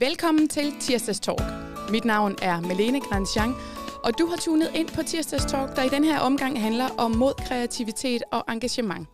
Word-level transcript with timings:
Velkommen 0.00 0.48
til 0.48 0.72
Tirsdags 0.80 1.20
Talk. 1.20 1.40
Mit 1.90 2.04
navn 2.04 2.36
er 2.42 2.60
Malene 2.60 3.00
Grandjean, 3.00 3.52
og 4.04 4.18
du 4.18 4.26
har 4.26 4.36
tunet 4.36 4.70
ind 4.74 4.88
på 4.88 5.02
Tirsdags 5.02 5.44
Talk, 5.44 5.76
der 5.76 5.82
i 5.82 5.88
den 5.88 6.04
her 6.04 6.18
omgang 6.18 6.60
handler 6.60 6.88
om 6.88 7.10
mod, 7.10 7.34
kreativitet 7.34 8.22
og 8.30 8.44
engagement. 8.48 9.08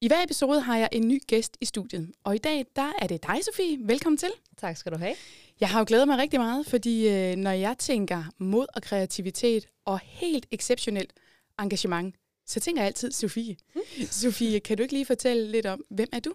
I 0.00 0.08
hver 0.08 0.24
episode 0.24 0.60
har 0.60 0.76
jeg 0.76 0.88
en 0.92 1.08
ny 1.08 1.22
gæst 1.26 1.56
i 1.60 1.64
studiet, 1.64 2.12
og 2.24 2.34
i 2.34 2.38
dag 2.38 2.66
der 2.76 2.92
er 2.98 3.06
det 3.06 3.22
dig, 3.22 3.44
Sofie. 3.44 3.78
Velkommen 3.80 4.16
til. 4.16 4.30
Tak 4.58 4.76
skal 4.76 4.92
du 4.92 4.98
have. 4.98 5.14
Jeg 5.60 5.68
har 5.68 5.78
jo 5.78 5.84
glædet 5.88 6.08
mig 6.08 6.18
rigtig 6.18 6.40
meget, 6.40 6.66
fordi 6.66 7.08
øh, 7.08 7.36
når 7.36 7.50
jeg 7.50 7.78
tænker 7.78 8.24
mod 8.38 8.66
og 8.74 8.82
kreativitet 8.82 9.66
og 9.84 10.00
helt 10.04 10.46
exceptionelt 10.50 11.12
engagement, 11.60 12.14
så 12.46 12.60
tænker 12.60 12.82
jeg 12.82 12.86
altid 12.86 13.12
Sofie. 13.12 13.56
Mm. 13.74 13.80
Sofie, 14.10 14.60
kan 14.60 14.76
du 14.76 14.82
ikke 14.82 14.94
lige 14.94 15.06
fortælle 15.06 15.50
lidt 15.50 15.66
om, 15.66 15.84
hvem 15.90 16.08
er 16.12 16.20
du? 16.20 16.34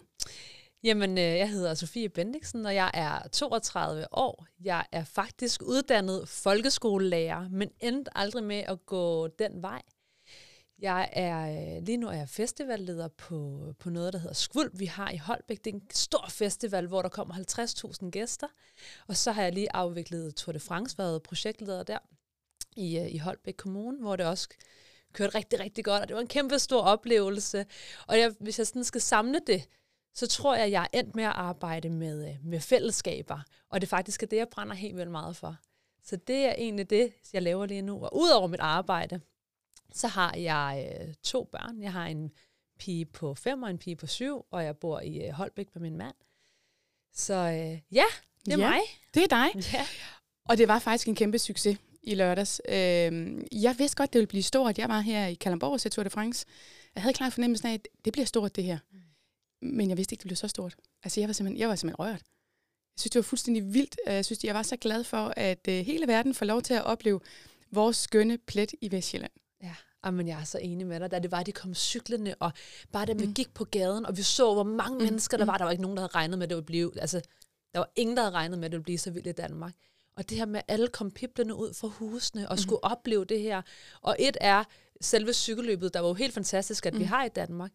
Jamen, 0.84 1.18
øh, 1.18 1.24
jeg 1.24 1.50
hedder 1.50 1.74
Sofie 1.74 2.08
Bendiksen, 2.08 2.66
og 2.66 2.74
jeg 2.74 2.90
er 2.94 3.28
32 3.28 4.06
år. 4.12 4.46
Jeg 4.60 4.86
er 4.92 5.04
faktisk 5.04 5.62
uddannet 5.62 6.28
folkeskolelærer, 6.28 7.48
men 7.48 7.70
endte 7.80 8.18
aldrig 8.18 8.44
med 8.44 8.56
at 8.56 8.86
gå 8.86 9.28
den 9.28 9.62
vej. 9.62 9.82
Jeg 10.78 11.08
er, 11.12 11.76
øh, 11.76 11.82
lige 11.82 11.96
nu 11.96 12.08
er 12.08 12.12
jeg 12.12 12.28
festivalleder 12.28 13.08
på, 13.08 13.60
på 13.78 13.90
noget, 13.90 14.12
der 14.12 14.18
hedder 14.18 14.34
Skvulp, 14.34 14.72
vi 14.74 14.86
har 14.86 15.10
i 15.10 15.16
Holbæk. 15.16 15.64
Det 15.64 15.70
er 15.70 15.74
en 15.74 15.86
stor 15.90 16.26
festival, 16.28 16.86
hvor 16.86 17.02
der 17.02 17.08
kommer 17.08 17.34
50.000 17.34 18.10
gæster. 18.10 18.46
Og 19.08 19.16
så 19.16 19.32
har 19.32 19.42
jeg 19.42 19.52
lige 19.52 19.76
afviklet 19.76 20.34
Tour 20.34 20.52
de 20.52 20.60
France, 20.60 20.98
været 20.98 21.22
projektleder 21.22 21.82
der 21.82 21.98
i, 22.76 22.98
øh, 22.98 23.14
i 23.14 23.18
Holbæk 23.18 23.54
Kommune, 23.58 24.00
hvor 24.00 24.16
det 24.16 24.26
også 24.26 24.48
kørte 25.12 25.38
rigtig, 25.38 25.60
rigtig 25.60 25.84
godt, 25.84 26.02
og 26.02 26.08
det 26.08 26.14
var 26.14 26.22
en 26.22 26.28
kæmpe 26.28 26.58
stor 26.58 26.82
oplevelse. 26.82 27.66
Og 28.06 28.18
jeg, 28.18 28.34
hvis 28.40 28.58
jeg 28.58 28.66
sådan 28.66 28.84
skal 28.84 29.00
samle 29.00 29.40
det, 29.46 29.68
så 30.16 30.26
tror 30.26 30.54
jeg, 30.54 30.70
jeg 30.70 30.82
er 30.92 30.98
endt 30.98 31.16
med 31.16 31.24
at 31.24 31.32
arbejde 31.34 31.90
med, 31.90 32.28
øh, 32.28 32.34
med 32.44 32.60
fællesskaber, 32.60 33.40
og 33.70 33.80
det 33.80 33.88
faktisk 33.88 34.22
er 34.22 34.26
det, 34.26 34.36
jeg 34.36 34.48
brænder 34.48 34.74
helt 34.74 34.96
vildt 34.96 35.10
meget 35.10 35.36
for. 35.36 35.56
Så 36.02 36.16
det 36.16 36.44
er 36.44 36.54
egentlig 36.58 36.90
det, 36.90 37.12
jeg 37.32 37.42
laver 37.42 37.66
lige 37.66 37.82
nu. 37.82 38.04
Og 38.04 38.16
udover 38.16 38.46
mit 38.46 38.60
arbejde, 38.60 39.20
så 39.92 40.08
har 40.08 40.34
jeg 40.36 40.90
øh, 41.00 41.14
to 41.22 41.44
børn. 41.44 41.82
Jeg 41.82 41.92
har 41.92 42.06
en 42.06 42.30
pige 42.78 43.04
på 43.04 43.34
fem 43.34 43.62
og 43.62 43.70
en 43.70 43.78
pige 43.78 43.96
på 43.96 44.06
syv, 44.06 44.44
og 44.50 44.64
jeg 44.64 44.76
bor 44.76 45.00
i 45.00 45.26
øh, 45.26 45.32
Holbæk 45.32 45.68
med 45.74 45.82
min 45.82 45.96
mand. 45.96 46.14
Så 47.12 47.34
øh, 47.34 47.80
ja, 47.92 48.04
det 48.46 48.52
er 48.52 48.58
ja, 48.58 48.68
mig. 48.68 48.80
Det 49.14 49.22
er 49.22 49.26
dig. 49.26 49.72
Ja. 49.72 49.86
Og 50.44 50.58
det 50.58 50.68
var 50.68 50.78
faktisk 50.78 51.08
en 51.08 51.14
kæmpe 51.14 51.38
succes 51.38 51.78
i 52.02 52.14
lørdags. 52.14 52.60
Øh, 52.68 52.74
jeg 53.52 53.74
vidste 53.78 53.96
godt, 53.96 54.12
det 54.12 54.18
ville 54.18 54.26
blive 54.26 54.42
stort. 54.42 54.78
Jeg 54.78 54.88
var 54.88 55.00
her 55.00 55.26
i 55.26 55.34
Kalamborg 55.34 55.72
og 55.72 55.92
Tour 55.92 56.04
de 56.04 56.10
France. 56.10 56.46
Jeg 56.94 57.02
havde 57.02 57.14
klart 57.14 57.32
fornemmelsen 57.32 57.68
af, 57.68 57.74
at 57.74 57.88
det 58.04 58.12
bliver 58.12 58.26
stort, 58.26 58.56
det 58.56 58.64
her. 58.64 58.78
Mm. 58.92 59.05
Men 59.62 59.88
jeg 59.88 59.96
vidste 59.96 60.12
ikke, 60.12 60.22
det 60.22 60.28
blev 60.28 60.36
så 60.36 60.48
stort. 60.48 60.76
Altså, 61.04 61.20
jeg 61.20 61.28
var 61.28 61.32
simpelthen, 61.32 61.60
jeg 61.60 61.68
var 61.68 61.76
simpelthen 61.76 61.98
rørt. 62.06 62.22
Jeg 62.96 63.00
synes, 63.00 63.10
det 63.10 63.18
var 63.18 63.22
fuldstændig 63.22 63.74
vildt. 63.74 63.96
Jeg 64.06 64.24
synes, 64.24 64.44
jeg 64.44 64.54
var 64.54 64.62
så 64.62 64.76
glad 64.76 65.04
for, 65.04 65.32
at 65.36 65.68
uh, 65.68 65.74
hele 65.74 66.06
verden 66.06 66.34
får 66.34 66.46
lov 66.46 66.62
til 66.62 66.74
at 66.74 66.84
opleve 66.84 67.20
vores 67.72 67.96
skønne 67.96 68.38
plet 68.38 68.74
i 68.80 68.92
Vestjylland. 68.92 69.32
Ja, 69.62 70.10
men 70.10 70.28
jeg 70.28 70.40
er 70.40 70.44
så 70.44 70.58
enig 70.58 70.86
med 70.86 71.00
dig. 71.00 71.10
Da 71.10 71.18
det 71.18 71.30
var, 71.30 71.40
at 71.40 71.46
de 71.46 71.52
kom 71.52 71.74
cyklerne, 71.74 72.34
og 72.34 72.52
bare 72.92 73.06
da 73.06 73.12
vi 73.12 73.26
mm. 73.26 73.34
gik 73.34 73.54
på 73.54 73.64
gaden, 73.64 74.06
og 74.06 74.16
vi 74.16 74.22
så, 74.22 74.54
hvor 74.54 74.62
mange 74.62 74.98
mm. 74.98 75.04
mennesker 75.04 75.36
der 75.36 75.44
var, 75.44 75.58
der 75.58 75.64
var 75.64 75.70
ikke 75.70 75.82
nogen, 75.82 75.96
der 75.96 76.02
havde 76.02 76.14
regnet 76.14 76.38
med, 76.38 76.46
at 76.46 76.50
det 76.50 76.56
ville 76.56 76.66
blive... 76.66 77.00
Altså, 77.00 77.20
der 77.72 77.78
var 77.78 77.90
ingen, 77.96 78.16
der 78.16 78.22
havde 78.22 78.34
regnet 78.34 78.58
med, 78.58 78.64
at 78.64 78.70
det 78.72 78.76
ville 78.76 78.84
blive 78.84 78.98
så 78.98 79.10
vildt 79.10 79.26
i 79.26 79.32
Danmark. 79.32 79.74
Og 80.16 80.30
det 80.30 80.38
her 80.38 80.46
med, 80.46 80.60
at 80.60 80.64
alle 80.68 80.88
kom 80.88 81.10
piblende 81.10 81.54
ud 81.54 81.74
fra 81.74 81.88
husene 81.88 82.48
og 82.48 82.54
mm. 82.54 82.58
skulle 82.58 82.84
opleve 82.84 83.24
det 83.24 83.40
her. 83.40 83.62
Og 84.02 84.16
et 84.18 84.36
er 84.40 84.64
selve 85.00 85.32
cykelløbet, 85.32 85.94
der 85.94 86.00
var 86.00 86.08
jo 86.08 86.14
helt 86.14 86.34
fantastisk, 86.34 86.86
at 86.86 86.94
mm. 86.94 87.00
vi 87.00 87.04
har 87.04 87.24
i 87.24 87.28
Danmark. 87.28 87.72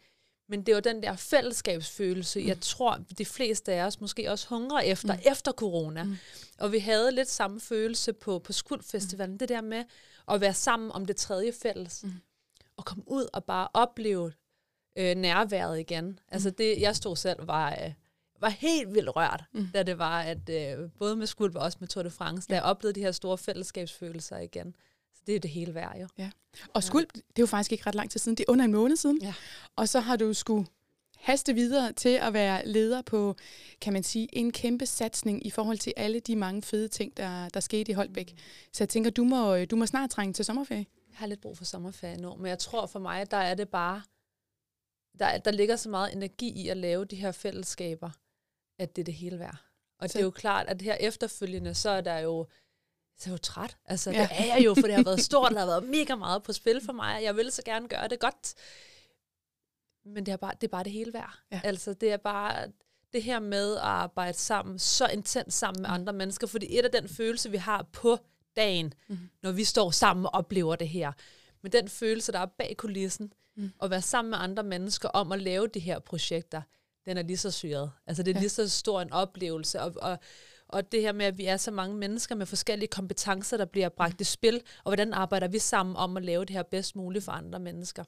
Men 0.51 0.63
det 0.63 0.75
var 0.75 0.81
den 0.81 1.03
der 1.03 1.15
fællesskabsfølelse, 1.15 2.41
mm. 2.41 2.47
jeg 2.47 2.61
tror, 2.61 2.99
de 3.17 3.25
fleste 3.25 3.73
af 3.73 3.85
os 3.85 4.01
måske 4.01 4.31
også 4.31 4.47
hungrer 4.49 4.79
efter, 4.79 5.13
mm. 5.13 5.19
efter 5.31 5.51
corona. 5.51 6.03
Mm. 6.03 6.17
Og 6.59 6.71
vi 6.71 6.79
havde 6.79 7.11
lidt 7.11 7.29
samme 7.29 7.59
følelse 7.59 8.13
på, 8.13 8.39
på 8.39 8.53
Skuldfestivalen. 8.53 9.33
Mm. 9.33 9.37
Det 9.37 9.49
der 9.49 9.61
med 9.61 9.83
at 10.27 10.41
være 10.41 10.53
sammen 10.53 10.91
om 10.91 11.05
det 11.05 11.15
tredje 11.15 11.53
fælles. 11.61 12.03
Mm. 12.03 12.11
Og 12.77 12.85
komme 12.85 13.03
ud 13.07 13.27
og 13.33 13.43
bare 13.43 13.67
opleve 13.73 14.33
øh, 14.95 15.15
nærværet 15.15 15.79
igen. 15.79 16.05
Mm. 16.05 16.17
Altså 16.27 16.49
det, 16.49 16.81
jeg 16.81 16.95
stod 16.95 17.15
selv 17.15 17.47
var... 17.47 17.71
Øh, 17.71 17.93
var 18.41 18.49
helt 18.49 18.93
vildt 18.93 19.15
rørt, 19.15 19.43
mm. 19.53 19.67
da 19.73 19.83
det 19.83 19.97
var, 19.97 20.21
at 20.21 20.49
øh, 20.49 20.89
både 20.99 21.15
med 21.15 21.27
Skuld 21.27 21.55
og 21.55 21.63
også 21.63 21.77
med 21.81 21.87
Tour 21.87 22.03
de 22.03 22.09
France, 22.09 22.47
ja. 22.49 22.55
da 22.55 22.61
jeg 22.61 22.63
oplevede 22.63 22.99
de 22.99 23.03
her 23.03 23.11
store 23.11 23.37
fællesskabsfølelser 23.37 24.37
igen. 24.37 24.75
Det 25.27 25.35
er 25.35 25.39
det 25.39 25.51
hele 25.51 25.75
værd 25.75 25.99
jo. 26.01 26.07
Ja. 26.17 26.29
Og 26.73 26.83
Skuld, 26.83 27.07
det 27.13 27.19
er 27.19 27.43
jo 27.43 27.45
faktisk 27.45 27.71
ikke 27.71 27.87
ret 27.87 27.95
lang 27.95 28.11
tid 28.11 28.19
siden, 28.19 28.37
det 28.37 28.45
er 28.47 28.51
under 28.51 28.65
en 28.65 28.71
måned 28.71 28.95
siden. 28.95 29.21
Ja. 29.21 29.33
Og 29.75 29.89
så 29.89 29.99
har 29.99 30.15
du 30.15 30.33
skulle 30.33 30.67
haste 31.21 31.53
videre 31.53 31.93
til 31.93 32.09
at 32.09 32.33
være 32.33 32.67
leder 32.67 33.01
på, 33.01 33.35
kan 33.81 33.93
man 33.93 34.03
sige, 34.03 34.27
en 34.31 34.51
kæmpe 34.51 34.85
satsning 34.85 35.45
i 35.45 35.49
forhold 35.49 35.77
til 35.77 35.93
alle 35.97 36.19
de 36.19 36.35
mange 36.35 36.61
fede 36.61 36.87
ting, 36.87 37.17
der, 37.17 37.49
der 37.49 37.59
skete 37.59 37.91
i 37.91 37.93
Holbæk. 37.93 38.33
Så 38.73 38.83
jeg 38.83 38.89
tænker, 38.89 39.09
du 39.09 39.23
må, 39.23 39.65
du 39.65 39.75
må 39.75 39.85
snart 39.85 40.09
trænge 40.09 40.33
til 40.33 40.45
sommerferie. 40.45 40.85
Jeg 41.09 41.17
har 41.17 41.27
lidt 41.27 41.41
brug 41.41 41.57
for 41.57 41.65
sommerferie 41.65 42.17
nu, 42.17 42.35
men 42.35 42.45
jeg 42.45 42.59
tror 42.59 42.85
for 42.85 42.99
mig, 42.99 43.31
der 43.31 43.37
er 43.37 43.55
det 43.55 43.69
bare, 43.69 44.01
der, 45.19 45.37
der 45.37 45.51
ligger 45.51 45.75
så 45.75 45.89
meget 45.89 46.13
energi 46.13 46.51
i 46.51 46.67
at 46.67 46.77
lave 46.77 47.05
de 47.05 47.15
her 47.15 47.31
fællesskaber, 47.31 48.09
at 48.79 48.95
det 48.95 49.01
er 49.01 49.05
det 49.05 49.13
hele 49.13 49.39
værd. 49.39 49.57
Og 49.99 50.09
så. 50.09 50.13
det 50.13 50.19
er 50.19 50.23
jo 50.23 50.31
klart, 50.31 50.67
at 50.67 50.81
her 50.81 50.93
efterfølgende, 50.93 51.73
så 51.73 51.89
er 51.89 52.01
der 52.01 52.17
jo 52.17 52.47
så 53.21 53.29
er 53.29 53.31
jeg 53.31 53.37
jo 53.37 53.41
træt. 53.41 53.77
Altså, 53.85 54.11
ja. 54.11 54.21
det 54.21 54.29
er 54.31 54.55
jeg 54.55 54.65
jo, 54.65 54.75
for 54.75 54.81
det 54.81 54.95
har 54.95 55.03
været 55.03 55.21
stort, 55.21 55.51
der 55.51 55.59
har 55.59 55.65
været 55.65 55.83
mega 55.83 56.15
meget 56.15 56.43
på 56.43 56.53
spil 56.53 56.81
for 56.85 56.93
mig. 56.93 57.23
Jeg 57.23 57.35
vil 57.35 57.51
så 57.51 57.61
gerne 57.65 57.87
gøre 57.87 58.07
det 58.07 58.19
godt. 58.19 58.53
Men 60.05 60.25
det 60.25 60.31
er 60.31 60.37
bare 60.37 60.53
det, 60.61 60.67
er 60.67 60.71
bare 60.71 60.83
det 60.83 60.91
hele 60.91 61.13
værd. 61.13 61.39
Ja. 61.51 61.61
Altså, 61.63 61.93
det 61.93 62.11
er 62.11 62.17
bare 62.17 62.67
det 63.13 63.23
her 63.23 63.39
med 63.39 63.75
at 63.75 63.81
arbejde 63.81 64.37
sammen, 64.37 64.79
så 64.79 65.07
intens 65.07 65.53
sammen 65.53 65.81
med 65.81 65.89
mm. 65.89 65.93
andre 65.93 66.13
mennesker, 66.13 66.47
fordi 66.47 66.77
et 66.79 66.85
af 66.85 66.91
den 66.91 67.09
følelse, 67.09 67.51
vi 67.51 67.57
har 67.57 67.87
på 67.93 68.17
dagen, 68.55 68.93
mm. 69.07 69.17
når 69.43 69.51
vi 69.51 69.63
står 69.63 69.91
sammen 69.91 70.25
og 70.25 70.33
oplever 70.33 70.75
det 70.75 70.89
her, 70.89 71.11
men 71.61 71.71
den 71.71 71.89
følelse, 71.89 72.31
der 72.31 72.39
er 72.39 72.45
bag 72.45 72.75
kulissen, 72.77 73.33
mm. 73.55 73.71
at 73.81 73.89
være 73.89 74.01
sammen 74.01 74.29
med 74.29 74.37
andre 74.41 74.63
mennesker 74.63 75.09
om 75.09 75.31
at 75.31 75.41
lave 75.41 75.67
de 75.67 75.79
her 75.79 75.99
projekter, 75.99 76.61
den 77.05 77.17
er 77.17 77.21
lige 77.21 77.37
så 77.37 77.51
syret. 77.51 77.91
Altså 78.07 78.23
det 78.23 78.31
er 78.31 78.35
ja. 78.35 78.39
lige 78.39 78.49
så 78.49 78.69
stor 78.69 79.01
en 79.01 79.11
oplevelse, 79.11 79.81
og, 79.81 79.93
og, 80.01 80.19
og 80.71 80.91
det 80.91 81.01
her 81.01 81.11
med, 81.11 81.25
at 81.25 81.37
vi 81.37 81.45
er 81.45 81.57
så 81.57 81.71
mange 81.71 81.95
mennesker 81.95 82.35
med 82.35 82.45
forskellige 82.45 82.87
kompetencer, 82.87 83.57
der 83.57 83.65
bliver 83.65 83.89
bragt 83.89 84.21
i 84.21 84.23
spil, 84.23 84.61
og 84.83 84.89
hvordan 84.89 85.13
arbejder 85.13 85.47
vi 85.47 85.59
sammen 85.59 85.95
om 85.95 86.17
at 86.17 86.23
lave 86.23 86.45
det 86.45 86.49
her 86.49 86.63
bedst 86.63 86.95
muligt 86.95 87.25
for 87.25 87.31
andre 87.31 87.59
mennesker. 87.59 88.03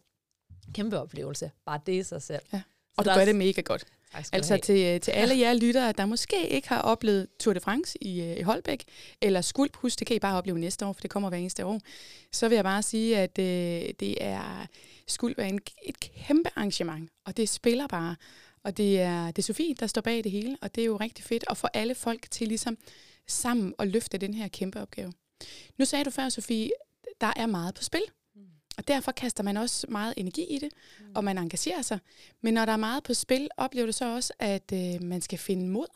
Kæmpe 0.74 1.00
oplevelse. 1.00 1.52
Bare 1.66 1.80
det 1.86 1.94
i 1.94 2.04
sig 2.04 2.22
selv. 2.22 2.42
Ja. 2.54 2.62
Og 2.98 3.06
du 3.06 3.10
gør 3.10 3.26
det 3.26 3.36
mega 3.36 3.62
godt. 3.62 3.86
Altså 4.14 4.58
til, 4.64 5.02
til 5.02 5.12
alle 5.12 5.40
jer 5.40 5.54
lyttere, 5.54 5.92
der 5.92 6.06
måske 6.06 6.50
ikke 6.50 6.70
har 6.70 6.82
oplevet 6.82 7.28
Tour 7.40 7.54
de 7.54 7.60
France 7.60 8.04
i, 8.04 8.22
øh, 8.22 8.38
i 8.38 8.42
Holbæk, 8.42 8.84
eller 9.22 9.42
Skulp, 9.42 9.76
husk, 9.76 10.00
det 10.00 10.08
kan 10.08 10.16
I 10.16 10.20
bare 10.20 10.38
opleve 10.38 10.60
næste 10.60 10.86
år, 10.86 10.94
for 10.94 11.02
det 11.02 11.10
kommer 11.10 11.30
hver 11.30 11.38
eneste 11.38 11.66
år. 11.66 11.80
Så 12.32 12.50
vil 12.50 12.56
jeg 12.56 12.64
bare 12.64 12.84
sige, 12.84 13.18
at 13.18 13.40
øh, 13.40 13.94
det 14.00 14.24
er 14.24 14.68
Skulp 15.08 15.40
er 15.40 15.44
en, 15.44 15.60
et 15.86 16.00
kæmpe 16.00 16.50
arrangement, 16.56 17.10
og 17.26 17.38
det 17.38 17.50
spiller 17.50 17.88
bare. 17.88 18.16
Og 18.64 18.78
det 18.78 19.02
er, 19.02 19.26
det 19.28 19.38
er 19.38 19.44
Sofie, 19.44 19.74
der 19.74 19.88
står 19.88 20.02
bag 20.02 20.24
det 20.24 20.32
hele, 20.32 20.58
og 20.62 20.76
det 20.76 20.82
er 20.82 20.86
jo 20.86 20.98
rigtig 20.98 21.26
fedt 21.26 21.44
at 21.50 21.58
få 21.58 21.68
alle 21.74 21.96
folk 21.96 22.32
til 22.32 22.48
ligesom 22.48 22.78
sammen 23.28 23.74
at 23.80 23.88
løfte 23.88 24.18
den 24.18 24.34
her 24.34 24.48
kæmpe 24.48 24.82
opgave. 24.82 25.14
Nu 25.78 25.86
sagde 25.86 26.06
du 26.06 26.10
før, 26.10 26.30
Sofie, 26.30 26.70
der 27.22 27.34
er 27.36 27.46
meget 27.46 27.76
på 27.76 27.84
spil. 27.84 28.02
Mm. 28.36 28.42
Og 28.78 28.88
derfor 28.88 29.12
kaster 29.12 29.44
man 29.44 29.58
også 29.58 29.88
meget 29.90 30.14
energi 30.18 30.44
i 30.44 30.60
det, 30.60 30.70
mm. 31.00 31.06
og 31.16 31.24
man 31.24 31.38
engagerer 31.38 31.82
sig. 31.82 32.00
Men 32.42 32.54
når 32.54 32.66
der 32.66 32.74
er 32.74 32.78
meget 32.78 33.04
på 33.04 33.14
spil, 33.14 33.50
oplever 33.58 33.86
du 33.86 33.92
så 33.92 34.16
også, 34.16 34.34
at 34.40 34.74
øh, 34.74 35.04
man 35.04 35.22
skal 35.22 35.40
finde 35.40 35.70
mod? 35.70 35.88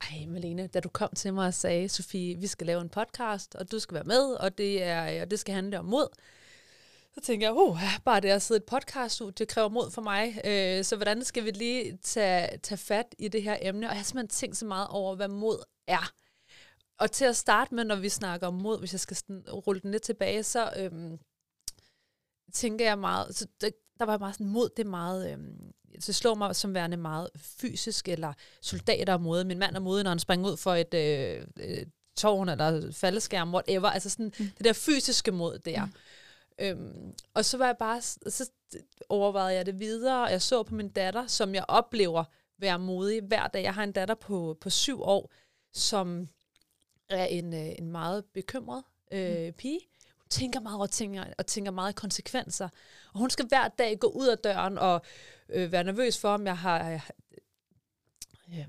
Ej, 0.00 0.26
Malene, 0.26 0.66
da 0.66 0.80
du 0.80 0.88
kom 0.88 1.10
til 1.16 1.34
mig 1.34 1.46
og 1.46 1.54
sagde, 1.54 1.88
Sofie, 1.88 2.38
vi 2.38 2.46
skal 2.46 2.66
lave 2.66 2.80
en 2.80 2.88
podcast, 2.88 3.54
og 3.54 3.72
du 3.72 3.78
skal 3.78 3.94
være 3.94 4.04
med, 4.04 4.22
og 4.24 4.58
det, 4.58 4.82
er, 4.82 5.22
og 5.22 5.30
det 5.30 5.38
skal 5.38 5.54
handle 5.54 5.78
om 5.78 5.84
mod, 5.84 6.08
så 7.18 7.20
tænker 7.22 7.46
jeg, 7.46 7.54
uh, 7.54 7.80
bare 8.04 8.20
det 8.20 8.28
at 8.28 8.42
sidde 8.42 8.58
i 8.58 8.62
et 8.62 8.64
podcast 8.64 9.22
det 9.38 9.48
kræver 9.48 9.68
mod 9.68 9.90
for 9.90 10.02
mig. 10.02 10.40
Øh, 10.44 10.84
så 10.84 10.96
hvordan 10.96 11.24
skal 11.24 11.44
vi 11.44 11.50
lige 11.50 11.96
tage, 12.02 12.58
tage 12.58 12.78
fat 12.78 13.14
i 13.18 13.28
det 13.28 13.42
her 13.42 13.58
emne? 13.60 13.86
Og 13.86 13.90
jeg 13.90 13.98
har 13.98 14.04
simpelthen 14.04 14.28
tænkt 14.28 14.56
så 14.56 14.66
meget 14.66 14.88
over, 14.88 15.16
hvad 15.16 15.28
mod 15.28 15.58
er. 15.86 16.12
Og 16.98 17.10
til 17.10 17.24
at 17.24 17.36
starte 17.36 17.74
med, 17.74 17.84
når 17.84 17.96
vi 17.96 18.08
snakker 18.08 18.46
om 18.46 18.54
mod, 18.54 18.78
hvis 18.78 18.92
jeg 18.92 19.00
skal 19.00 19.16
sådan 19.16 19.44
rulle 19.48 19.80
den 19.80 19.90
lidt 19.90 20.02
tilbage, 20.02 20.42
så 20.42 20.72
øhm, 20.76 21.18
tænker 22.52 22.84
jeg 22.84 22.98
meget, 22.98 23.36
så 23.36 23.46
der, 23.60 23.70
der 23.98 24.04
var 24.04 24.18
meget 24.18 24.34
sådan, 24.34 24.46
mod 24.46 24.68
det 24.76 24.86
er 24.86 24.90
meget, 24.90 25.32
øhm, 25.32 25.72
så 26.00 26.12
slår 26.12 26.34
mig 26.34 26.56
som 26.56 26.74
værende 26.74 26.96
meget 26.96 27.30
fysisk, 27.36 28.08
eller 28.08 28.32
soldater 28.62 29.12
er 29.12 29.18
mod. 29.18 29.44
Min 29.44 29.58
mand 29.58 29.76
er 29.76 29.80
mod, 29.80 30.02
når 30.02 30.10
han 30.10 30.18
springer 30.18 30.50
ud 30.50 30.56
for 30.56 30.74
et 30.74 30.94
øh, 30.94 31.46
øh, 31.60 31.86
tårn, 32.16 32.48
eller 32.48 32.92
faldeskærm, 32.92 33.54
whatever. 33.54 33.88
Altså 33.88 34.10
sådan, 34.10 34.32
mm. 34.38 34.50
det 34.58 34.64
der 34.64 34.72
fysiske 34.72 35.32
mod 35.32 35.58
der. 35.58 35.84
Mm. 35.84 35.92
Øhm, 36.58 37.14
og 37.34 37.44
så 37.44 37.58
var 37.58 37.66
jeg 37.66 37.76
bare, 37.78 38.02
så 38.02 38.50
overvejede 39.08 39.56
jeg 39.56 39.66
det 39.66 39.78
videre, 39.80 40.24
og 40.24 40.30
jeg 40.30 40.42
så 40.42 40.62
på 40.62 40.74
min 40.74 40.88
datter, 40.88 41.26
som 41.26 41.54
jeg 41.54 41.64
oplever 41.68 42.24
være 42.58 42.78
modig 42.78 43.22
hver 43.22 43.46
dag. 43.46 43.62
Jeg 43.62 43.74
har 43.74 43.84
en 43.84 43.92
datter 43.92 44.14
på, 44.14 44.56
på 44.60 44.70
syv 44.70 45.02
år, 45.02 45.32
som 45.72 46.28
er 47.08 47.24
en, 47.24 47.54
øh, 47.54 47.68
en 47.78 47.90
meget 47.90 48.24
bekymret 48.24 48.82
øh, 49.12 49.46
mm. 49.46 49.52
pige. 49.52 49.80
Hun 50.16 50.28
tænker 50.30 50.60
meget 50.60 50.80
og 50.80 50.90
tænker, 50.90 51.24
og 51.38 51.46
tænker 51.46 51.70
meget 51.70 51.94
konsekvenser. 51.94 52.68
Og 53.12 53.18
hun 53.18 53.30
skal 53.30 53.46
hver 53.48 53.68
dag 53.68 53.98
gå 53.98 54.06
ud 54.06 54.26
af 54.26 54.38
døren 54.38 54.78
og 54.78 55.02
øh, 55.48 55.72
være 55.72 55.84
nervøs 55.84 56.18
for, 56.18 56.28
om 56.28 56.46
jeg 56.46 56.58
har... 56.58 56.90
Øh, 56.90 57.00
øh, 58.58 58.66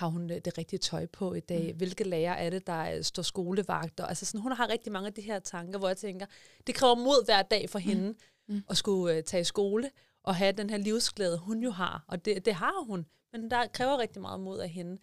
har 0.00 0.08
hun 0.08 0.28
det 0.28 0.58
rigtige 0.58 0.78
tøj 0.78 1.06
på 1.06 1.34
i 1.34 1.40
dag? 1.40 1.70
Mm. 1.72 1.76
Hvilke 1.76 2.04
lærer 2.04 2.32
er 2.32 2.50
det, 2.50 2.66
der 2.66 3.02
står 3.02 3.22
skolevagter? 3.22 4.06
Altså 4.06 4.26
sådan, 4.26 4.40
hun 4.40 4.52
har 4.52 4.68
rigtig 4.68 4.92
mange 4.92 5.06
af 5.06 5.12
de 5.12 5.20
her 5.20 5.38
tanker, 5.38 5.78
hvor 5.78 5.88
jeg 5.88 5.96
tænker, 5.96 6.26
det 6.66 6.74
kræver 6.74 6.94
mod 6.94 7.24
hver 7.24 7.42
dag 7.42 7.70
for 7.70 7.78
mm. 7.78 7.84
hende 7.84 8.14
mm. 8.48 8.62
at 8.70 8.76
skulle 8.76 9.18
uh, 9.18 9.24
tage 9.24 9.40
i 9.40 9.44
skole 9.44 9.90
og 10.22 10.36
have 10.36 10.52
den 10.52 10.70
her 10.70 10.76
livsglæde, 10.76 11.38
hun 11.38 11.62
jo 11.62 11.70
har. 11.70 12.04
Og 12.08 12.24
det, 12.24 12.44
det 12.44 12.54
har 12.54 12.84
hun, 12.84 13.06
men 13.32 13.50
der 13.50 13.66
kræver 13.66 13.98
rigtig 13.98 14.22
meget 14.22 14.40
mod 14.40 14.58
af 14.58 14.68
hende. 14.68 14.98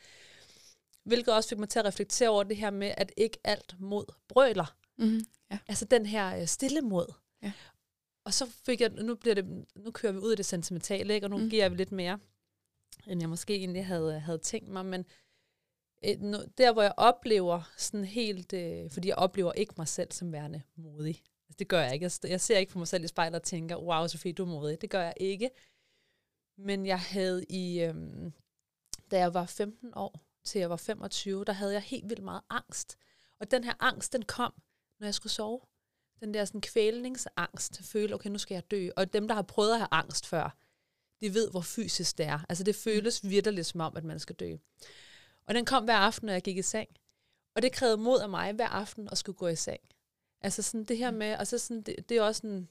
Hvilket 1.04 1.34
også 1.34 1.50
fik 1.50 1.58
mig 1.58 1.70
til 1.70 1.80
at 1.80 1.86
reflektere 1.86 2.30
over 2.30 2.44
det 2.44 2.58
her 2.58 2.70
med, 2.70 2.94
at 2.98 3.12
ikke 3.18 3.38
alt 3.44 3.76
mod 3.80 4.06
brøler. 4.28 4.76
Mm. 4.98 5.20
Ja. 5.52 5.58
Altså 5.68 5.86
den 5.86 6.06
her 6.06 6.42
uh, 6.42 6.46
stille 6.46 6.82
mod. 6.82 7.14
Ja. 7.44 7.52
Og 8.26 8.34
så 8.34 8.50
fik 8.66 8.82
jeg, 8.82 8.90
nu, 8.90 9.16
bliver 9.16 9.36
det, 9.36 9.46
nu 9.76 9.92
kører 9.92 10.14
vi 10.14 10.20
ud 10.20 10.32
af 10.32 10.38
det 10.38 10.46
sentimentale, 10.46 11.14
ikke? 11.14 11.26
og 11.26 11.30
nu 11.30 11.38
mm. 11.38 11.50
giver 11.50 11.70
vi 11.70 11.76
lidt 11.76 11.92
mere 11.92 12.20
end 13.08 13.22
jeg 13.22 13.30
måske 13.30 13.56
egentlig 13.56 13.86
havde, 13.86 14.20
havde 14.20 14.38
tænkt 14.38 14.70
mig. 14.70 14.86
Men 14.86 15.00
øh, 15.00 15.06
et, 16.02 16.52
der, 16.58 16.74
hvor 16.74 16.82
jeg 16.82 16.94
oplever 16.98 17.72
sådan 17.78 18.06
helt, 18.06 18.54
øh, 18.54 18.92
fordi 18.92 19.08
jeg 19.08 19.16
oplever 19.16 19.54
ikke 19.54 19.74
mig 19.78 19.88
selv 19.88 20.12
som 20.12 20.32
værende 20.32 20.62
modig. 20.76 21.24
Altså, 21.48 21.58
det 21.60 21.68
gør 21.68 21.82
jeg 21.82 21.94
ikke. 21.94 22.04
Jeg, 22.04 22.30
jeg 22.30 22.42
ser 22.42 22.58
ikke 22.58 22.72
på 22.72 22.80
mig 22.80 22.88
selv 22.88 23.04
i 23.04 23.08
spejlet 23.08 23.36
og 23.36 23.44
tænker, 23.44 23.78
wow, 23.78 24.08
Sofie, 24.08 24.34
du 24.34 24.44
er 24.44 24.48
modig. 24.48 24.82
Det 24.82 24.90
gør 24.90 25.02
jeg 25.02 25.14
ikke. 25.18 25.50
Men 26.58 26.86
jeg 26.86 27.00
havde 27.00 27.46
i, 27.50 27.82
øh, 27.82 27.96
da 29.12 29.18
jeg 29.18 29.34
var 29.34 29.46
15 29.46 29.92
år 29.96 30.20
til 30.44 30.60
jeg 30.60 30.70
var 30.70 30.76
25, 30.76 31.46
der 31.46 31.54
havde 31.54 31.74
jeg 31.74 31.82
helt 31.82 32.10
vildt 32.10 32.24
meget 32.24 32.42
angst. 32.50 32.98
Og 33.40 33.52
den 33.52 33.64
her 33.64 33.74
angst, 33.80 34.14
den 34.14 34.22
kom, 34.22 34.54
når 35.00 35.08
jeg 35.08 35.14
skulle 35.14 35.34
sove. 35.34 35.62
Den 36.20 36.34
der 36.34 36.46
sådan 36.46 36.62
kvælningsangst, 36.62 37.82
føle, 37.84 38.16
okay, 38.16 38.30
nu 38.30 38.38
skal 38.38 38.56
jeg 38.56 38.72
dø. 38.72 38.90
Og 38.96 39.14
dem, 39.14 39.28
der 39.28 39.36
har 39.36 39.42
prøvet 39.42 39.72
at 39.72 39.78
have 39.78 39.88
angst 39.92 40.28
før, 40.28 40.58
de 41.22 41.34
ved, 41.34 41.52
hvor 41.52 41.62
fysisk 41.62 42.18
det 42.18 42.26
er. 42.26 42.40
Altså 42.50 42.64
det 42.64 42.76
føles 42.76 43.30
virkelig 43.30 43.66
som 43.66 43.82
om, 43.82 43.98
at 43.98 44.04
man 44.04 44.20
skal 44.20 44.36
dø. 44.36 44.56
Og 45.48 45.54
den 45.56 45.66
kom 45.66 45.84
hver 45.84 45.98
aften, 45.98 46.26
når 46.26 46.34
jeg 46.34 46.42
gik 46.42 46.58
i 46.58 46.62
seng. 46.62 46.90
Og 47.56 47.62
det 47.62 47.72
krævede 47.72 47.98
mod 47.98 48.20
af 48.20 48.30
mig 48.30 48.54
hver 48.54 48.68
aften 48.68 49.10
at 49.12 49.18
skulle 49.18 49.38
gå 49.38 49.48
i 49.48 49.56
seng. 49.56 49.82
Altså 50.42 50.62
sådan 50.62 50.84
det 50.84 50.98
her 50.98 51.12
med, 51.12 51.38
og 51.38 51.48
så 51.48 51.58
sådan, 51.58 51.82
det, 51.82 52.10
det 52.10 52.18
er 52.18 52.22
også 52.22 52.40
sådan, 52.40 52.68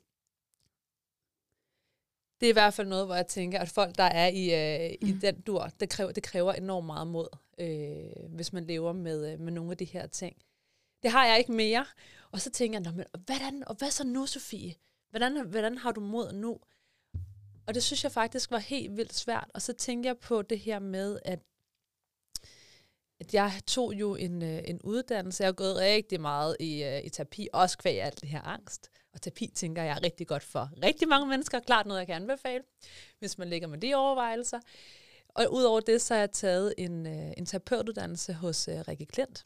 det 2.41 2.47
er 2.47 2.51
i 2.51 2.53
hvert 2.53 2.75
fald 2.75 2.89
noget, 2.89 3.07
hvor 3.07 3.15
jeg 3.15 3.27
tænker, 3.27 3.59
at 3.59 3.69
folk, 3.69 3.99
der 3.99 4.05
er 4.05 4.29
i, 4.29 4.45
øh, 4.55 4.97
i 5.01 5.13
mm. 5.13 5.21
den 5.21 5.41
dur, 5.41 5.71
det 5.81 5.89
kræver, 5.89 6.13
det 6.13 6.23
kræver 6.23 6.53
enormt 6.53 6.87
meget 6.87 7.07
mod, 7.07 7.29
øh, 7.59 8.31
hvis 8.35 8.53
man 8.53 8.65
lever 8.65 8.93
med, 8.93 9.33
øh, 9.33 9.41
med 9.41 9.53
nogle 9.53 9.71
af 9.71 9.77
de 9.77 9.85
her 9.85 10.07
ting. 10.07 10.37
Det 11.03 11.11
har 11.11 11.27
jeg 11.27 11.39
ikke 11.39 11.53
mere. 11.53 11.87
Og 12.31 12.41
så 12.41 12.51
tænker 12.51 12.81
jeg, 12.85 12.95
men, 12.95 13.07
hvordan, 13.25 13.69
og 13.69 13.75
hvad 13.75 13.91
så 13.91 14.05
nu, 14.05 14.27
Sofie? 14.27 14.75
Hvordan, 15.11 15.47
hvordan 15.47 15.79
har 15.79 15.93
du 15.93 16.01
mod 16.01 16.33
nu? 16.33 16.59
Og 17.67 17.75
det 17.75 17.83
synes 17.83 18.05
jeg 18.05 18.13
faktisk 18.13 18.51
var 18.51 18.59
helt 18.59 18.97
vildt 18.97 19.15
svært. 19.15 19.51
Og 19.55 19.63
så 19.63 19.73
tænker 19.73 20.11
jeg 20.11 20.19
på 20.19 20.43
det 20.43 20.59
her 20.59 20.79
med, 20.79 21.19
at, 21.25 21.39
at 23.21 23.35
jeg 23.35 23.61
tog 23.67 23.95
jo 23.95 24.15
en, 24.15 24.43
øh, 24.43 24.63
en 24.65 24.83
uddannelse. 24.83 25.43
Jeg 25.43 25.49
har 25.49 25.53
gået 25.53 25.77
rigtig 25.77 26.21
meget 26.21 26.57
i, 26.61 26.85
øh, 26.85 27.05
i 27.05 27.09
terapi, 27.09 27.49
også 27.53 27.79
kvæg 27.79 28.03
alt 28.03 28.21
det 28.21 28.29
her 28.29 28.43
angst. 28.43 28.91
Og 29.13 29.23
terapi 29.23 29.53
tænker 29.55 29.83
jeg 29.83 29.97
er 29.97 30.03
rigtig 30.03 30.27
godt 30.27 30.43
for 30.43 30.71
rigtig 30.83 31.09
mange 31.09 31.27
mennesker. 31.27 31.61
Klart 31.61 31.87
noget, 31.87 31.99
jeg 31.99 32.07
kan 32.07 32.17
anbefale, 32.17 32.65
hvis 33.19 33.39
man 33.39 33.49
ligger 33.49 33.69
med 33.69 33.79
de 33.79 33.95
overvejelser. 33.95 34.61
Og 35.29 35.53
udover 35.53 35.81
det, 35.81 36.03
så 36.03 36.15
har 36.15 36.19
jeg 36.19 36.31
taget 36.31 36.75
en, 36.79 37.07
øh, 37.07 37.33
en 37.37 37.47
terapeutuddannelse 37.47 38.33
hos 38.33 38.69
øh, 38.69 38.81
Rikke 38.89 39.07
Klint. 39.07 39.45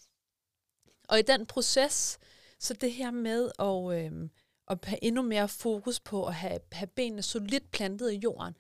Og 1.09 1.19
i 1.19 1.23
den 1.23 1.47
proces, 1.47 2.19
så 2.59 2.75
det 2.75 2.93
her 2.93 3.11
med 3.11 3.51
at, 3.59 4.05
øh, 4.05 4.29
at 4.71 4.79
have 4.85 5.05
endnu 5.05 5.23
mere 5.23 5.49
fokus 5.49 6.01
på 6.01 6.27
at 6.27 6.35
have, 6.35 6.59
have 6.73 6.87
benene 6.87 7.23
solidt 7.23 7.71
plantet 7.71 8.13
i 8.13 8.17
jorden. 8.17 8.55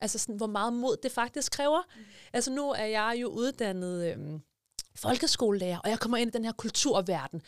Altså 0.00 0.18
sådan, 0.18 0.36
hvor 0.36 0.46
meget 0.46 0.72
mod 0.72 0.96
det 1.02 1.12
faktisk 1.12 1.52
kræver. 1.52 1.82
Mm. 1.96 2.02
Altså 2.32 2.52
nu 2.52 2.70
er 2.70 2.84
jeg 2.84 3.18
jo 3.20 3.28
uddannet 3.28 4.06
øh, 4.06 4.40
folkeskolelærer, 4.94 5.78
og 5.78 5.90
jeg 5.90 6.00
kommer 6.00 6.16
ind 6.16 6.28
i 6.28 6.36
den 6.36 6.44
her 6.44 6.52
kulturverden, 6.52 7.42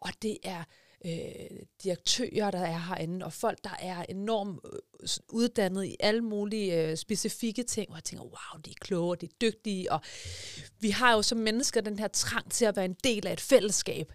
og 0.00 0.10
det 0.22 0.38
er 0.42 0.64
øh, 1.06 1.58
direktører, 1.82 2.50
der 2.50 2.58
er 2.58 2.78
herinde, 2.78 3.26
og 3.26 3.32
folk, 3.32 3.58
der 3.64 3.76
er 3.78 4.04
enormt 4.08 4.60
øh, 4.64 5.08
uddannet 5.28 5.84
i 5.84 5.96
alle 6.00 6.20
mulige 6.20 6.82
øh, 6.82 6.96
specifikke 6.96 7.62
ting, 7.62 7.90
og 7.90 7.96
jeg 7.96 8.04
tænker, 8.04 8.24
wow, 8.24 8.60
de 8.64 8.70
er 8.70 8.74
kloge, 8.80 9.16
de 9.16 9.26
er 9.26 9.30
dygtige, 9.40 9.92
og 9.92 10.00
vi 10.80 10.90
har 10.90 11.12
jo 11.12 11.22
som 11.22 11.38
mennesker 11.38 11.80
den 11.80 11.98
her 11.98 12.08
trang 12.08 12.50
til 12.50 12.64
at 12.64 12.76
være 12.76 12.84
en 12.84 12.96
del 13.04 13.26
af 13.26 13.32
et 13.32 13.40
fællesskab, 13.40 14.12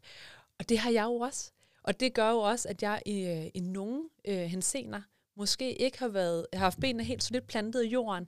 og 0.60 0.70
det 0.70 0.80
har 0.80 0.92
jeg 0.92 1.04
jo 1.04 1.16
også. 1.16 1.52
Og 1.90 2.00
det 2.00 2.14
gør 2.14 2.30
jo 2.30 2.40
også, 2.40 2.70
at 2.70 2.84
jeg 2.84 3.02
i, 3.06 3.28
øh, 3.28 3.46
i 3.54 3.60
nogle 3.60 4.10
øh, 4.26 4.38
hensener 4.38 5.02
måske 5.36 5.82
ikke 5.82 6.00
har, 6.00 6.08
været, 6.08 6.48
har 6.54 6.60
haft 6.60 6.80
benene 6.80 7.04
helt 7.04 7.24
så 7.24 7.34
lidt 7.34 7.48
plantet 7.48 7.86
i 7.86 7.88
jorden, 7.88 8.28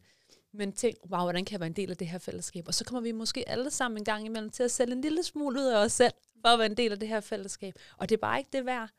men 0.54 0.74
tænkt, 0.74 1.00
wow, 1.12 1.22
hvordan 1.22 1.46
kan 1.46 1.52
jeg 1.52 1.60
være 1.60 1.68
en 1.68 1.76
del 1.76 1.92
af 1.92 1.98
det 1.98 2.08
her 2.08 2.18
fællesskab? 2.18 2.68
Og 2.68 2.74
så 2.74 2.86
kommer 2.86 3.02
vi 3.02 3.12
måske 3.12 3.50
alle 3.50 3.72
sammen 3.72 3.98
en 3.98 4.06
gang 4.06 4.26
imellem 4.26 4.50
til 4.50 4.64
at 4.64 4.72
sælge 4.72 4.94
en 4.94 5.02
lille 5.02 5.24
smule 5.24 5.60
ud 5.60 5.66
af 5.66 5.84
os 5.84 5.92
selv, 5.92 6.14
for 6.42 6.48
at 6.48 6.60
være 6.60 6.66
en 6.66 6.78
del 6.78 6.92
af 6.92 7.00
det 7.00 7.08
her 7.08 7.20
fællesskab. 7.20 7.74
Og 7.98 8.10
det 8.10 8.16
er 8.16 8.20
bare 8.20 8.38
ikke 8.38 8.50
det 8.54 8.66
værd. 8.66 8.90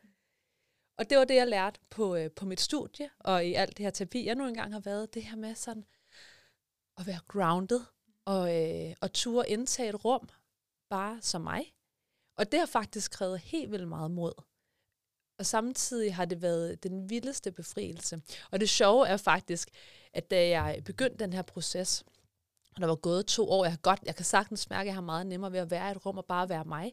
Og 0.99 1.11
det 1.11 1.19
var 1.19 1.25
det, 1.25 1.35
jeg 1.35 1.49
lærte 1.49 1.81
på, 1.91 2.17
øh, 2.17 2.31
på 2.31 2.47
mit 2.47 2.61
studie, 2.61 3.11
og 3.19 3.47
i 3.47 3.55
alt 3.55 3.77
det 3.77 3.85
her 3.85 3.91
terapi, 3.91 4.27
jeg 4.27 4.35
nu 4.35 4.47
engang 4.47 4.73
har 4.73 4.81
været, 4.81 5.15
det 5.15 5.23
her 5.23 5.37
med 5.37 5.55
sådan 5.55 5.85
at 6.99 7.07
være 7.07 7.21
grounded, 7.29 7.81
og, 8.25 8.57
øh, 8.57 8.95
og 9.01 9.13
ture 9.13 9.49
indtage 9.49 9.89
et 9.89 10.05
rum, 10.05 10.29
bare 10.91 11.19
som 11.21 11.41
mig. 11.41 11.75
Og 12.37 12.53
det 12.53 12.59
har 12.59 12.67
faktisk 12.67 13.13
krævet 13.13 13.39
helt 13.39 13.71
vildt 13.71 13.89
meget 13.89 14.11
mod. 14.11 14.33
Og 15.43 15.47
samtidig 15.47 16.15
har 16.15 16.25
det 16.25 16.43
været 16.43 16.83
den 16.83 17.11
vildeste 17.11 17.53
befrielse. 17.53 18.23
Og 18.51 18.61
det 18.61 18.71
sjove 18.71 19.09
er 19.09 19.17
faktisk, 19.17 19.69
at 20.13 20.31
da 20.31 20.49
jeg 20.49 20.83
begyndte 20.85 21.25
den 21.25 21.33
her 21.33 21.43
proces, 21.43 22.05
og 22.75 22.81
der 22.81 22.87
var 22.87 22.95
gået 22.95 23.27
to 23.27 23.51
år, 23.51 23.65
jeg, 23.65 23.73
har 23.73 23.79
godt, 23.79 24.01
jeg 24.05 24.17
kan 24.17 24.25
sagtens 24.25 24.71
mærke, 24.71 24.81
at 24.81 24.87
jeg 24.87 24.95
har 24.95 25.01
meget 25.01 25.27
nemmere 25.27 25.53
ved 25.53 25.59
at 25.59 25.71
være 25.71 25.89
i 25.89 25.91
et 25.91 26.07
rum 26.07 26.19
og 26.19 26.25
bare 26.25 26.49
være 26.49 26.65
mig, 26.65 26.93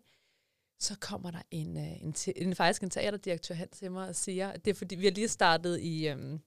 så 0.80 0.96
kommer 1.02 1.32
der 1.32 1.42
en, 1.52 1.78
øh, 1.78 2.02
en, 2.02 2.16
en, 2.36 2.56
faktisk 2.56 2.84
en 2.84 2.90
teaterdirektør 2.90 3.56
hen 3.56 3.70
til 3.70 3.92
mig 3.92 4.08
og 4.08 4.16
siger, 4.16 4.50
at 4.50 4.66
det 4.66 4.72
er 4.72 4.76
fordi, 4.76 4.96
vi 4.96 5.06
har 5.06 5.12
lige 5.12 5.28
startet 5.28 5.80
i, 5.80 6.08
øhm, 6.08 6.40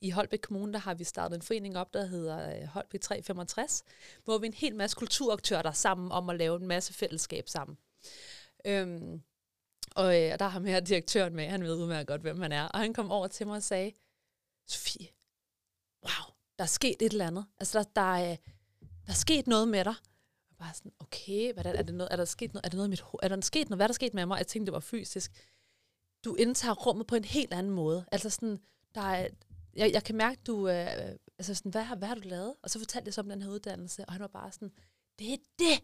i 0.00 0.10
Holbæk 0.10 0.40
Kommune, 0.42 0.72
der 0.72 0.78
har 0.78 0.94
vi 0.94 1.04
startet 1.04 1.36
en 1.36 1.42
forening 1.42 1.78
op, 1.78 1.94
der 1.94 2.06
hedder 2.06 2.60
øh, 2.60 2.66
Holbæk 2.66 3.00
365, 3.00 3.84
hvor 4.24 4.38
vi 4.38 4.46
er 4.46 4.50
en 4.50 4.54
hel 4.54 4.76
masse 4.76 4.96
kulturaktører, 4.96 5.62
der 5.62 5.70
er 5.70 5.74
sammen 5.74 6.12
om 6.12 6.30
at 6.30 6.36
lave 6.36 6.56
en 6.56 6.66
masse 6.66 6.92
fællesskab 6.92 7.48
sammen. 7.48 7.78
Øhm, 8.66 9.22
og, 9.94 10.22
øh, 10.22 10.32
og 10.32 10.38
der 10.38 10.44
har 10.44 10.48
ham 10.48 10.64
her 10.64 10.80
direktøren 10.80 11.36
med, 11.36 11.48
han 11.48 11.64
ved 11.64 11.74
udmærket 11.74 12.06
godt, 12.06 12.20
hvem 12.20 12.40
han 12.40 12.52
er. 12.52 12.64
Og 12.64 12.78
han 12.78 12.94
kom 12.94 13.10
over 13.10 13.26
til 13.26 13.46
mig 13.46 13.56
og 13.56 13.62
sagde, 13.62 13.92
Sofie, 14.66 15.08
wow, 16.02 16.34
der 16.58 16.64
er 16.64 16.68
sket 16.68 16.96
et 17.00 17.12
eller 17.12 17.26
andet. 17.26 17.46
Altså, 17.60 17.78
der, 17.78 17.84
der, 17.96 18.16
er, 18.16 18.36
der 18.80 19.10
er 19.10 19.12
sket 19.12 19.46
noget 19.46 19.68
med 19.68 19.84
dig. 19.84 19.94
Og 20.50 20.56
bare 20.58 20.74
sådan, 20.74 20.92
okay, 20.98 21.52
hvad 21.52 21.66
er, 21.66 21.72
er, 21.72 21.82
det 21.82 21.94
noget, 21.94 22.08
er 22.12 22.16
der 22.16 22.24
sket 22.24 22.54
noget, 22.54 22.66
er 22.66 22.68
det 22.68 22.76
noget 22.76 22.88
i 22.88 22.90
mit 22.90 23.02
er 23.22 23.28
der 23.28 23.40
sket 23.40 23.70
noget, 23.70 23.78
hvad 23.78 23.84
er 23.84 23.88
der 23.88 23.94
sket 23.94 24.14
med 24.14 24.26
mig? 24.26 24.38
Jeg 24.38 24.46
tænkte, 24.46 24.66
det 24.66 24.72
var 24.72 24.80
fysisk. 24.80 25.32
Du 26.24 26.34
indtager 26.34 26.74
rummet 26.74 27.06
på 27.06 27.14
en 27.14 27.24
helt 27.24 27.52
anden 27.52 27.72
måde. 27.72 28.04
Altså 28.12 28.30
sådan, 28.30 28.58
der 28.94 29.00
er, 29.00 29.28
jeg, 29.76 29.92
jeg 29.92 30.04
kan 30.04 30.16
mærke, 30.16 30.40
du, 30.46 30.68
øh, 30.68 30.86
altså 31.38 31.54
sådan, 31.54 31.70
hvad, 31.70 31.84
hvad 31.98 32.08
har 32.08 32.14
du 32.14 32.28
lavet? 32.28 32.54
Og 32.62 32.70
så 32.70 32.78
fortalte 32.78 33.06
jeg 33.06 33.14
så 33.14 33.20
om 33.20 33.28
den 33.28 33.42
her 33.42 33.50
uddannelse, 33.50 34.04
og 34.04 34.12
han 34.12 34.20
var 34.20 34.28
bare 34.28 34.52
sådan, 34.52 34.72
det 35.18 35.32
er 35.32 35.36
det. 35.58 35.82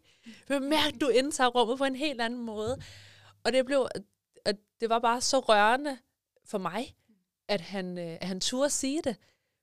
Bemærk, 0.48 0.92
du 1.00 1.08
indtager 1.08 1.50
rummet 1.50 1.78
på 1.78 1.84
en 1.84 1.96
helt 1.96 2.20
anden 2.20 2.42
måde. 2.42 2.78
Og 3.44 3.52
det 3.52 3.66
blev, 3.66 3.88
at 4.44 4.56
det 4.80 4.88
var 4.88 4.98
bare 4.98 5.20
så 5.20 5.38
rørende 5.38 5.98
for 6.44 6.58
mig, 6.58 6.96
at 7.48 7.60
han, 7.60 7.98
øh, 7.98 8.16
at 8.20 8.28
han 8.28 8.40
turde 8.40 8.70
sige 8.70 9.02
det. 9.04 9.16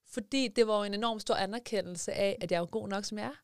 Fordi 0.07 0.47
det 0.47 0.67
var 0.67 0.85
en 0.85 0.93
enorm 0.93 1.19
stor 1.19 1.35
anerkendelse 1.35 2.13
af, 2.13 2.37
at 2.41 2.51
jeg 2.51 2.61
er 2.61 2.65
god 2.65 2.87
nok, 2.87 3.05
som 3.05 3.17
jeg 3.17 3.25
er. 3.25 3.35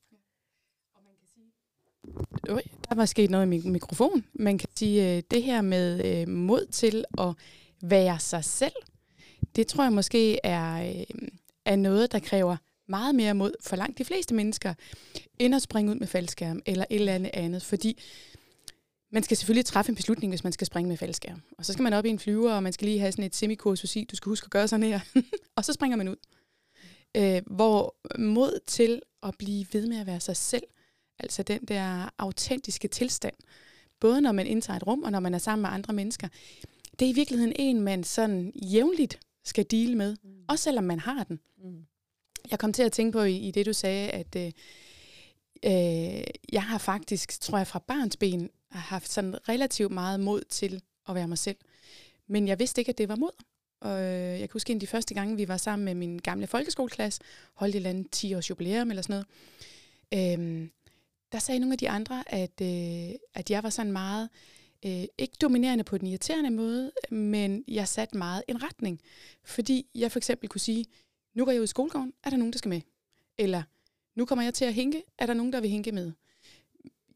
Øj, 2.49 2.61
der 2.89 2.95
var 2.95 3.05
sket 3.05 3.29
noget 3.29 3.45
i 3.45 3.49
min 3.49 3.71
mikrofon. 3.71 4.25
Man 4.33 4.57
kan 4.57 4.69
sige, 4.75 5.17
øh, 5.17 5.23
det 5.31 5.43
her 5.43 5.61
med 5.61 6.05
øh, 6.05 6.27
mod 6.27 6.65
til 6.65 7.05
at 7.17 7.33
være 7.81 8.19
sig 8.19 8.43
selv, 8.43 8.73
det 9.55 9.67
tror 9.67 9.83
jeg 9.83 9.93
måske 9.93 10.39
er, 10.43 10.89
øh, 10.89 11.27
er 11.65 11.75
noget, 11.75 12.11
der 12.11 12.19
kræver 12.19 12.57
meget 12.87 13.15
mere 13.15 13.33
mod 13.33 13.53
for 13.61 13.75
langt 13.75 13.97
de 13.97 14.05
fleste 14.05 14.35
mennesker, 14.35 14.73
end 15.39 15.55
at 15.55 15.61
springe 15.61 15.91
ud 15.91 15.95
med 15.95 16.07
faldskærm 16.07 16.61
eller 16.65 16.85
et 16.89 16.95
eller 16.95 17.13
andet 17.15 17.31
andet. 17.33 17.63
Fordi 17.63 18.01
man 19.15 19.24
skal 19.24 19.38
selvfølgelig 19.38 19.65
træffe 19.65 19.89
en 19.89 19.95
beslutning, 19.95 20.31
hvis 20.31 20.43
man 20.43 20.53
skal 20.53 20.67
springe 20.67 20.89
med 20.89 20.98
faldskærm. 20.98 21.41
Og 21.57 21.65
så 21.65 21.74
skal 21.74 21.84
man 21.84 21.93
op 21.93 22.05
i 22.05 22.10
en 22.10 22.19
flyver, 22.19 22.53
og 22.53 22.63
man 22.63 22.74
skal 22.74 22.86
lige 22.86 23.00
have 23.00 23.12
sådan 23.12 23.25
et 23.25 23.36
semikursus 23.36 23.95
i, 23.95 24.03
du 24.03 24.15
skal 24.15 24.29
huske 24.29 24.45
at 24.45 24.51
gøre 24.51 24.67
sådan 24.67 24.86
her. 24.86 25.00
og 25.55 25.65
så 25.65 25.74
springer 25.74 25.98
man 25.98 26.07
ud. 26.07 26.15
Øh, 27.17 27.41
hvor 27.45 27.95
mod 28.19 28.60
til 28.67 29.01
at 29.24 29.36
blive 29.38 29.65
ved 29.72 29.88
med 29.88 29.98
at 29.98 30.07
være 30.07 30.19
sig 30.19 30.38
selv, 30.38 30.63
altså 31.19 31.43
den 31.43 31.65
der 31.65 32.10
autentiske 32.17 32.88
tilstand, 32.88 33.34
både 34.00 34.22
når 34.22 34.31
man 34.31 34.48
indtager 34.48 34.77
et 34.77 34.88
rum, 34.88 35.03
og 35.03 35.12
når 35.12 35.19
man 35.19 35.34
er 35.34 35.38
sammen 35.38 35.62
med 35.62 35.69
andre 35.69 35.93
mennesker, 35.93 36.27
det 37.00 37.05
er 37.05 37.10
i 37.10 37.15
virkeligheden 37.15 37.53
en, 37.55 37.81
man 37.81 38.03
sådan 38.03 38.51
jævnligt 38.55 39.19
skal 39.43 39.65
dele 39.72 39.95
med, 39.95 40.15
mm. 40.24 40.29
også 40.48 40.63
selvom 40.63 40.84
man 40.84 41.00
har 41.00 41.24
den. 41.24 41.39
Mm. 41.63 41.86
Jeg 42.51 42.60
kom 42.60 42.74
til 42.74 42.84
at 42.84 42.91
tænke 42.91 43.12
på 43.12 43.22
i, 43.24 43.36
i 43.38 43.51
det, 43.51 43.65
du 43.65 43.74
sagde, 43.74 44.10
at 44.10 44.36
øh, 44.36 44.51
øh, 45.65 46.24
jeg 46.51 46.63
har 46.63 46.77
faktisk, 46.77 47.41
tror 47.41 47.57
jeg, 47.57 47.67
fra 47.67 47.79
barns 47.79 48.17
ben, 48.17 48.50
har 48.75 48.82
haft 48.82 49.10
sådan 49.10 49.50
relativt 49.50 49.91
meget 49.91 50.20
mod 50.20 50.41
til 50.50 50.82
at 51.10 51.15
være 51.15 51.27
mig 51.27 51.38
selv. 51.38 51.58
Men 52.27 52.48
jeg 52.48 52.60
vidste 52.60 52.82
ikke, 52.82 52.89
at 52.89 52.98
det 52.98 53.10
var 53.10 53.15
mod. 53.15 53.44
Og 53.82 54.01
øh, 54.01 54.39
jeg 54.39 54.39
kan 54.39 54.53
huske 54.53 54.72
en 54.72 54.75
af 54.75 54.79
de 54.79 54.88
første 54.88 55.13
gange, 55.13 55.38
vi 55.38 55.48
var 55.48 55.58
sammen 55.58 55.86
med 55.86 55.96
min 55.96 56.20
gamle 56.20 56.48
folkeskoleklasse, 56.48 57.22
holdt 57.53 57.75
et 57.75 57.77
eller 57.77 57.89
andet 57.89 58.12
10 58.12 58.34
års 58.34 58.50
jubilæum 58.50 58.89
eller 58.89 59.01
sådan 59.01 59.24
noget. 60.12 60.39
Øhm, 60.39 60.72
der 61.32 61.39
sagde 61.39 61.60
nogle 61.60 61.74
af 61.74 61.77
de 61.77 61.89
andre, 61.89 62.24
at, 62.27 62.62
øh, 62.62 63.15
at 63.34 63.51
jeg 63.51 63.63
var 63.63 63.70
sådan 63.70 63.91
meget, 63.91 64.29
øh, 64.86 65.03
ikke 65.17 65.36
dominerende 65.41 65.84
på 65.84 65.98
den 65.98 66.08
irriterende 66.08 66.50
måde, 66.50 66.91
men 67.10 67.63
jeg 67.67 67.88
satte 67.88 68.17
meget 68.17 68.44
en 68.48 68.63
retning. 68.63 69.01
Fordi 69.44 69.88
jeg 69.96 70.12
for 70.12 70.20
eksempel 70.20 70.50
kunne 70.50 70.62
sige, 70.62 70.86
nu 71.34 71.46
går 71.46 71.51
jeg 71.51 71.62
ud 71.62 71.65
i 71.65 71.67
skolegården, 71.67 72.13
er 72.24 72.29
der 72.29 72.38
nogen, 72.38 72.53
der 72.53 72.58
skal 72.58 72.70
med? 72.70 72.82
Eller, 73.38 73.63
nu 74.15 74.25
kommer 74.25 74.44
jeg 74.44 74.53
til 74.53 74.65
at 74.65 74.74
hinke, 74.74 75.03
er 75.17 75.25
der 75.25 75.34
nogen, 75.34 75.53
der 75.53 75.62
vil 75.62 75.70
hinke 75.70 75.91
med? 75.91 76.12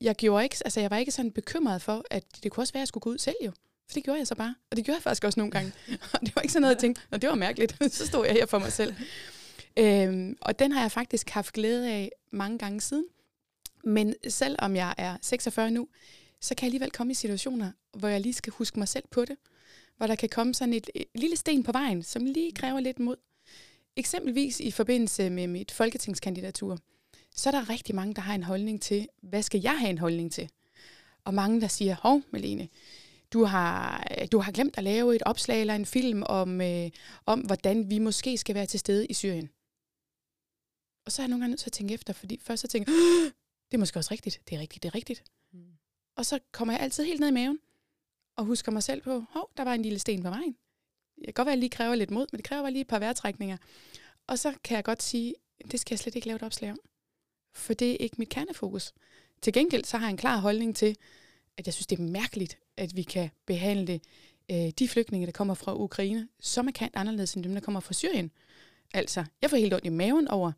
Jeg, 0.02 0.16
gjorde 0.16 0.44
ikke, 0.44 0.56
altså 0.66 0.80
jeg 0.80 0.92
var 0.92 0.98
ikke 0.98 1.12
sådan 1.12 1.32
bekymret 1.32 1.82
for, 1.82 2.06
at 2.12 2.24
det 2.44 2.52
kunne 2.52 2.64
også 2.64 2.74
være, 2.74 2.80
at 2.80 2.82
jeg 2.82 2.88
skulle 2.88 3.02
gå 3.02 3.10
ud 3.10 3.18
selv 3.18 3.36
jo. 3.46 3.52
For 3.88 3.94
det 3.94 4.04
gjorde 4.04 4.20
jeg 4.20 4.28
så 4.28 4.36
bare. 4.36 4.56
Og 4.72 4.78
det 4.78 4.86
gjorde 4.86 4.96
jeg 4.96 5.04
faktisk 5.04 5.24
også 5.24 5.40
nogle 5.40 5.52
gange. 5.52 5.72
Og 6.14 6.20
det 6.22 6.36
var 6.36 6.42
ikke 6.42 6.52
sådan 6.52 6.62
noget, 6.62 6.76
jeg 6.76 6.82
tænkte, 6.82 7.02
Nå, 7.12 7.18
det 7.18 7.30
var 7.30 7.36
mærkeligt. 7.36 7.78
så 7.98 8.08
stod 8.08 8.26
jeg 8.26 8.34
her 8.34 8.46
for 8.46 8.60
mig 8.60 8.72
selv. 8.72 8.96
Øhm, 9.78 10.38
og 10.42 10.60
den 10.60 10.72
har 10.72 10.82
jeg 10.82 10.92
faktisk 10.92 11.30
haft 11.30 11.54
glæde 11.54 11.92
af 11.92 12.12
mange 12.32 12.58
gange 12.58 12.82
siden. 12.82 13.06
Men 13.84 14.16
selvom 14.28 14.76
jeg 14.76 14.96
er 14.98 15.18
46 15.22 15.72
nu, 15.72 15.88
så 16.42 16.56
kan 16.56 16.66
jeg 16.66 16.68
alligevel 16.68 16.92
komme 16.92 17.12
i 17.12 17.14
situationer, 17.14 17.72
hvor 17.94 18.08
jeg 18.08 18.22
lige 18.22 18.34
skal 18.34 18.54
huske 18.54 18.80
mig 18.80 18.88
selv 18.88 19.04
på 19.12 19.26
det. 19.26 19.38
Hvor 19.98 20.08
der 20.08 20.16
kan 20.16 20.30
komme 20.30 20.54
sådan 20.54 20.74
et, 20.74 20.90
et 20.96 21.08
lille 21.16 21.36
sten 21.36 21.64
på 21.64 21.72
vejen, 21.72 22.04
som 22.04 22.26
lige 22.26 22.52
kræver 22.52 22.80
lidt 22.80 23.00
mod. 23.00 23.16
Eksempelvis 23.96 24.60
i 24.60 24.72
forbindelse 24.72 25.30
med 25.30 25.48
mit 25.48 25.72
folketingskandidatur, 25.72 26.78
så 27.40 27.50
er 27.50 27.52
der 27.52 27.70
rigtig 27.70 27.96
mange, 27.96 28.14
der 28.14 28.22
har 28.22 28.36
en 28.36 28.44
holdning 28.44 28.82
til, 28.82 29.08
hvad 29.22 29.44
skal 29.44 29.62
jeg 29.62 29.80
have 29.80 29.90
en 29.90 29.98
holdning 29.98 30.32
til? 30.32 30.50
Og 31.24 31.34
mange, 31.34 31.62
der 31.62 31.68
siger, 31.68 31.96
hov, 31.96 32.22
Malene, 32.32 32.70
du 33.34 33.44
har, 33.44 34.08
du 34.32 34.40
har 34.40 34.52
glemt 34.52 34.78
at 34.78 34.84
lave 34.84 35.16
et 35.16 35.24
opslag 35.26 35.62
eller 35.62 35.76
en 35.76 35.86
film 35.86 36.24
om, 36.26 36.62
øh, 36.62 36.90
om, 37.26 37.40
hvordan 37.40 37.90
vi 37.90 38.00
måske 38.00 38.38
skal 38.38 38.56
være 38.56 38.66
til 38.66 38.80
stede 38.80 39.06
i 39.06 39.14
Syrien. 39.14 39.50
Og 41.06 41.12
så 41.12 41.22
er 41.22 41.24
jeg 41.24 41.30
nogle 41.30 41.42
gange 41.42 41.52
nødt 41.52 41.60
til 41.60 41.70
at 41.70 41.74
tænke 41.74 41.94
efter, 41.94 42.14
fordi 42.14 42.40
først 42.42 42.62
så 42.62 42.68
tænker 42.68 42.92
jeg, 42.92 43.32
det 43.72 43.78
er 43.78 43.80
måske 43.80 44.00
også 44.00 44.12
rigtigt, 44.12 44.42
det 44.50 44.56
er 44.56 44.60
rigtigt, 44.60 44.84
det 44.84 44.90
er 44.90 44.96
rigtigt. 44.96 45.24
Mm. 45.54 45.78
Og 46.16 46.26
så 46.26 46.40
kommer 46.52 46.74
jeg 46.74 46.82
altid 46.82 47.04
helt 47.04 47.20
ned 47.20 47.28
i 47.28 47.32
maven, 47.32 47.60
og 48.38 48.46
husker 48.46 48.72
mig 48.72 48.84
selv 48.84 49.02
på, 49.02 49.24
hov, 49.30 49.52
der 49.58 49.64
var 49.64 49.74
en 49.74 49.82
lille 49.82 50.00
sten 50.00 50.24
på 50.24 50.30
vejen. 50.30 50.56
Jeg 51.18 51.26
kan 51.26 51.34
godt 51.34 51.46
være, 51.46 51.54
at 51.54 51.58
jeg 51.58 51.60
lige 51.60 51.70
kræver 51.70 51.96
lidt 51.96 52.12
mod, 52.12 52.28
men 52.32 52.38
det 52.38 52.46
kræver 52.46 52.62
bare 52.64 52.72
lige 52.72 52.82
et 52.82 52.88
par 52.88 53.00
vejrtrækninger. 53.00 53.58
Og 54.28 54.40
så 54.40 54.54
kan 54.64 54.76
jeg 54.76 54.84
godt 54.84 55.04
sige, 55.04 55.36
det 55.72 55.80
skal 55.80 55.94
jeg 55.94 56.00
slet 56.00 56.16
ikke 56.16 56.28
lave 56.28 56.36
et 56.36 56.44
opslag 56.44 56.72
om. 56.72 56.80
For 57.54 57.74
det 57.74 57.92
er 57.92 57.98
ikke 58.00 58.16
mit 58.20 58.30
kernefokus. 58.30 58.94
Til 59.42 59.54
gengæld 59.54 59.84
så 59.84 59.98
har 59.98 60.06
jeg 60.06 60.12
en 60.12 60.18
klar 60.18 60.38
holdning 60.38 60.76
til, 60.76 60.96
at 61.58 61.66
jeg 61.66 61.74
synes, 61.74 61.88
det 61.88 62.00
er 62.00 62.04
mærkeligt, 62.04 62.58
at 62.78 62.96
vi 62.96 63.04
kan 63.04 63.30
behandle 63.46 64.00
øh, 64.52 64.70
de 64.80 64.88
flygtninge, 64.88 65.26
der 65.26 65.32
kommer 65.32 65.54
fra 65.54 65.76
Ukraine, 65.76 66.28
så 66.40 66.62
markant 66.62 66.96
anderledes 66.96 67.34
end 67.34 67.44
dem, 67.44 67.54
der 67.54 67.62
kommer 67.62 67.80
fra 67.80 67.94
Syrien. 67.94 68.32
Altså, 68.94 69.26
jeg 69.42 69.50
får 69.50 69.58
helt 69.58 69.74
ondt 69.74 69.86
i 69.86 69.90
maven 69.90 70.28
over 70.28 70.52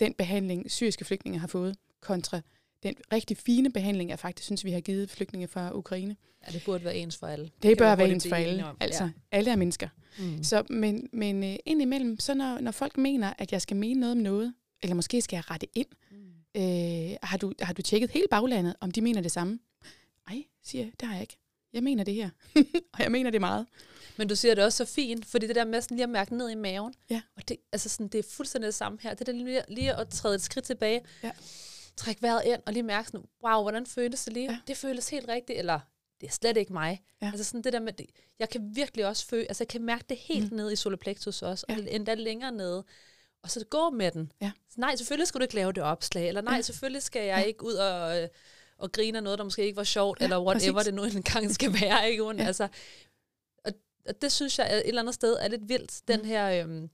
den 0.00 0.14
behandling, 0.14 0.70
syriske 0.70 1.04
flygtninge 1.04 1.38
har 1.38 1.46
fået, 1.46 1.76
kontra 2.00 2.40
den 2.82 2.94
rigtig 3.12 3.36
fine 3.36 3.72
behandling, 3.72 4.10
jeg 4.10 4.18
faktisk 4.18 4.44
synes, 4.44 4.64
vi 4.64 4.70
har 4.70 4.80
givet 4.80 5.10
flygtninge 5.10 5.48
fra 5.48 5.76
Ukraine. 5.76 6.16
Ja, 6.46 6.52
det 6.52 6.62
burde 6.64 6.84
være 6.84 6.96
ens 6.96 7.16
for 7.16 7.26
alle. 7.26 7.44
Det, 7.44 7.62
det 7.62 7.78
bør 7.78 7.96
være 7.96 8.10
ens 8.10 8.28
for 8.28 8.36
alle. 8.36 8.64
Altså, 8.80 9.04
ja. 9.04 9.10
alle 9.32 9.50
er 9.50 9.56
mennesker. 9.56 9.88
Mm. 10.18 10.42
Så, 10.42 10.64
men 10.70 11.08
men 11.12 11.42
uh, 11.42 11.56
indimellem, 11.66 12.20
så 12.20 12.34
når, 12.34 12.60
når 12.60 12.70
folk 12.70 12.98
mener, 12.98 13.32
at 13.38 13.52
jeg 13.52 13.62
skal 13.62 13.76
mene 13.76 14.00
noget 14.00 14.12
om 14.12 14.18
noget, 14.18 14.54
eller 14.84 14.94
måske 14.94 15.22
skal 15.22 15.36
jeg 15.36 15.50
rette 15.50 15.66
ind, 15.74 15.86
mm. 16.10 16.62
øh, 16.62 17.16
har, 17.22 17.38
du, 17.38 17.52
har 17.60 17.72
du 17.72 17.82
tjekket 17.82 18.10
hele 18.10 18.26
baglandet, 18.30 18.74
om 18.80 18.90
de 18.90 19.00
mener 19.00 19.20
det 19.20 19.32
samme? 19.32 19.58
Nej, 20.28 20.44
siger 20.62 20.84
jeg, 20.84 20.92
det 21.00 21.08
har 21.08 21.14
jeg 21.14 21.22
ikke. 21.22 21.38
Jeg 21.72 21.82
mener 21.82 22.04
det 22.04 22.14
her, 22.14 22.30
og 22.94 23.00
jeg 23.00 23.12
mener 23.12 23.30
det 23.30 23.40
meget. 23.40 23.66
Men 24.16 24.28
du 24.28 24.36
siger 24.36 24.54
det 24.54 24.64
også 24.64 24.84
så 24.84 24.92
fint, 24.92 25.26
fordi 25.26 25.46
det 25.46 25.56
der 25.56 25.64
med 25.64 25.80
sådan 25.80 25.96
lige 25.96 26.04
at 26.04 26.10
mærke 26.10 26.36
ned 26.36 26.50
i 26.50 26.54
maven, 26.54 26.94
ja. 27.10 27.22
og 27.36 27.48
det, 27.48 27.56
altså 27.72 27.88
sådan, 27.88 28.08
det 28.08 28.18
er 28.18 28.22
fuldstændig 28.30 28.66
det 28.66 28.74
samme 28.74 28.98
her. 29.02 29.14
Det 29.14 29.28
er 29.28 29.32
lige, 29.32 29.62
lige 29.68 29.94
at 29.94 30.08
træde 30.08 30.34
et 30.34 30.42
skridt 30.42 30.64
tilbage, 30.64 31.00
ja. 31.22 31.30
trække 31.96 32.22
vejret 32.22 32.42
ind, 32.44 32.60
og 32.66 32.72
lige 32.72 32.82
mærke 32.82 33.08
sådan, 33.08 33.26
wow, 33.44 33.62
hvordan 33.62 33.86
føles 33.86 34.24
det 34.24 34.32
lige? 34.32 34.52
Ja. 34.52 34.58
Det 34.66 34.76
føles 34.76 35.08
helt 35.08 35.28
rigtigt, 35.28 35.58
eller 35.58 35.80
det 36.20 36.26
er 36.26 36.32
slet 36.32 36.56
ikke 36.56 36.72
mig. 36.72 37.02
Ja. 37.22 37.26
Altså 37.26 37.44
sådan 37.44 37.62
det 37.62 37.72
der 37.72 37.80
med, 37.80 37.92
jeg 38.38 38.48
kan 38.48 38.76
virkelig 38.76 39.06
også 39.06 39.26
føle, 39.26 39.44
altså 39.48 39.64
jeg 39.64 39.68
kan 39.68 39.82
mærke 39.82 40.04
det 40.08 40.16
helt 40.16 40.50
mm. 40.50 40.56
ned 40.56 40.72
i 40.72 40.76
solar 40.76 40.96
plexus 40.96 41.42
også, 41.42 41.66
ja. 41.68 41.76
og 41.76 41.84
endda 41.90 42.14
længere 42.14 42.52
nede. 42.52 42.84
Og 43.44 43.50
så 43.50 43.64
gå 43.70 43.90
med 43.90 44.10
den. 44.10 44.32
Ja. 44.40 44.52
Så 44.70 44.80
nej, 44.80 44.96
selvfølgelig 44.96 45.28
skal 45.28 45.40
du 45.40 45.42
ikke 45.42 45.54
lave 45.54 45.72
det 45.72 45.82
opslag, 45.82 46.28
eller 46.28 46.40
nej, 46.40 46.54
ja. 46.54 46.60
selvfølgelig 46.60 47.02
skal 47.02 47.26
jeg 47.26 47.38
ja. 47.38 47.44
ikke 47.44 47.64
ud 47.64 47.74
og... 47.74 48.22
Øh, 48.22 48.28
og 48.78 48.92
grine 48.92 49.18
af 49.18 49.24
noget, 49.24 49.38
der 49.38 49.44
måske 49.44 49.64
ikke 49.64 49.76
var 49.76 49.84
sjovt, 49.84 50.20
ja, 50.20 50.24
eller 50.24 50.42
whatever 50.42 50.72
præcis. 50.72 50.84
det 50.86 50.94
nu 50.94 51.04
engang 51.04 51.54
skal 51.54 51.72
være. 51.80 52.10
Ikke? 52.10 52.24
Ja. 52.24 52.44
Altså, 52.44 52.68
og, 53.64 53.72
og 54.08 54.22
det 54.22 54.32
synes 54.32 54.58
jeg 54.58 54.76
et 54.76 54.88
eller 54.88 55.00
andet 55.00 55.14
sted 55.14 55.36
er 55.40 55.48
lidt 55.48 55.68
vildt, 55.68 56.00
mm. 56.08 56.16
den 56.16 56.24
her... 56.24 56.64
Øhm, 56.64 56.90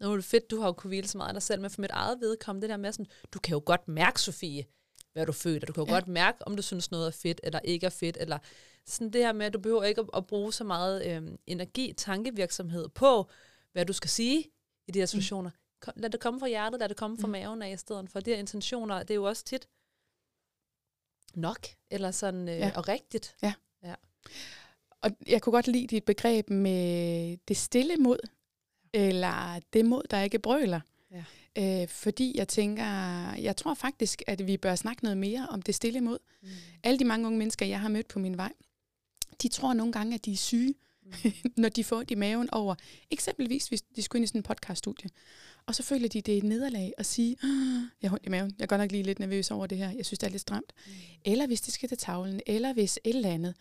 nu 0.00 0.12
er 0.12 0.16
det 0.16 0.24
fedt, 0.24 0.50
du 0.50 0.60
har 0.60 0.66
jo 0.66 0.72
kunne 0.72 0.88
hvile 0.88 1.08
så 1.08 1.18
meget 1.18 1.28
af 1.28 1.34
dig 1.34 1.42
selv, 1.42 1.60
men 1.60 1.70
for 1.70 1.80
mit 1.80 1.90
eget 1.90 2.20
vedkommende, 2.20 2.62
det 2.62 2.70
der 2.70 2.76
med 2.76 2.92
sådan, 2.92 3.06
du 3.34 3.38
kan 3.38 3.52
jo 3.52 3.62
godt 3.66 3.88
mærke, 3.88 4.20
Sofie, 4.20 4.64
hvad 5.12 5.26
du 5.26 5.32
føler. 5.32 5.66
Du 5.66 5.72
kan 5.72 5.82
jo 5.82 5.88
ja. 5.88 5.94
godt 5.94 6.08
mærke, 6.08 6.38
om 6.46 6.56
du 6.56 6.62
synes 6.62 6.90
noget 6.90 7.06
er 7.06 7.10
fedt, 7.10 7.40
eller 7.44 7.60
ikke 7.64 7.86
er 7.86 7.90
fedt, 7.90 8.16
eller 8.20 8.38
sådan 8.86 9.10
det 9.12 9.20
her 9.20 9.32
med, 9.32 9.46
at 9.46 9.52
du 9.52 9.58
behøver 9.58 9.84
ikke 9.84 10.00
at, 10.00 10.06
at 10.16 10.26
bruge 10.26 10.52
så 10.52 10.64
meget 10.64 11.06
øhm, 11.06 11.38
energi, 11.46 11.92
tankevirksomhed 11.96 12.88
på, 12.88 13.30
hvad 13.72 13.86
du 13.86 13.92
skal 13.92 14.10
sige 14.10 14.50
i 14.88 14.92
de 14.92 14.98
her 14.98 15.04
mm. 15.04 15.06
situationer. 15.06 15.50
Mm. 15.50 15.61
Lad 15.96 16.10
det 16.10 16.20
komme 16.20 16.40
fra 16.40 16.48
hjertet, 16.48 16.80
lad 16.80 16.88
det 16.88 16.96
komme 16.96 17.18
fra 17.18 17.26
mm. 17.26 17.32
maven 17.32 17.62
af 17.62 17.72
i 17.72 17.76
stedet 17.76 18.10
for. 18.10 18.20
De 18.20 18.30
her 18.30 18.38
intentioner, 18.38 18.98
det 18.98 19.10
er 19.10 19.14
jo 19.14 19.24
også 19.24 19.44
tit, 19.44 19.68
nok, 21.34 21.66
eller 21.90 22.10
sådan, 22.10 22.48
øh, 22.48 22.58
ja. 22.58 22.72
og 22.76 22.88
rigtigt. 22.88 23.36
Ja. 23.42 23.54
ja. 23.82 23.94
Og 25.00 25.10
jeg 25.26 25.42
kunne 25.42 25.52
godt 25.52 25.66
lide 25.66 25.86
dit 25.86 26.04
begreb 26.04 26.50
med 26.50 27.36
det 27.48 27.56
stille 27.56 27.96
mod, 27.96 28.18
eller 28.92 29.60
det 29.72 29.84
mod, 29.84 30.02
der 30.10 30.20
ikke 30.20 30.38
brøler. 30.38 30.80
Ja. 31.10 31.24
Øh, 31.58 31.88
fordi 31.88 32.38
jeg 32.38 32.48
tænker, 32.48 32.84
jeg 33.32 33.56
tror 33.56 33.74
faktisk, 33.74 34.22
at 34.26 34.46
vi 34.46 34.56
bør 34.56 34.74
snakke 34.74 35.02
noget 35.02 35.18
mere 35.18 35.46
om 35.50 35.62
det 35.62 35.74
stille 35.74 36.00
mod. 36.00 36.18
Mm. 36.42 36.48
Alle 36.82 36.98
de 36.98 37.04
mange 37.04 37.26
unge 37.26 37.38
mennesker, 37.38 37.66
jeg 37.66 37.80
har 37.80 37.88
mødt 37.88 38.08
på 38.08 38.18
min 38.18 38.36
vej, 38.36 38.52
de 39.42 39.48
tror 39.48 39.72
nogle 39.72 39.92
gange, 39.92 40.14
at 40.14 40.24
de 40.24 40.32
er 40.32 40.36
syge, 40.36 40.68
mm. 40.68 40.76
når 41.56 41.68
de 41.68 41.84
får 41.84 42.02
de 42.02 42.16
maven 42.16 42.50
over. 42.54 42.74
Eksempelvis, 43.10 43.68
hvis 43.68 43.82
de 43.82 44.02
skulle 44.02 44.20
ind 44.20 44.24
i 44.24 44.26
sådan 44.26 44.38
en 44.38 44.42
podcaststudie. 44.42 45.10
Og 45.66 45.74
så 45.74 45.82
føler 45.82 46.08
de, 46.08 46.20
det 46.20 46.34
er 46.34 46.38
et 46.38 46.44
nederlag 46.44 46.92
at 46.98 47.06
sige, 47.06 47.36
jeg 48.02 48.10
har 48.10 48.18
i 48.24 48.28
maven, 48.28 48.54
jeg 48.58 48.64
er 48.64 48.66
godt 48.66 48.80
nok 48.80 48.92
lige 48.92 49.02
lidt 49.02 49.18
nervøs 49.18 49.50
over 49.50 49.66
det 49.66 49.78
her, 49.78 49.90
jeg 49.90 50.06
synes, 50.06 50.18
det 50.18 50.26
er 50.26 50.30
lidt 50.30 50.42
stramt. 50.42 50.72
Mm. 50.86 50.92
Eller 51.24 51.46
hvis 51.46 51.60
de 51.60 51.70
skal 51.70 51.88
til 51.88 51.98
tavlen, 51.98 52.40
eller 52.46 52.72
hvis 52.72 52.98
et 53.04 53.14
eller 53.14 53.30
andet, 53.30 53.54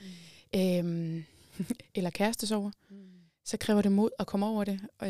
mm. 0.53 0.59
øhm, 0.59 1.23
eller 1.95 2.09
kærestesover, 2.09 2.71
mm. 2.89 2.97
så 3.45 3.57
kræver 3.57 3.81
det 3.81 3.91
mod 3.91 4.09
at 4.19 4.27
komme 4.27 4.45
over 4.45 4.63
det. 4.63 4.79
Øh, 5.03 5.09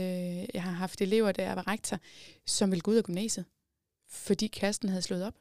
jeg 0.54 0.64
har 0.64 0.72
haft 0.72 1.02
elever, 1.02 1.32
der 1.32 1.54
var 1.54 1.68
rektor, 1.68 2.00
som 2.46 2.72
ville 2.72 2.82
gå 2.82 2.92
ud 2.92 2.96
af 2.96 3.04
gymnasiet, 3.04 3.46
fordi 4.08 4.48
kæresten 4.48 4.90
havde 4.90 5.02
slået 5.02 5.24
op. 5.24 5.36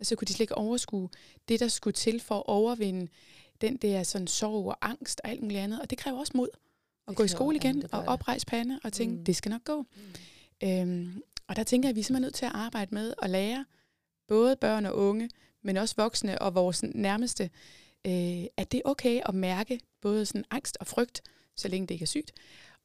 Og 0.00 0.06
så 0.06 0.16
kunne 0.16 0.26
de 0.26 0.32
slet 0.32 0.40
ikke 0.40 0.58
overskue 0.58 1.08
det, 1.48 1.60
der 1.60 1.68
skulle 1.68 1.94
til 1.94 2.20
for 2.20 2.34
at 2.34 2.46
overvinde 2.46 3.08
den 3.60 3.76
der 3.76 4.02
sådan 4.02 4.26
sorg 4.26 4.66
og 4.66 4.76
angst 4.80 5.20
og 5.24 5.30
alt 5.30 5.42
muligt 5.42 5.60
andet. 5.60 5.80
Og 5.80 5.90
det 5.90 5.98
kræver 5.98 6.18
også 6.18 6.32
mod 6.34 6.48
at 7.08 7.16
gå 7.16 7.22
i 7.22 7.28
skole 7.28 7.56
igen 7.56 7.84
og 7.92 8.04
oprejse 8.06 8.46
pande 8.46 8.80
og 8.84 8.92
tænke, 8.92 9.16
mm. 9.16 9.24
det 9.24 9.36
skal 9.36 9.50
nok 9.50 9.64
gå. 9.64 9.86
Mm. 10.62 10.68
Øhm, 10.68 11.22
og 11.48 11.56
der 11.56 11.62
tænker 11.62 11.88
jeg, 11.88 11.90
at 11.90 11.96
vi 11.96 12.00
er 12.00 12.04
simpelthen 12.04 12.22
nødt 12.22 12.34
til 12.34 12.46
at 12.46 12.52
arbejde 12.54 12.94
med 12.94 13.14
at 13.22 13.30
lære 13.30 13.64
både 14.28 14.56
børn 14.56 14.86
og 14.86 14.96
unge, 14.96 15.30
men 15.62 15.76
også 15.76 15.94
voksne 15.98 16.42
og 16.42 16.54
vores 16.54 16.82
nærmeste, 16.82 17.50
øh, 18.06 18.44
at 18.56 18.72
det 18.72 18.78
er 18.78 18.82
okay 18.84 19.20
at 19.26 19.34
mærke 19.34 19.80
både 20.00 20.26
sådan 20.26 20.44
angst 20.50 20.76
og 20.80 20.86
frygt, 20.86 21.22
så 21.56 21.68
længe 21.68 21.86
det 21.86 21.94
ikke 21.94 22.02
er 22.02 22.06
sygt, 22.06 22.32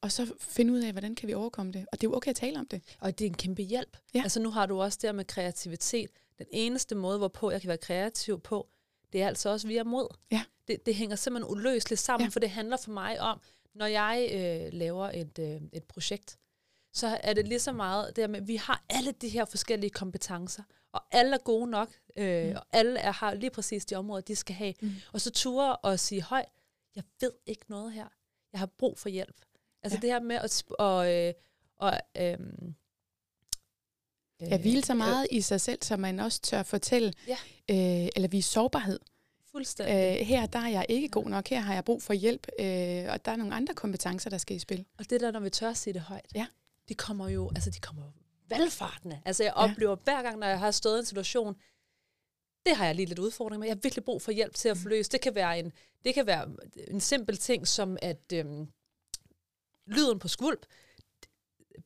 og 0.00 0.12
så 0.12 0.32
finde 0.40 0.72
ud 0.72 0.80
af, 0.80 0.92
hvordan 0.92 1.14
kan 1.14 1.28
vi 1.28 1.34
overkomme 1.34 1.72
det. 1.72 1.86
Og 1.92 2.00
det 2.00 2.06
er 2.06 2.10
jo 2.10 2.16
okay 2.16 2.30
at 2.30 2.36
tale 2.36 2.58
om 2.58 2.66
det. 2.66 2.82
Og 3.00 3.18
det 3.18 3.24
er 3.24 3.28
en 3.28 3.36
kæmpe 3.36 3.62
hjælp. 3.62 3.96
Ja. 4.14 4.22
Altså 4.22 4.40
nu 4.40 4.50
har 4.50 4.66
du 4.66 4.82
også 4.82 4.98
der 5.02 5.12
med 5.12 5.24
kreativitet. 5.24 6.10
Den 6.38 6.46
eneste 6.50 6.94
måde, 6.94 7.18
hvorpå 7.18 7.50
jeg 7.50 7.60
kan 7.60 7.68
være 7.68 7.78
kreativ 7.78 8.40
på, 8.40 8.68
det 9.14 9.22
er 9.22 9.26
altså 9.26 9.48
også 9.48 9.68
via 9.68 9.84
mod. 9.84 10.16
Ja. 10.30 10.44
Det, 10.68 10.86
det 10.86 10.94
hænger 10.94 11.16
simpelthen 11.16 11.52
uløseligt 11.52 12.00
sammen, 12.00 12.26
ja. 12.26 12.30
for 12.30 12.40
det 12.40 12.50
handler 12.50 12.76
for 12.76 12.90
mig 12.90 13.20
om, 13.20 13.40
når 13.74 13.86
jeg 13.86 14.28
øh, 14.32 14.72
laver 14.72 15.10
et, 15.10 15.38
øh, 15.38 15.60
et 15.72 15.84
projekt, 15.84 16.38
så 16.92 17.18
er 17.22 17.32
det 17.32 17.48
lige 17.48 17.58
så 17.58 17.72
meget 17.72 18.16
det 18.16 18.30
med, 18.30 18.40
at 18.40 18.48
vi 18.48 18.56
har 18.56 18.84
alle 18.90 19.12
de 19.12 19.28
her 19.28 19.44
forskellige 19.44 19.90
kompetencer, 19.90 20.62
og 20.92 21.02
alle 21.10 21.34
er 21.34 21.38
gode 21.38 21.70
nok, 21.70 21.92
øh, 22.16 22.48
mm. 22.48 22.56
og 22.56 22.66
alle 22.72 23.00
er, 23.00 23.12
har 23.12 23.34
lige 23.34 23.50
præcis 23.50 23.84
de 23.84 23.94
områder, 23.94 24.20
de 24.20 24.36
skal 24.36 24.54
have. 24.54 24.74
Mm. 24.80 24.92
Og 25.12 25.20
så 25.20 25.30
ture 25.30 25.76
og 25.76 26.00
sige 26.00 26.22
højt, 26.22 26.48
jeg 26.96 27.04
ved 27.20 27.32
ikke 27.46 27.64
noget 27.68 27.92
her. 27.92 28.08
Jeg 28.52 28.58
har 28.58 28.66
brug 28.66 28.98
for 28.98 29.08
hjælp. 29.08 29.40
Altså 29.82 29.96
ja. 29.96 30.00
det 30.00 30.10
her 30.10 30.20
med 30.20 30.36
at... 30.36 30.64
Og, 30.78 31.14
øh, 31.14 31.32
og, 31.76 32.00
øh, 32.20 32.38
Ja, 34.50 34.58
hvile 34.58 34.84
så 34.84 34.94
meget 34.94 35.26
øh, 35.32 35.36
i 35.36 35.40
sig 35.40 35.60
selv, 35.60 35.78
så 35.82 35.96
man 35.96 36.20
også 36.20 36.40
tør 36.40 36.62
fortælle, 36.62 37.12
ja. 37.28 37.36
øh, 37.70 38.08
eller 38.16 38.28
vise 38.28 38.50
sårbarhed. 38.50 38.98
Fuldstændig. 39.52 40.20
Øh, 40.20 40.26
her 40.26 40.46
der 40.46 40.58
er 40.58 40.68
jeg 40.68 40.86
ikke 40.88 41.08
god 41.08 41.26
nok, 41.26 41.48
her 41.48 41.60
har 41.60 41.74
jeg 41.74 41.84
brug 41.84 42.02
for 42.02 42.12
hjælp, 42.12 42.46
øh, 42.58 43.12
og 43.12 43.24
der 43.24 43.32
er 43.32 43.36
nogle 43.36 43.54
andre 43.54 43.74
kompetencer, 43.74 44.30
der 44.30 44.38
skal 44.38 44.56
i 44.56 44.58
spil. 44.58 44.84
Og 44.98 45.10
det 45.10 45.20
der, 45.20 45.30
når 45.30 45.40
vi 45.40 45.50
tør 45.50 45.70
at 45.70 45.76
sige 45.76 45.94
det 45.94 46.02
højt. 46.02 46.26
Ja 46.34 46.46
de 46.88 46.94
kommer 46.94 47.28
jo, 47.28 47.50
altså 47.54 47.70
de 47.70 47.80
kommer 47.80 48.02
valgfartende. 48.48 49.20
Altså 49.24 49.42
jeg 49.42 49.52
oplever 49.52 49.92
ja. 49.92 50.02
hver 50.04 50.22
gang, 50.22 50.38
når 50.38 50.46
jeg 50.46 50.58
har 50.58 50.70
stået 50.70 50.96
i 50.96 50.98
en 50.98 51.04
situation, 51.04 51.56
det 52.66 52.76
har 52.76 52.86
jeg 52.86 52.94
lige 52.94 53.06
lidt 53.06 53.18
udfordring 53.18 53.60
med. 53.60 53.68
Jeg 53.68 53.74
har 53.76 53.80
virkelig 53.82 54.04
brug 54.04 54.22
for 54.22 54.32
hjælp 54.32 54.54
til 54.54 54.68
at 54.68 54.76
forløse. 54.76 55.10
Det 55.10 55.20
kan 55.20 55.34
være 55.34 55.58
en, 55.58 55.72
det 56.04 56.14
kan 56.14 56.26
være 56.26 56.48
en 56.88 57.00
simpel 57.00 57.36
ting, 57.36 57.68
som 57.68 57.96
at 58.02 58.32
øhm, 58.32 58.68
lyden 59.86 60.18
på 60.18 60.28
skvulp, 60.28 60.66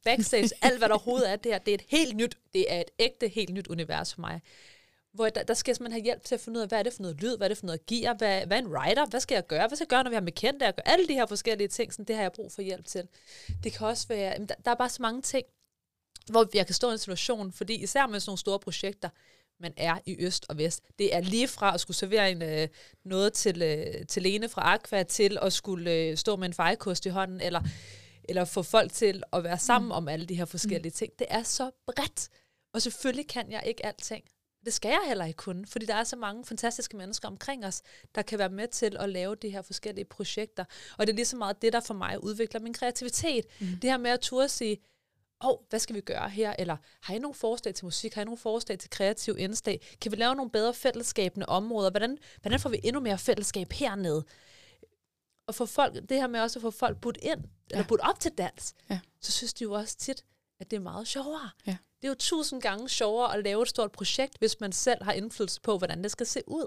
backstage, 0.04 0.50
alt 0.62 0.78
hvad 0.78 0.88
der 0.88 0.95
overhovedet 0.95 1.30
er 1.30 1.37
her 1.45 1.59
det 1.59 1.71
er 1.71 1.75
et 1.75 1.85
helt 1.88 2.16
nyt, 2.16 2.38
det 2.54 2.73
er 2.73 2.80
et 2.80 2.90
ægte, 2.99 3.28
helt 3.28 3.54
nyt 3.54 3.66
univers 3.68 4.14
for 4.14 4.21
mig. 4.21 4.40
hvor 5.12 5.28
der, 5.28 5.42
der 5.42 5.54
skal 5.54 5.76
man 5.80 5.92
have 5.92 6.02
hjælp 6.02 6.25
til 6.25 6.35
at 6.35 6.40
finde 6.40 6.59
ud 6.59 6.62
af, 6.62 6.68
hvad 6.68 6.78
er 6.78 6.83
det 6.83 6.92
for 6.92 7.02
noget 7.02 7.21
lyd, 7.21 7.37
hvad 7.37 7.47
er 7.47 7.49
det 7.49 7.59
for 7.59 7.66
noget 7.66 7.87
gear, 7.87 8.14
hvad, 8.14 8.47
hvad 8.47 8.57
er 8.57 8.62
en 8.62 8.68
writer, 8.68 9.07
hvad 9.07 9.21
skal 9.21 9.35
jeg 9.35 9.47
gøre, 9.47 9.68
hvad 9.68 9.76
skal 9.76 9.85
jeg 9.85 9.88
gøre, 9.88 10.04
når 10.04 10.11
vi 10.11 10.16
har 10.16 10.21
med 10.21 10.33
kendte 10.33 10.66
at 10.66 10.76
gør 10.76 10.83
alle 10.85 11.09
de 11.09 11.14
her 11.14 11.26
forskellige 11.26 11.68
ting, 11.68 11.92
sådan, 11.92 12.04
det 12.04 12.16
har 12.16 12.23
jeg 12.23 12.33
brug 12.33 12.52
for 12.52 12.62
hjælp 12.62 12.87
til. 12.87 13.09
Det 13.64 13.73
kan 13.73 13.87
også 13.87 14.09
være, 14.09 14.38
der, 14.38 14.54
der 14.64 14.71
er 14.71 14.75
bare 14.75 14.88
så 14.88 15.02
mange 15.02 15.23
ting, 15.23 15.47
hvor 16.30 16.49
jeg 16.54 16.66
kan 16.66 16.75
stå 16.75 16.88
i 16.88 16.92
en 16.92 16.99
situation, 16.99 17.52
fordi 17.52 17.83
især 17.83 18.07
med 18.07 18.21
sådan 18.21 18.30
nogle 18.30 18.38
store 18.38 18.59
projekter, 18.59 19.09
man 19.61 19.73
er 19.76 19.99
i 20.07 20.16
øst 20.21 20.47
og 20.49 20.59
vest. 20.59 20.83
Det 20.99 21.14
er 21.14 21.21
lige 21.21 21.49
fra 21.49 21.75
at 21.75 21.80
skulle 21.80 21.97
servere 21.97 22.30
en, 22.30 22.42
øh, 22.42 22.68
noget 23.04 23.33
til, 23.33 23.62
øh, 23.62 24.07
til 24.07 24.23
Lene 24.23 24.49
fra 24.49 24.75
Aqua, 24.75 25.02
til 25.02 25.38
at 25.42 25.52
skulle 25.52 25.92
øh, 25.92 26.16
stå 26.16 26.37
med 26.37 26.47
en 26.49 26.54
fejkost 26.54 27.07
i 27.07 27.09
hånden, 27.09 27.40
eller, 27.40 27.62
eller 28.29 28.45
få 28.45 28.63
folk 28.63 28.93
til 28.93 29.23
at 29.33 29.45
være 29.45 29.59
sammen 29.59 29.89
mm. 29.89 29.93
om 29.93 30.09
alle 30.09 30.27
de 30.27 30.35
her 30.35 30.45
forskellige 30.45 30.91
mm. 30.91 30.95
ting. 30.95 31.13
Det 31.19 31.27
er 31.31 31.43
så 31.43 31.71
bredt, 31.87 32.29
og 32.75 32.83
selvfølgelig 32.83 33.29
kan 33.29 33.53
jeg 33.53 33.63
ikke 33.67 33.87
alting. 33.87 34.25
Det 34.65 34.75
skal 34.75 34.89
jeg 34.89 35.01
heller 35.07 35.25
ikke 35.25 35.37
kunne, 35.37 35.67
fordi 35.67 35.87
der 35.87 35.95
er 35.95 36.05
så 36.05 36.17
mange 36.17 36.45
fantastiske 36.45 36.97
mennesker 36.97 37.29
omkring 37.29 37.67
os, 37.67 37.83
der 38.15 38.23
kan 38.23 38.39
være 38.39 38.49
med 38.49 38.69
til 38.69 38.97
at 39.01 39.09
lave 39.09 39.35
de 39.35 39.51
her 39.51 39.63
forskellige 39.63 40.05
projekter. 40.05 40.65
Og 40.99 41.07
det 41.07 41.13
er 41.13 41.17
lige 41.17 41.25
så 41.25 41.37
meget 41.37 41.63
det, 41.63 41.73
der 41.73 41.81
for 41.81 41.95
mig 41.95 42.25
udvikler 42.25 42.61
min 42.61 42.75
kreativitet. 42.75 43.45
Mm. 43.61 43.67
Det 43.67 43.91
her 43.91 43.97
med 43.97 44.11
at 44.11 44.21
turde 44.21 44.49
sige, 44.49 44.79
åh, 45.45 45.51
oh, 45.51 45.59
hvad 45.69 45.79
skal 45.79 45.97
vi 45.97 46.01
gøre 46.01 46.29
her? 46.29 46.55
Eller 46.59 46.77
har 47.03 47.15
I 47.15 47.19
nogle 47.19 47.35
forslag 47.35 47.75
til 47.75 47.85
musik? 47.85 48.15
Har 48.15 48.23
I 48.23 48.25
nogle 48.25 48.39
forslag 48.39 48.79
til 48.79 48.91
kreativ 48.91 49.39
indslag? 49.39 49.97
Kan 50.01 50.13
vi 50.13 50.17
lave 50.17 50.35
nogle 50.35 50.51
bedre 50.51 50.75
fællesskabende 50.75 51.47
områder? 51.47 51.91
Hvordan, 51.91 52.19
hvordan 52.41 52.61
får 52.61 52.71
vi 52.71 52.81
endnu 52.85 53.01
mere 53.01 53.19
fællesskab 53.19 53.73
hernede? 53.73 54.25
Og 55.49 55.55
for 55.55 55.64
folk, 55.64 55.95
det 55.95 56.17
her 56.17 56.26
med 56.26 56.40
også 56.40 56.59
at 56.59 56.62
få 56.62 56.71
folk 56.71 57.00
budt 57.00 57.19
ind, 57.23 57.40
ja. 57.71 57.76
eller 57.76 57.87
budt 57.87 58.00
op 58.00 58.21
til 58.21 58.31
dans, 58.31 58.75
ja. 58.90 59.00
så 59.21 59.33
synes 59.33 59.55
de 59.55 59.64
jo 59.64 59.73
også 59.73 59.97
tit, 59.97 60.25
at 60.61 60.71
det 60.71 60.76
er 60.76 60.81
meget 60.81 61.09
sjovere. 61.09 61.50
Ja. 61.67 61.76
Det 62.00 62.05
er 62.05 62.09
jo 62.09 62.14
tusind 62.19 62.62
gange 62.62 62.88
sjovere 62.88 63.35
at 63.37 63.45
lave 63.45 63.62
et 63.62 63.69
stort 63.69 63.93
projekt, 63.93 64.38
hvis 64.38 64.61
man 64.61 64.73
selv 64.73 65.02
har 65.02 65.12
indflydelse 65.12 65.61
på, 65.61 65.78
hvordan 65.78 66.02
det 66.02 66.11
skal 66.11 66.26
se 66.26 66.43
ud. 66.47 66.67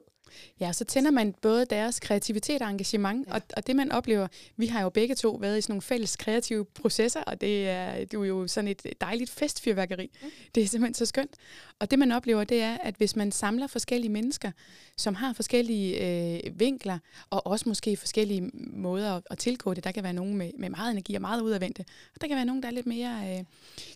Ja, 0.60 0.74
så 0.74 0.86
tænder 0.86 1.12
man 1.12 1.34
både 1.42 1.66
deres 1.66 2.00
kreativitet 2.00 2.62
og 2.62 2.70
engagement, 2.70 3.28
ja. 3.28 3.34
og, 3.34 3.42
og 3.58 3.68
det 3.68 3.76
man 3.76 3.92
oplever, 3.92 4.28
vi 4.58 4.66
har 4.66 4.82
jo 4.82 4.90
begge 4.90 5.16
to 5.16 5.32
været 5.32 5.58
i 5.58 5.62
sådan 5.62 5.72
nogle 5.74 5.82
fælles 5.82 6.16
kreative 6.16 6.66
processer, 6.66 7.22
og 7.22 7.42
det 7.42 7.70
er, 7.70 7.96
det 7.96 8.14
er 8.14 8.24
jo 8.24 8.48
sådan 8.48 8.68
et 8.68 8.86
dejligt 9.02 9.30
festfyrværkeri. 9.30 10.12
Mm. 10.22 10.30
Det 10.56 10.64
er 10.64 10.68
simpelthen 10.68 10.94
så 10.94 11.06
skønt. 11.06 11.36
Og 11.80 11.92
det 11.92 12.00
man 12.00 12.12
oplever, 12.12 12.44
det 12.44 12.62
er, 12.62 12.78
at 12.78 12.96
hvis 12.96 13.16
man 13.16 13.32
samler 13.32 13.68
forskellige 13.68 14.12
mennesker, 14.12 14.52
som 14.98 15.16
har 15.16 15.34
forskellige 15.34 16.08
øh, 16.46 16.60
vinkler, 16.60 17.00
og 17.30 17.48
også 17.48 17.70
måske 17.70 17.98
forskellige 17.98 18.52
måder 18.54 19.14
at, 19.16 19.24
at 19.32 19.38
tilgå 19.38 19.74
det, 19.74 19.84
der 19.84 19.92
kan 19.92 20.04
være 20.04 20.14
nogen 20.14 20.38
med, 20.38 20.52
med 20.58 20.70
meget 20.70 20.92
energi 20.92 21.16
og 21.16 21.22
meget 21.22 21.42
udadvendte, 21.42 21.86
og 22.16 22.22
der 22.22 22.28
kan 22.28 22.36
være 22.36 22.46
nogen, 22.46 22.64
der 22.64 22.70
er 22.70 22.74
lidt 22.74 22.86
mere, 22.86 23.38
øh, 23.38 23.44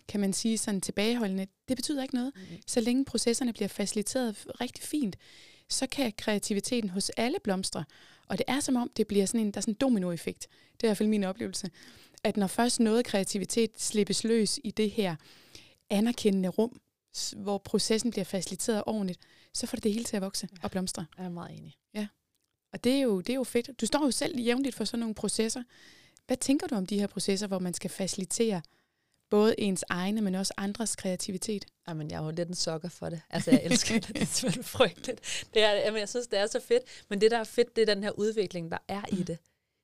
kan 0.08 0.20
man 0.20 0.32
sige, 0.32 0.58
sådan 0.58 0.80
tilbageholdende. 0.80 1.46
Det 1.68 1.76
betyder 1.76 2.02
ikke 2.02 2.14
noget, 2.14 2.32
mm. 2.36 2.56
så 2.66 2.80
længe 2.80 3.04
processerne 3.04 3.52
bliver 3.52 3.68
faciliteret 3.68 4.46
rigtig 4.60 4.84
fint 4.84 5.16
så 5.68 5.86
kan 5.86 6.12
kreativiteten 6.12 6.90
hos 6.90 7.10
alle 7.10 7.38
blomstre. 7.44 7.84
Og 8.28 8.38
det 8.38 8.44
er 8.48 8.60
som 8.60 8.76
om, 8.76 8.90
det 8.96 9.06
bliver 9.06 9.26
sådan 9.26 9.40
en, 9.40 9.50
der 9.50 9.58
er 9.58 9.60
sådan 9.60 9.72
en 9.72 9.78
dominoeffekt. 9.80 10.48
Det 10.72 10.82
er 10.82 10.86
i 10.86 10.88
hvert 10.88 10.96
fald 10.96 11.08
min 11.08 11.24
oplevelse. 11.24 11.70
At 12.24 12.36
når 12.36 12.46
først 12.46 12.80
noget 12.80 13.04
kreativitet 13.04 13.70
slippes 13.80 14.24
løs 14.24 14.60
i 14.64 14.70
det 14.70 14.90
her 14.90 15.16
anerkendende 15.90 16.48
rum, 16.48 16.80
hvor 17.36 17.58
processen 17.58 18.10
bliver 18.10 18.24
faciliteret 18.24 18.82
ordentligt, 18.86 19.20
så 19.52 19.66
får 19.66 19.76
det 19.76 19.84
det 19.84 19.92
hele 19.92 20.04
til 20.04 20.16
at 20.16 20.22
vokse 20.22 20.48
ja, 20.52 20.58
og 20.62 20.70
blomstre. 20.70 21.06
Jeg 21.18 21.24
er 21.24 21.28
meget 21.28 21.58
enig. 21.58 21.74
Ja. 21.94 22.06
Og 22.72 22.84
det 22.84 22.92
er, 22.92 23.00
jo, 23.00 23.20
det 23.20 23.30
er 23.30 23.34
jo 23.34 23.44
fedt. 23.44 23.80
Du 23.80 23.86
står 23.86 24.04
jo 24.04 24.10
selv 24.10 24.40
jævnligt 24.40 24.74
for 24.74 24.84
sådan 24.84 25.00
nogle 25.00 25.14
processer. 25.14 25.62
Hvad 26.26 26.36
tænker 26.36 26.66
du 26.66 26.74
om 26.74 26.86
de 26.86 26.98
her 26.98 27.06
processer, 27.06 27.46
hvor 27.46 27.58
man 27.58 27.74
skal 27.74 27.90
facilitere 27.90 28.62
både 29.30 29.60
ens 29.60 29.84
egne, 29.88 30.20
men 30.20 30.34
også 30.34 30.54
andres 30.56 30.96
kreativitet. 30.96 31.64
Jamen, 31.88 32.10
jeg 32.10 32.20
er 32.20 32.24
jo 32.24 32.30
lidt 32.30 32.48
en 32.48 32.54
sokker 32.54 32.88
for 32.88 33.08
det. 33.08 33.20
Altså, 33.30 33.50
jeg 33.50 33.60
elsker 33.64 33.94
det. 33.94 34.08
Det 34.08 34.22
er 34.22 34.26
selvfølgelig 34.26 34.64
frygteligt. 34.64 35.46
Det 35.54 35.62
er, 35.62 35.72
jamen, 35.72 36.00
jeg 36.00 36.08
synes, 36.08 36.26
det 36.26 36.38
er 36.38 36.46
så 36.46 36.60
fedt. 36.60 36.82
Men 37.08 37.20
det, 37.20 37.30
der 37.30 37.38
er 37.38 37.44
fedt, 37.44 37.76
det 37.76 37.82
er 37.82 37.94
den 37.94 38.04
her 38.04 38.10
udvikling, 38.10 38.70
der 38.70 38.78
er 38.88 39.02
i 39.08 39.22
det. 39.22 39.38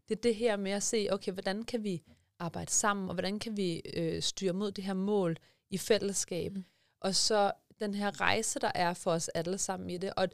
Det 0.08 0.16
er 0.16 0.20
det 0.22 0.34
her 0.34 0.56
med 0.56 0.72
at 0.72 0.82
se, 0.82 1.08
okay, 1.10 1.32
hvordan 1.32 1.62
kan 1.62 1.84
vi 1.84 2.02
arbejde 2.38 2.70
sammen, 2.70 3.08
og 3.08 3.14
hvordan 3.14 3.38
kan 3.38 3.56
vi 3.56 3.82
øh, 3.94 4.22
styre 4.22 4.52
mod 4.52 4.72
det 4.72 4.84
her 4.84 4.94
mål 4.94 5.36
i 5.70 5.78
fællesskab. 5.78 6.56
Mm. 6.56 6.64
Og 7.00 7.14
så 7.14 7.52
den 7.80 7.94
her 7.94 8.20
rejse, 8.20 8.58
der 8.58 8.72
er 8.74 8.94
for 8.94 9.10
os 9.10 9.28
alle 9.28 9.58
sammen 9.58 9.90
i 9.90 9.98
det. 9.98 10.12
Og, 10.16 10.28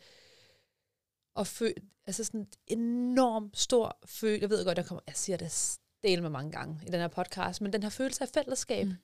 og 1.34 1.46
fø, 1.46 1.70
altså 2.06 2.24
sådan 2.24 2.40
en 2.40 2.78
enorm 2.78 3.50
stor 3.54 3.98
følelse. 4.06 4.42
Jeg 4.42 4.50
ved 4.50 4.64
godt, 4.64 4.78
jeg, 4.78 4.86
kommer, 4.86 5.02
jeg 5.06 5.16
siger 5.16 5.36
det 5.36 5.78
dele 6.02 6.22
med 6.22 6.30
mange 6.30 6.52
gange 6.52 6.80
i 6.86 6.90
den 6.90 7.00
her 7.00 7.08
podcast, 7.08 7.60
men 7.60 7.72
den 7.72 7.82
her 7.82 7.90
følelse 7.90 8.22
af 8.22 8.28
fællesskab. 8.28 8.86
Mm. 8.86 8.94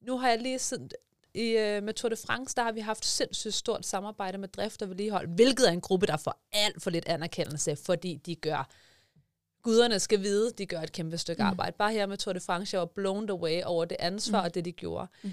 Nu 0.00 0.18
har 0.18 0.28
jeg 0.28 0.42
lige 0.42 0.58
siden, 0.58 0.90
i, 1.34 1.54
uh, 1.54 1.84
med 1.84 1.94
Tour 1.94 2.08
de 2.08 2.16
France, 2.16 2.54
der 2.56 2.62
har 2.62 2.72
vi 2.72 2.80
haft 2.80 3.04
sindssygt 3.04 3.54
stort 3.54 3.86
samarbejde 3.86 4.38
med 4.38 4.48
drift 4.48 4.82
og 4.82 4.88
vedligehold, 4.88 5.28
hvilket 5.28 5.68
er 5.68 5.72
en 5.72 5.80
gruppe, 5.80 6.06
der 6.06 6.16
får 6.16 6.46
alt 6.52 6.82
for 6.82 6.90
lidt 6.90 7.08
anerkendelse, 7.08 7.76
fordi 7.76 8.16
de 8.16 8.34
gør, 8.34 8.68
guderne 9.62 10.00
skal 10.00 10.22
vide, 10.22 10.50
de 10.50 10.66
gør 10.66 10.80
et 10.80 10.92
kæmpe 10.92 11.18
stykke 11.18 11.42
mm. 11.42 11.48
arbejde. 11.48 11.76
Bare 11.78 11.92
her 11.92 12.06
med 12.06 12.16
Tour 12.16 12.32
de 12.32 12.40
France, 12.40 12.74
jeg 12.74 12.80
var 12.80 12.86
blown 12.86 13.30
away 13.30 13.62
over 13.62 13.84
det 13.84 13.96
ansvar 14.00 14.40
mm. 14.40 14.44
og 14.44 14.54
det, 14.54 14.64
de 14.64 14.72
gjorde. 14.72 15.06
Mm. 15.22 15.32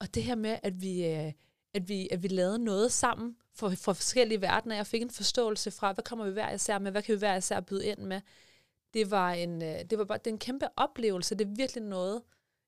Og 0.00 0.14
det 0.14 0.22
her 0.22 0.34
med, 0.34 0.58
at 0.62 0.82
vi, 0.82 1.12
uh, 1.12 1.32
at 1.74 1.88
vi, 1.88 2.08
at 2.10 2.22
vi 2.22 2.28
lavede 2.28 2.58
noget 2.58 2.92
sammen 2.92 3.36
for, 3.54 3.70
for 3.70 3.92
forskellige 3.92 4.40
verdener. 4.40 4.76
Jeg 4.76 4.86
fik 4.86 5.02
en 5.02 5.10
forståelse 5.10 5.70
fra, 5.70 5.92
hvad 5.92 6.04
kommer 6.04 6.24
vi 6.24 6.30
hver 6.30 6.52
især 6.52 6.78
med, 6.78 6.90
hvad 6.90 7.02
kan 7.02 7.14
vi 7.14 7.18
hver 7.18 7.36
især 7.36 7.60
byde 7.60 7.86
ind 7.86 7.98
med 7.98 8.20
det 8.96 9.10
var 9.10 9.32
en, 9.32 9.62
øh, 9.62 9.84
det 9.90 9.98
var 9.98 10.04
bare 10.04 10.18
det 10.18 10.30
en 10.30 10.38
kæmpe 10.38 10.66
oplevelse. 10.76 11.34
Det 11.34 11.46
er 11.46 11.54
virkelig 11.56 11.82
noget, 11.82 12.22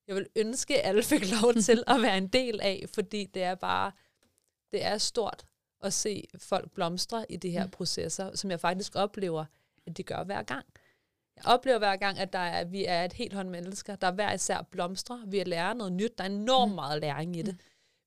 jeg 0.07 0.15
vil 0.15 0.27
ønske, 0.35 0.81
at 0.81 0.89
alle 0.89 1.03
fik 1.03 1.41
lov 1.41 1.53
til 1.67 1.83
at 1.87 2.01
være 2.01 2.17
en 2.17 2.27
del 2.27 2.61
af, 2.61 2.85
fordi 2.93 3.25
det 3.33 3.43
er 3.43 3.55
bare, 3.55 3.91
det 4.71 4.85
er 4.85 4.97
stort 4.97 5.45
at 5.83 5.93
se 5.93 6.27
folk 6.37 6.71
blomstre 6.71 7.25
i 7.31 7.37
de 7.37 7.49
her 7.49 7.65
mm. 7.65 7.71
processer, 7.71 8.35
som 8.35 8.51
jeg 8.51 8.59
faktisk 8.59 8.95
oplever, 8.95 9.45
at 9.87 9.97
de 9.97 10.03
gør 10.03 10.23
hver 10.23 10.43
gang. 10.43 10.65
Jeg 11.35 11.45
oplever 11.45 11.77
hver 11.77 11.95
gang, 11.95 12.19
at 12.19 12.33
der 12.33 12.39
er, 12.39 12.59
at 12.59 12.71
vi 12.71 12.85
er 12.85 13.03
et 13.03 13.13
helt 13.13 13.33
hånd 13.33 13.49
mennesker, 13.49 13.95
der 13.95 14.11
hver 14.11 14.33
især 14.33 14.61
blomstre. 14.71 15.23
Vi 15.27 15.43
lærer 15.43 15.73
noget 15.73 15.93
nyt. 15.93 16.17
Der 16.17 16.23
er 16.23 16.29
enormt 16.29 16.71
mm. 16.71 16.75
meget 16.75 17.01
læring 17.01 17.35
i 17.35 17.41
det. 17.41 17.53
Mm. 17.53 17.59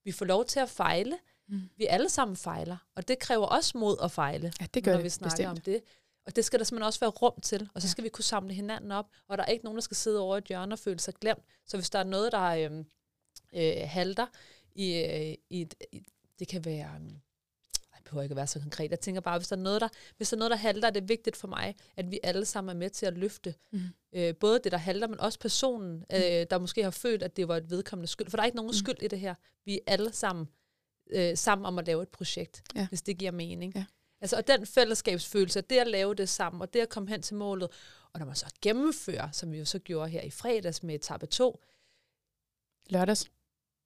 Vi 0.04 0.12
får 0.12 0.24
lov 0.24 0.44
til 0.44 0.60
at 0.60 0.68
fejle. 0.68 1.18
Mm. 1.48 1.60
Vi 1.76 1.86
alle 1.86 2.08
sammen 2.08 2.36
fejler, 2.36 2.76
og 2.94 3.08
det 3.08 3.18
kræver 3.18 3.46
også 3.46 3.78
mod 3.78 3.96
at 4.02 4.10
fejle, 4.10 4.52
ja, 4.60 4.66
det 4.74 4.84
gør 4.84 4.90
når 4.90 4.98
det, 4.98 5.04
vi 5.04 5.08
snakker 5.08 5.36
bestemt. 5.36 5.50
om 5.50 5.56
det. 5.56 5.82
Og 6.26 6.36
det 6.36 6.44
skal 6.44 6.58
der 6.58 6.64
simpelthen 6.64 6.86
også 6.86 7.00
være 7.00 7.10
rum 7.10 7.40
til, 7.40 7.70
og 7.74 7.82
så 7.82 7.88
skal 7.88 8.02
ja. 8.02 8.06
vi 8.06 8.08
kunne 8.08 8.24
samle 8.24 8.54
hinanden 8.54 8.92
op, 8.92 9.06
og 9.28 9.38
der 9.38 9.44
er 9.44 9.48
ikke 9.48 9.64
nogen, 9.64 9.76
der 9.76 9.82
skal 9.82 9.96
sidde 9.96 10.20
over 10.20 10.36
et 10.36 10.44
hjørne 10.44 10.74
og 10.74 10.78
føle 10.78 11.00
sig 11.00 11.14
glemt. 11.14 11.44
Så 11.66 11.76
hvis 11.76 11.90
der 11.90 11.98
er 11.98 12.04
noget, 12.04 12.32
der 12.32 12.42
øh, 12.42 12.84
øh, 13.54 13.88
halter 13.88 14.26
i, 14.74 14.94
øh, 14.94 15.36
i, 15.50 15.68
i, 15.92 16.02
det 16.38 16.48
kan 16.48 16.64
være, 16.64 16.90
øh, 17.00 17.10
jeg 17.94 18.04
behøver 18.04 18.22
ikke 18.22 18.32
at 18.32 18.36
være 18.36 18.46
så 18.46 18.60
konkret, 18.60 18.90
jeg 18.90 19.00
tænker 19.00 19.20
bare, 19.20 19.38
hvis 19.38 19.48
der 19.48 19.56
er 19.56 19.60
noget, 19.60 19.80
der, 19.80 19.88
hvis 20.16 20.28
der, 20.28 20.36
er 20.36 20.38
noget, 20.38 20.50
der 20.50 20.56
halter, 20.56 20.88
er 20.88 20.92
det 20.92 21.08
vigtigt 21.08 21.36
for 21.36 21.48
mig, 21.48 21.74
at 21.96 22.10
vi 22.10 22.20
alle 22.22 22.44
sammen 22.44 22.76
er 22.76 22.78
med 22.78 22.90
til 22.90 23.06
at 23.06 23.18
løfte 23.18 23.54
mm. 23.72 23.80
øh, 24.12 24.34
både 24.36 24.60
det, 24.64 24.72
der 24.72 24.78
halter, 24.78 25.06
men 25.06 25.20
også 25.20 25.38
personen, 25.38 25.92
mm. 25.96 26.16
øh, 26.16 26.46
der 26.50 26.58
måske 26.58 26.82
har 26.82 26.90
følt, 26.90 27.22
at 27.22 27.36
det 27.36 27.48
var 27.48 27.56
et 27.56 27.70
vedkommende 27.70 28.08
skyld. 28.08 28.30
For 28.30 28.36
der 28.36 28.42
er 28.42 28.46
ikke 28.46 28.56
nogen 28.56 28.70
mm. 28.70 28.74
skyld 28.74 29.02
i 29.02 29.08
det 29.08 29.20
her. 29.20 29.34
Vi 29.64 29.74
er 29.74 29.92
alle 29.92 30.12
sammen 30.12 30.48
øh, 31.10 31.36
sammen 31.36 31.66
om 31.66 31.78
at 31.78 31.86
lave 31.86 32.02
et 32.02 32.08
projekt, 32.08 32.62
ja. 32.74 32.86
hvis 32.88 33.02
det 33.02 33.18
giver 33.18 33.32
mening. 33.32 33.72
Ja. 33.76 33.84
Altså, 34.22 34.36
og 34.36 34.46
den 34.46 34.66
fællesskabsfølelse, 34.66 35.60
det 35.60 35.78
at 35.78 35.86
lave 35.86 36.14
det 36.14 36.28
sammen, 36.28 36.62
og 36.62 36.74
det 36.74 36.80
at 36.80 36.88
komme 36.88 37.08
hen 37.08 37.22
til 37.22 37.36
målet, 37.36 37.68
og 38.12 38.18
når 38.18 38.26
man 38.26 38.36
så 38.36 38.46
gennemfører, 38.62 39.30
som 39.30 39.52
vi 39.52 39.58
jo 39.58 39.64
så 39.64 39.78
gjorde 39.78 40.10
her 40.10 40.20
i 40.20 40.30
fredags 40.30 40.82
med 40.82 40.94
etape 40.94 41.26
2. 41.26 41.60
Lørdags. 42.90 43.30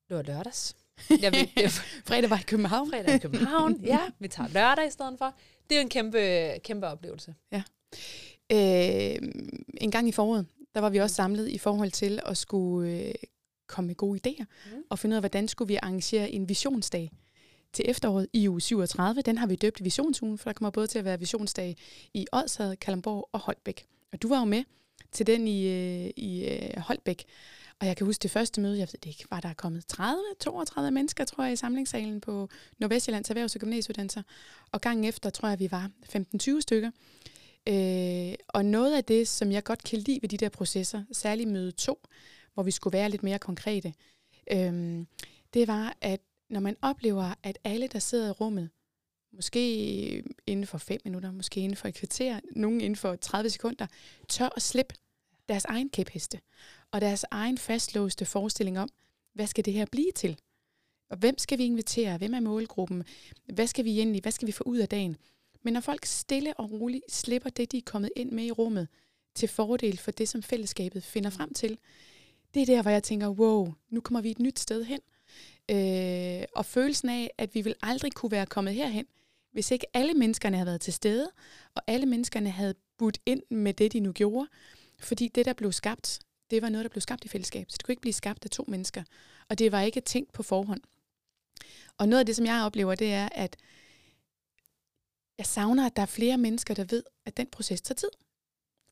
Det 0.09 0.17
var 0.17 0.23
lørdags. 0.23 0.77
Jeg 1.23 1.33
ved, 1.33 1.47
det 1.57 1.71
fredag 2.07 2.31
var 2.31 2.39
i 2.39 2.43
København. 2.47 2.91
Fredag 2.91 3.15
i 3.15 3.19
København, 3.19 3.81
ja. 3.95 4.01
Vi 4.19 4.29
tager 4.29 4.49
lørdag 4.49 4.87
i 4.87 4.91
stedet 4.91 5.19
for. 5.19 5.35
Det 5.69 5.77
er 5.77 5.81
jo 5.81 5.83
en 5.83 5.89
kæmpe, 5.89 6.53
kæmpe 6.65 6.87
oplevelse. 6.87 7.35
Ja. 7.53 7.63
Øh, 8.53 9.33
en 9.81 9.91
gang 9.91 10.09
i 10.09 10.13
foråret, 10.13 10.47
der 10.75 10.81
var 10.81 10.91
vi 10.91 10.99
også 10.99 11.17
samlet 11.17 11.49
i 11.49 11.59
forhold 11.59 11.91
til 11.91 12.21
at 12.27 12.37
skulle 12.37 12.91
øh, 12.91 13.15
komme 13.67 13.87
med 13.87 13.95
gode 13.95 14.21
idéer, 14.27 14.45
mm. 14.73 14.83
og 14.91 14.99
finde 14.99 15.15
ud 15.15 15.17
af, 15.17 15.23
hvordan 15.23 15.49
skulle 15.49 15.69
vi 15.69 15.79
arrangere 15.83 16.31
en 16.31 16.49
visionsdag 16.49 17.11
til 17.77 17.85
efteråret 17.89 18.27
i 18.33 18.49
uge 18.49 18.61
37. 18.61 19.23
Den 19.23 19.39
har 19.39 19.47
vi 19.47 19.57
døbt 19.57 19.85
Visionsugen, 19.85 20.39
for 20.39 20.51
der 20.51 20.53
kommer 20.53 20.71
både 20.71 20.87
til 20.87 20.99
at 20.99 21.05
være 21.05 21.19
visionsdag 21.19 21.77
i 22.15 22.27
Odsherred, 22.33 22.77
Kalamborg 22.77 23.29
og 23.33 23.41
Holbæk. 23.41 23.87
Og 24.13 24.23
du 24.23 24.29
var 24.29 24.39
jo 24.39 24.45
med 24.45 24.65
til 25.13 25.27
den 25.27 25.49
i, 25.49 25.67
øh, 25.69 26.11
i 26.17 26.45
øh, 26.45 26.79
Holbæk. 26.79 27.25
Og 27.81 27.87
jeg 27.87 27.97
kan 27.97 28.07
huske 28.07 28.23
det 28.23 28.31
første 28.31 28.61
møde, 28.61 28.79
jeg 28.79 28.89
ved 28.93 29.01
det 29.01 29.07
ikke, 29.07 29.25
var 29.31 29.41
der 29.41 29.55
kommet 29.55 29.87
30, 29.87 30.23
32 30.41 30.91
mennesker, 30.91 31.25
tror 31.25 31.45
jeg, 31.45 31.53
i 31.53 31.57
samlingssalen 31.57 32.21
på 32.21 32.49
Nordvestjyllands 32.79 33.31
Erhvervs- 33.31 33.55
og 33.55 33.61
Gymnasieuddannelser. 33.61 34.23
Og 34.73 34.81
gangen 34.81 35.05
efter, 35.05 35.31
tror 35.31 35.49
jeg, 35.49 35.61
vi 35.61 35.71
var 35.71 35.91
15-20 36.17 36.61
stykker. 36.61 36.91
Øh, 37.69 38.35
og 38.49 38.65
noget 38.65 38.97
af 38.97 39.05
det, 39.05 39.29
som 39.29 39.53
jeg 39.53 39.65
godt 39.65 39.83
kan 39.83 39.99
lide 39.99 40.19
ved 40.23 40.29
de 40.29 40.37
der 40.37 40.49
processer, 40.49 41.03
særligt 41.13 41.51
møde 41.51 41.73
2, 41.73 41.99
hvor 42.55 42.63
vi 42.63 42.71
skulle 42.71 42.99
være 42.99 43.09
lidt 43.09 43.23
mere 43.23 43.39
konkrete, 43.39 43.95
øh, 44.53 45.05
det 45.55 45.69
var, 45.69 45.97
at 46.01 46.21
når 46.49 46.61
man 46.61 46.77
oplever, 46.83 47.35
at 47.43 47.59
alle, 47.65 47.87
der 47.87 47.99
sidder 47.99 48.29
i 48.29 48.31
rummet, 48.31 48.71
måske 49.33 50.23
inden 50.47 50.67
for 50.67 50.79
fem 50.79 51.01
minutter, 51.05 51.33
måske 51.33 51.61
inden 51.61 51.77
for 51.77 51.89
et 51.89 51.95
kvarter, 51.95 52.41
nogen 52.57 52.81
inden 52.81 52.97
for 52.97 53.17
30 53.17 53.51
sekunder, 53.51 53.87
tør 54.29 54.49
at 54.57 54.63
slippe 54.63 54.95
deres 55.49 55.65
egen 55.65 55.91
kæpheste 55.91 56.41
og 56.91 57.01
deres 57.01 57.25
egen 57.31 57.59
fastlåste 57.59 58.25
forestilling 58.25 58.79
om, 58.79 58.89
hvad 59.35 59.47
skal 59.47 59.65
det 59.65 59.73
her 59.73 59.87
blive 59.93 60.13
til? 60.15 60.39
Og 61.11 61.17
hvem 61.17 61.39
skal 61.39 61.59
vi 61.59 61.65
invitere? 61.65 62.19
Hvem 62.19 62.35
er 62.35 62.41
målgruppen? 62.41 63.05
Hvad 63.45 63.67
skal 63.67 63.85
vi 63.85 63.97
egentlig, 63.99 64.23
hvad 64.23 64.33
skal 64.33 64.47
vi 64.47 64.53
få 64.53 64.65
ud 64.65 64.79
af 64.79 64.89
dagen? 64.89 65.17
Men 65.63 65.73
når 65.73 65.81
folk 65.81 66.05
stille 66.05 66.55
og 66.55 66.73
roligt 66.73 67.13
slipper 67.13 67.51
det, 67.51 67.73
de 67.73 67.79
er 67.79 67.83
kommet 67.87 68.11
ind 68.17 68.33
med 68.33 68.45
i 68.45 68.51
rummet, 68.51 68.89
til 69.35 69.49
fordel 69.49 69.99
for 69.99 70.11
det, 70.11 70.29
som 70.29 70.43
fællesskabet 70.43 71.05
finder 71.05 71.31
frem 71.31 71.55
til, 71.55 71.79
det 72.55 72.63
er 72.63 72.67
der, 72.67 72.83
hvor 72.83 72.91
jeg 72.91 73.03
tænker, 73.03 73.29
wow, 73.29 73.75
nu 73.91 74.01
kommer 74.01 74.21
vi 74.21 74.31
et 74.31 74.39
nyt 74.39 74.59
sted 74.59 74.85
hen. 74.85 75.01
Øh, 75.71 76.45
og 76.55 76.67
følelsen 76.67 77.09
af, 77.09 77.31
at 77.39 77.55
vi 77.55 77.61
vil 77.61 77.75
aldrig 77.83 78.13
kunne 78.13 78.31
være 78.31 78.47
kommet 78.47 78.75
herhen, 78.75 79.07
hvis 79.53 79.71
ikke 79.71 79.87
alle 79.95 80.15
menneskerne 80.15 80.57
havde 80.57 80.67
været 80.67 80.81
til 80.81 80.93
stede, 80.93 81.31
og 81.75 81.83
alle 81.87 82.07
menneskerne 82.07 82.51
havde 82.51 82.75
budt 82.99 83.19
ind 83.27 83.43
med 83.51 83.75
det, 83.75 83.93
de 83.93 84.01
nu 84.01 84.13
gjorde. 84.13 84.49
Fordi 84.99 85.29
det, 85.29 85.47
der 85.47 85.53
blev 85.53 85.73
skabt, 85.73 86.21
det 86.51 86.63
var 86.63 86.69
noget, 86.69 86.85
der 86.85 86.89
blev 86.89 87.01
skabt 87.01 87.25
i 87.25 87.29
fællesskab. 87.29 87.71
Så 87.71 87.77
det 87.79 87.85
kunne 87.85 87.93
ikke 87.93 88.01
blive 88.01 88.13
skabt 88.13 88.45
af 88.45 88.51
to 88.51 88.65
mennesker. 88.69 89.03
Og 89.49 89.59
det 89.59 89.73
var 89.73 89.81
ikke 89.81 90.01
tænkt 90.01 90.33
på 90.33 90.43
forhånd. 90.43 90.81
Og 91.99 92.09
noget 92.09 92.21
af 92.21 92.27
det, 92.27 92.37
som 92.37 92.47
jeg 92.47 92.63
oplever, 92.63 92.95
det 92.95 93.13
er, 93.13 93.29
at 93.33 93.57
jeg 95.39 95.47
savner, 95.47 95.87
at 95.87 95.97
der 95.97 96.03
er 96.03 96.07
flere 96.07 96.39
mennesker, 96.39 96.75
der 96.75 96.85
ved, 96.85 97.03
at 97.25 97.37
den 97.37 97.47
proces 97.47 97.81
tager 97.81 97.97
tid. 97.97 98.11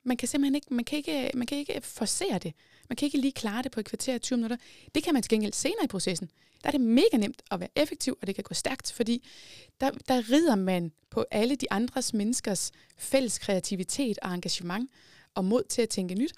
Man 0.03 0.17
kan 0.17 0.29
simpelthen 0.29 0.55
ikke, 0.55 0.75
man 0.75 0.85
kan 0.85 0.99
ikke, 0.99 1.31
man 1.35 1.47
kan 1.47 1.59
ikke 1.59 1.81
forsere 1.81 2.39
det. 2.39 2.55
Man 2.89 2.97
kan 2.97 3.07
ikke 3.07 3.19
lige 3.19 3.33
klare 3.33 3.63
det 3.63 3.73
på 3.73 3.81
et 3.81 3.87
kvarter 3.87 4.19
20 4.19 4.37
minutter. 4.37 4.57
Det 4.95 5.03
kan 5.05 5.15
man 5.15 5.23
til 5.23 5.31
gengæld 5.31 5.53
senere 5.53 5.85
i 5.85 5.89
processen. 5.89 6.31
Der 6.65 6.69
er 6.69 6.73
det 6.73 6.81
mega 6.81 7.17
nemt 7.17 7.43
at 7.51 7.61
være 7.61 7.69
effektiv, 7.77 8.19
og 8.21 8.27
det 8.27 8.35
kan 8.35 8.45
gå 8.45 8.55
stærkt, 8.55 8.93
fordi 8.93 9.27
der, 9.81 9.91
der 9.91 10.31
rider 10.31 10.55
man 10.55 10.93
på 11.11 11.25
alle 11.31 11.57
de 11.57 11.67
andres 11.71 12.15
menneskers 12.15 12.73
fælles 12.99 13.39
kreativitet 13.39 14.19
og 14.23 14.35
engagement 14.35 14.91
og 15.35 15.45
mod 15.45 15.63
til 15.69 15.83
at 15.83 15.89
tænke 15.89 16.15
nyt. 16.15 16.33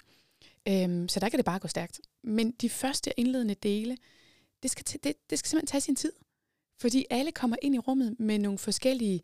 Øhm, 0.67 1.07
så 1.07 1.19
der 1.19 1.29
kan 1.29 1.37
det 1.37 1.45
bare 1.45 1.59
gå 1.59 1.67
stærkt. 1.67 2.01
Men 2.23 2.51
de 2.51 2.69
første 2.69 3.19
indledende 3.19 3.55
dele, 3.55 3.97
det 4.63 4.71
skal, 4.71 4.85
det, 5.03 5.13
det 5.29 5.39
skal 5.39 5.49
simpelthen 5.49 5.67
tage 5.67 5.81
sin 5.81 5.95
tid. 5.95 6.11
Fordi 6.79 7.05
alle 7.09 7.31
kommer 7.31 7.57
ind 7.61 7.75
i 7.75 7.79
rummet 7.79 8.19
med 8.19 8.39
nogle 8.39 8.57
forskellige 8.57 9.21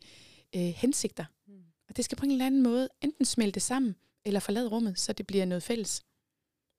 øh, 0.56 0.62
hensigter. 0.62 1.24
Mm. 1.46 1.54
Og 1.88 1.96
det 1.96 2.04
skal 2.04 2.18
på 2.18 2.24
en 2.24 2.30
eller 2.30 2.46
anden 2.46 2.62
måde 2.62 2.88
enten 3.00 3.24
smelte 3.24 3.60
sammen, 3.60 3.96
eller 4.24 4.40
forlade 4.40 4.68
rummet, 4.68 4.98
så 5.00 5.12
det 5.12 5.26
bliver 5.26 5.44
noget 5.44 5.62
fælles. 5.62 6.02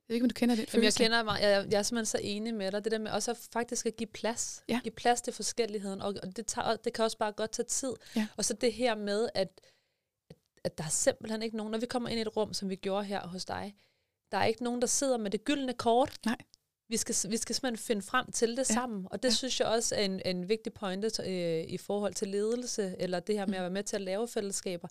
Jeg 0.08 0.13
ved 0.13 0.15
ikke, 0.15 0.24
om 0.24 0.30
du 0.30 0.34
kender 0.34 0.56
den 0.56 0.65
følelse. 0.65 1.02
jeg 1.02 1.06
kender 1.06 1.24
mig. 1.24 1.39
Jeg, 1.41 1.68
jeg 1.72 1.78
er 1.78 1.84
simpelthen 1.84 2.06
så 2.06 2.20
enig 2.22 2.54
med 2.54 2.72
dig. 2.72 2.84
Det 2.84 2.91
der 2.91 2.98
med 2.98 3.12
også 3.12 3.34
faktisk 3.52 3.86
at 3.86 3.96
give 3.96 4.08
plads. 4.08 4.63
Ja. 4.70 4.80
Give 4.84 4.91
plads 4.91 5.22
til 5.22 5.34
forskelligheden. 5.34 6.02
Og 6.02 6.36
det, 6.36 6.46
tager, 6.48 6.76
det 6.76 6.94
kan 6.94 7.06
også 7.06 7.18
bare 7.18 7.32
godt 7.32 7.52
tage 7.52 7.65
tid. 7.65 7.94
Ja. 8.15 8.28
Og 8.38 8.46
så 8.46 8.54
det 8.54 8.74
her 8.74 8.96
med, 8.96 9.30
at, 9.36 9.62
at 10.63 10.78
der 10.78 10.84
er 10.84 10.89
simpelthen 10.89 11.41
ikke 11.41 11.58
nogen, 11.58 11.72
når 11.72 11.80
vi 11.80 11.86
kommer 11.86 12.10
ind 12.10 12.20
i 12.20 12.22
et 12.22 12.38
rum, 12.38 12.54
som 12.54 12.70
vi 12.70 12.76
gjorde 12.76 13.04
her 13.06 13.28
hos 13.28 13.46
dig, 13.46 13.76
der 14.32 14.38
er 14.38 14.46
ikke 14.46 14.63
nogen, 14.63 14.82
der 14.82 14.88
sidder 14.88 15.18
med 15.18 15.32
det 15.32 15.44
gyldne 15.44 15.74
kort. 15.74 16.20
Nej. 16.26 16.38
Vi 16.89 16.98
skal, 16.98 17.32
vi 17.32 17.38
skal 17.38 17.56
simpelthen 17.56 17.86
finde 17.86 18.02
frem 18.02 18.32
til 18.32 18.50
det 18.50 18.70
ja. 18.70 18.74
sammen. 18.74 19.08
Og 19.12 19.24
det 19.24 19.30
ja. 19.30 19.34
synes 19.34 19.60
jeg 19.60 19.68
også 19.68 19.96
er 19.96 20.02
en, 20.02 20.22
en 20.26 20.50
vigtig 20.50 20.74
pointe 20.74 21.12
øh, 21.26 21.63
i 21.68 21.78
forhold 21.78 22.13
til 22.13 22.28
ledelse, 22.28 22.96
eller 23.00 23.20
det 23.20 23.36
her 23.36 23.46
med 23.46 23.54
mm. 23.54 23.56
at 23.56 23.62
være 23.62 23.70
med 23.70 23.84
til 23.84 23.96
at 23.96 24.02
lave 24.02 24.28
fællesskaber. 24.28 24.88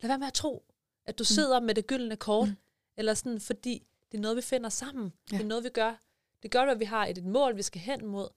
Lad 0.00 0.08
være 0.08 0.18
med 0.18 0.26
at 0.26 0.32
tro, 0.32 0.64
at 1.06 1.18
du 1.18 1.22
mm. 1.22 1.26
sidder 1.26 1.60
med 1.60 1.74
det 1.74 1.86
gyldne 1.86 2.16
kort, 2.16 2.48
mm. 2.48 2.56
eller 2.96 3.14
sådan, 3.14 3.40
fordi 3.40 3.86
det 4.12 4.18
er 4.18 4.22
noget, 4.22 4.36
vi 4.36 4.42
finder 4.42 4.68
sammen. 4.68 5.12
Ja. 5.32 5.36
Det 5.36 5.42
er 5.42 5.48
noget, 5.48 5.64
vi 5.64 5.68
gør. 5.68 5.94
Det 6.42 6.50
gør, 6.50 6.60
at 6.60 6.80
vi 6.80 6.84
har 6.84 7.06
et, 7.06 7.18
et 7.18 7.24
mål, 7.24 7.56
vi 7.56 7.62
skal 7.62 7.80
hen 7.80 8.06
mod, 8.06 8.28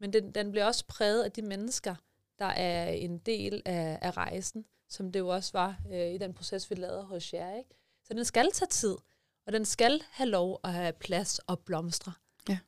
men 0.00 0.12
den, 0.12 0.30
den 0.30 0.50
bliver 0.50 0.64
også 0.64 0.84
præget 0.86 1.24
af 1.24 1.32
de 1.32 1.42
mennesker, 1.42 1.94
der 2.38 2.44
er 2.44 2.90
en 2.90 3.18
del 3.18 3.62
af, 3.64 3.98
af 4.02 4.16
rejsen, 4.16 4.64
som 4.88 5.12
det 5.12 5.20
jo 5.20 5.28
også 5.28 5.50
var 5.52 5.76
øh, 5.92 6.14
i 6.14 6.18
den 6.18 6.34
proces, 6.34 6.70
vi 6.70 6.74
lavede 6.74 7.02
hos 7.02 7.32
jer. 7.32 7.56
Ikke? 7.56 7.70
Så 8.04 8.14
den 8.14 8.24
skal 8.24 8.50
tage 8.52 8.68
tid, 8.68 8.96
og 9.46 9.52
den 9.52 9.64
skal 9.64 10.02
have 10.10 10.28
lov 10.28 10.60
at 10.64 10.72
have 10.72 10.92
plads 10.92 11.38
og 11.38 11.58
blomstre. 11.58 12.12
Ja. 12.48 12.58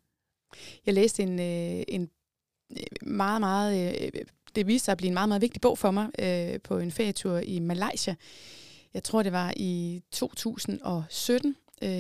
Jeg 0.87 0.95
læste 0.95 1.23
en, 1.23 1.41
øh, 1.41 1.85
en 1.89 2.11
meget, 3.03 3.41
meget, 3.41 3.97
øh, 4.03 4.25
det 4.55 4.67
viste 4.67 4.85
sig 4.85 4.93
at 4.93 4.99
blive 4.99 5.09
en 5.09 5.15
meget, 5.15 5.29
meget 5.29 5.43
vigtig 5.43 5.61
bog 5.61 5.79
for 5.79 5.91
mig 5.91 6.11
øh, 6.19 6.61
på 6.61 6.79
en 6.79 6.93
ferietur 6.93 7.39
i 7.39 7.59
Malaysia. 7.59 8.15
Jeg 8.95 9.05
tror, 9.05 9.23
det 9.23 9.33
var 9.33 9.53
i 9.57 10.03
2017, 10.11 11.57
Øh, 11.83 11.91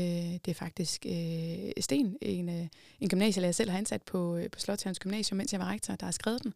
det 0.44 0.48
er 0.48 0.54
faktisk 0.54 1.06
øh, 1.06 1.82
Sten, 1.82 2.16
en, 2.22 2.48
øh, 2.48 2.66
en 3.00 3.08
gymnasielærer, 3.08 3.48
jeg 3.48 3.54
selv 3.54 3.70
har 3.70 3.78
ansat 3.78 4.02
på, 4.02 4.36
øh, 4.36 4.50
på 4.50 4.60
Slottshavns 4.60 4.98
Gymnasium, 4.98 5.36
mens 5.36 5.52
jeg 5.52 5.60
var 5.60 5.70
rektor, 5.70 5.94
der 5.94 6.06
har 6.06 6.12
skrevet 6.12 6.42
den. 6.42 6.54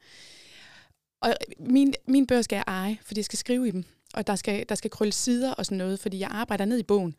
Og 1.20 1.28
øh, 1.30 1.66
min, 1.70 1.94
min 2.06 2.26
bøger 2.26 2.42
skal 2.42 2.56
jeg 2.56 2.64
eje, 2.66 2.98
fordi 3.04 3.18
jeg 3.18 3.24
skal 3.24 3.38
skrive 3.38 3.68
i 3.68 3.70
dem. 3.70 3.84
Og 4.14 4.26
der 4.26 4.37
skal, 4.37 4.64
der 4.68 4.74
skal 4.74 4.90
krølle 4.90 5.12
sider 5.12 5.54
og 5.54 5.66
sådan 5.66 5.78
noget, 5.78 6.00
fordi 6.00 6.18
jeg 6.18 6.28
arbejder 6.30 6.64
ned 6.64 6.78
i 6.78 6.82
bogen. 6.82 7.14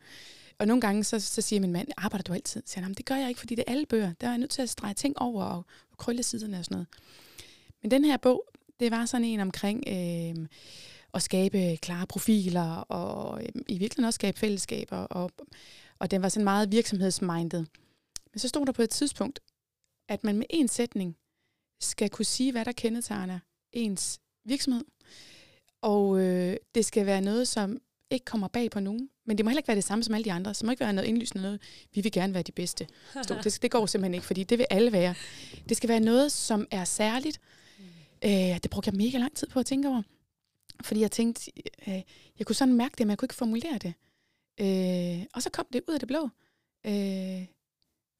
Og 0.58 0.66
nogle 0.66 0.80
gange, 0.80 1.04
så, 1.04 1.20
så 1.20 1.42
siger 1.42 1.60
min 1.60 1.72
mand, 1.72 1.88
arbejder 1.96 2.22
du 2.22 2.32
altid? 2.32 2.62
Så 2.66 2.72
siger 2.72 2.84
han, 2.84 2.94
det 2.94 3.06
gør 3.06 3.14
jeg 3.14 3.28
ikke, 3.28 3.40
fordi 3.40 3.54
det 3.54 3.64
er 3.66 3.72
alle 3.72 3.86
bøger. 3.86 4.12
Der 4.20 4.26
er 4.26 4.30
jeg 4.30 4.38
nødt 4.38 4.50
til 4.50 4.62
at 4.62 4.70
strege 4.70 4.94
ting 4.94 5.18
over 5.18 5.44
og, 5.44 5.64
og 5.90 5.98
krølle 5.98 6.22
siderne 6.22 6.58
og 6.58 6.64
sådan 6.64 6.74
noget. 6.74 6.86
Men 7.82 7.90
den 7.90 8.04
her 8.04 8.16
bog, 8.16 8.44
det 8.80 8.90
var 8.90 9.06
sådan 9.06 9.24
en 9.24 9.40
omkring 9.40 9.84
øh, 9.86 10.46
at 11.14 11.22
skabe 11.22 11.76
klare 11.76 12.06
profiler, 12.06 12.76
og 12.76 13.42
øh, 13.42 13.48
i 13.68 13.78
virkeligheden 13.78 14.04
også 14.04 14.16
skabe 14.16 14.38
fællesskaber, 14.38 14.96
og 14.96 15.30
og 15.98 16.10
den 16.10 16.22
var 16.22 16.28
sådan 16.28 16.44
meget 16.44 16.72
virksomhedsmindet. 16.72 17.66
Men 18.32 18.38
så 18.38 18.48
stod 18.48 18.66
der 18.66 18.72
på 18.72 18.82
et 18.82 18.90
tidspunkt, 18.90 19.40
at 20.08 20.24
man 20.24 20.36
med 20.36 20.46
en 20.50 20.68
sætning 20.68 21.16
skal 21.80 22.10
kunne 22.10 22.24
sige, 22.24 22.52
hvad 22.52 22.64
der 22.64 22.72
kendetegner 22.72 23.38
ens 23.72 24.20
virksomhed. 24.44 24.84
Og 25.82 26.20
øh, 26.20 26.56
det 26.74 26.84
skal 26.84 27.06
være 27.06 27.20
noget, 27.20 27.48
som 27.48 27.80
ikke 28.10 28.24
kommer 28.24 28.48
bag 28.48 28.70
på 28.70 28.80
nogen. 28.80 29.10
Men 29.26 29.38
det 29.38 29.44
må 29.44 29.50
heller 29.50 29.58
ikke 29.58 29.68
være 29.68 29.76
det 29.76 29.84
samme 29.84 30.04
som 30.04 30.14
alle 30.14 30.24
de 30.24 30.32
andre. 30.32 30.54
Så 30.54 30.60
det 30.60 30.66
må 30.66 30.70
ikke 30.70 30.80
være 30.80 30.92
noget 30.92 31.08
indlysende 31.08 31.42
noget, 31.42 31.60
vi 31.94 32.00
vil 32.00 32.12
gerne 32.12 32.34
være 32.34 32.42
de 32.42 32.52
bedste. 32.52 32.86
Det, 33.44 33.62
det 33.62 33.70
går 33.70 33.86
simpelthen 33.86 34.14
ikke, 34.14 34.26
fordi 34.26 34.44
det 34.44 34.58
vil 34.58 34.66
alle 34.70 34.92
være. 34.92 35.14
Det 35.68 35.76
skal 35.76 35.88
være 35.88 36.00
noget, 36.00 36.32
som 36.32 36.66
er 36.70 36.84
særligt. 36.84 37.40
Øh, 38.24 38.30
det 38.30 38.70
brugte 38.70 38.88
jeg 38.88 38.96
mega 38.96 39.18
lang 39.18 39.36
tid 39.36 39.46
på 39.46 39.60
at 39.60 39.66
tænke 39.66 39.88
over. 39.88 40.02
Fordi 40.84 41.00
jeg 41.00 41.10
tænkte, 41.10 41.52
øh, 41.88 42.02
jeg 42.38 42.46
kunne 42.46 42.56
sådan 42.56 42.74
mærke 42.74 42.94
det, 42.98 43.06
men 43.06 43.10
jeg 43.10 43.18
kunne 43.18 43.26
ikke 43.26 43.34
formulere 43.34 43.78
det. 43.78 43.94
Øh, 44.60 45.26
og 45.34 45.42
så 45.42 45.50
kom 45.50 45.66
det 45.72 45.82
ud 45.88 45.94
af 45.94 46.00
det 46.00 46.08
blå. 46.08 46.28
Øh, 46.86 47.46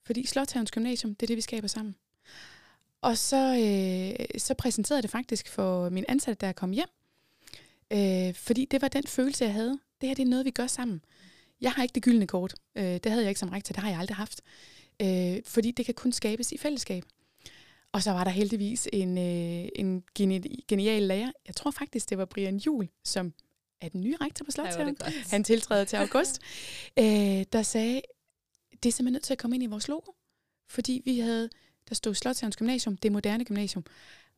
fordi 0.07 0.27
Slotthavns 0.27 0.71
Gymnasium, 0.71 1.15
det 1.15 1.23
er 1.23 1.27
det, 1.27 1.37
vi 1.37 1.41
skaber 1.41 1.69
sammen. 1.69 1.95
Og 3.01 3.19
så, 3.19 3.37
øh, 3.37 4.41
så 4.41 4.55
præsenterede 4.55 4.97
jeg 4.97 5.03
det 5.03 5.11
faktisk 5.11 5.49
for 5.49 5.89
min 5.89 6.05
ansatte, 6.09 6.47
der 6.47 6.53
kom 6.53 6.71
hjem. 6.71 6.89
Øh, 7.93 8.35
fordi 8.35 8.65
det 8.65 8.83
var 8.83 8.89
den 8.89 9.05
følelse, 9.05 9.45
jeg 9.45 9.53
havde. 9.53 9.79
Det 10.01 10.09
her 10.09 10.15
det 10.15 10.23
er 10.23 10.27
noget, 10.27 10.45
vi 10.45 10.51
gør 10.51 10.67
sammen. 10.67 11.01
Jeg 11.61 11.73
har 11.73 11.83
ikke 11.83 11.95
det 11.95 12.03
gyldne 12.03 12.27
kort. 12.27 12.55
Øh, 12.77 12.85
det 12.85 13.07
havde 13.07 13.23
jeg 13.23 13.29
ikke 13.29 13.41
som 13.41 13.49
rektor. 13.49 13.73
Det 13.73 13.83
har 13.83 13.91
jeg 13.91 13.99
aldrig 13.99 14.17
haft. 14.17 14.41
Øh, 15.03 15.43
fordi 15.45 15.71
det 15.71 15.87
kan 15.87 15.95
kun 15.95 16.13
skabes 16.13 16.53
i 16.53 16.59
fællesskab. 16.59 17.05
Og 17.93 18.03
så 18.03 18.11
var 18.11 18.25
der 18.25 18.31
heldigvis 18.31 18.89
en, 18.93 19.19
øh, 19.19 19.69
en 19.77 20.05
genial 20.69 21.03
lærer. 21.03 21.33
Jeg 21.47 21.55
tror 21.55 21.71
faktisk, 21.71 22.11
det 22.11 22.19
var 22.19 22.25
Brian 22.25 22.57
Jul, 22.57 22.89
som 23.05 23.33
er 23.81 23.89
den 23.89 24.01
nye 24.01 24.17
rektor 24.21 24.45
på 24.45 24.51
Slottshæven. 24.51 24.97
Han 25.31 25.45
tiltræder 25.45 25.85
til 25.85 25.97
august. 25.97 26.41
øh, 26.99 27.45
der 27.53 27.63
sagde, 27.63 28.01
det 28.83 28.89
er 28.89 28.93
simpelthen 28.93 29.13
nødt 29.13 29.23
til 29.23 29.35
at 29.35 29.39
komme 29.39 29.57
ind 29.57 29.63
i 29.63 29.67
vores 29.67 29.89
logo. 29.89 30.13
Fordi 30.69 31.03
vi 31.05 31.19
havde, 31.19 31.49
der 31.89 31.95
stod 31.95 32.15
Slottshævens 32.15 32.57
Gymnasium, 32.57 32.97
det 32.97 33.13
moderne 33.13 33.45
gymnasium. 33.45 33.85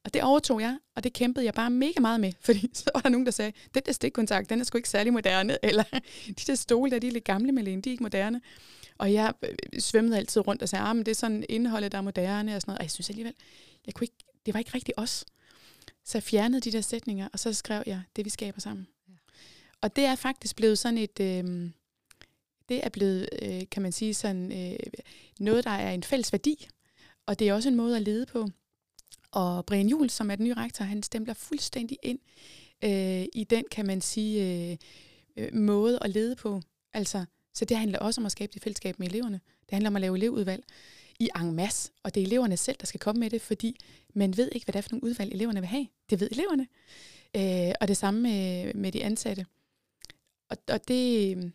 Og 0.04 0.14
det 0.14 0.22
overtog 0.22 0.60
jeg, 0.60 0.78
og 0.96 1.04
det 1.04 1.12
kæmpede 1.12 1.44
jeg 1.44 1.54
bare 1.54 1.70
mega 1.70 2.00
meget 2.00 2.20
med, 2.20 2.32
fordi 2.46 2.70
så 2.74 2.90
var 2.94 3.00
der 3.00 3.08
nogen, 3.08 3.26
der 3.26 3.32
sagde, 3.32 3.52
den 3.74 3.82
der 3.86 3.92
stikkontakt, 3.92 4.50
den 4.50 4.60
er 4.60 4.64
sgu 4.64 4.78
ikke 4.78 4.88
særlig 4.88 5.12
moderne, 5.12 5.58
eller 5.68 5.84
de 6.26 6.32
der 6.46 6.54
stole 6.54 6.90
der, 6.90 6.98
de 6.98 7.08
er 7.08 7.12
lidt 7.12 7.24
gamle, 7.24 7.52
Malene, 7.52 7.82
de 7.82 7.90
er 7.90 7.92
ikke 7.92 8.02
moderne. 8.02 8.40
Og 8.98 9.12
jeg 9.12 9.34
øh, 9.42 9.80
svømmede 9.80 10.16
altid 10.16 10.46
rundt 10.46 10.62
og 10.62 10.68
sagde, 10.68 10.84
ah, 10.84 10.96
men 10.96 11.06
det 11.06 11.10
er 11.10 11.16
sådan 11.16 11.44
indholdet, 11.48 11.92
der 11.92 11.98
er 11.98 12.02
moderne 12.02 12.56
og 12.56 12.60
sådan 12.60 12.70
noget. 12.70 12.78
Og 12.78 12.84
jeg 12.84 12.90
synes 12.90 13.10
alligevel, 13.10 13.34
jeg 13.86 13.94
kunne 13.94 14.04
ikke, 14.04 14.24
det 14.46 14.54
var 14.54 14.58
ikke 14.58 14.70
rigtig 14.74 14.98
os. 14.98 15.24
Så 16.04 16.18
jeg 16.18 16.22
fjernede 16.22 16.60
de 16.60 16.72
der 16.72 16.80
sætninger, 16.80 17.28
og 17.32 17.38
så 17.38 17.52
skrev 17.52 17.82
jeg 17.86 18.02
det, 18.16 18.24
vi 18.24 18.30
skaber 18.30 18.60
sammen. 18.60 18.86
Og 19.80 19.96
det 19.96 20.04
er 20.04 20.14
faktisk 20.14 20.56
blevet 20.56 20.78
sådan 20.78 20.98
et, 20.98 21.20
øh, 21.20 21.70
det 22.68 22.84
er 22.84 22.88
blevet, 22.88 23.28
øh, 23.42 23.62
kan 23.70 23.82
man 23.82 23.92
sige, 23.92 24.14
sådan 24.14 24.52
øh, 24.52 24.78
noget, 25.40 25.64
der 25.64 25.70
er 25.70 25.92
en 25.92 26.02
fælles 26.02 26.32
værdi, 26.32 26.68
og 27.26 27.38
det 27.38 27.48
er 27.48 27.54
også 27.54 27.68
en 27.68 27.76
måde 27.76 27.96
at 27.96 28.02
lede 28.02 28.26
på. 28.26 28.48
Og 29.30 29.66
Brian 29.66 29.88
Juhl, 29.88 30.10
som 30.10 30.30
er 30.30 30.36
den 30.36 30.44
nye 30.44 30.54
rektor, 30.54 30.84
han 30.84 31.02
stempler 31.02 31.34
fuldstændig 31.34 31.98
ind 32.02 32.18
øh, 32.84 33.24
i 33.32 33.46
den, 33.50 33.64
kan 33.70 33.86
man 33.86 34.00
sige, 34.00 34.70
øh, 34.70 34.76
øh, 35.36 35.54
måde 35.54 35.98
at 36.02 36.10
lede 36.10 36.36
på. 36.36 36.60
Altså, 36.92 37.24
så 37.54 37.64
det 37.64 37.76
handler 37.76 37.98
også 37.98 38.20
om 38.20 38.26
at 38.26 38.32
skabe 38.32 38.52
det 38.54 38.62
fællesskab 38.62 38.98
med 38.98 39.08
eleverne. 39.08 39.40
Det 39.60 39.70
handler 39.72 39.90
om 39.90 39.96
at 39.96 40.00
lave 40.00 40.16
elevudvalg 40.16 40.64
i 41.18 41.28
en 41.40 41.52
masse, 41.52 41.90
og 42.02 42.14
det 42.14 42.22
er 42.22 42.26
eleverne 42.26 42.56
selv, 42.56 42.76
der 42.80 42.86
skal 42.86 43.00
komme 43.00 43.20
med 43.20 43.30
det, 43.30 43.42
fordi 43.42 43.76
man 44.14 44.36
ved 44.36 44.50
ikke, 44.52 44.64
hvad 44.64 44.72
det 44.72 44.78
er 44.78 44.82
for 44.82 44.90
nogle 44.90 45.04
udvalg, 45.04 45.32
eleverne 45.32 45.60
vil 45.60 45.68
have. 45.68 45.86
Det 46.10 46.20
ved 46.20 46.28
eleverne. 46.30 46.66
Øh, 47.36 47.74
og 47.80 47.88
det 47.88 47.96
samme 47.96 48.20
med, 48.20 48.74
med 48.74 48.92
de 48.92 49.04
ansatte. 49.04 49.46
Og, 50.50 50.56
og 50.68 50.88
det, 50.88 51.52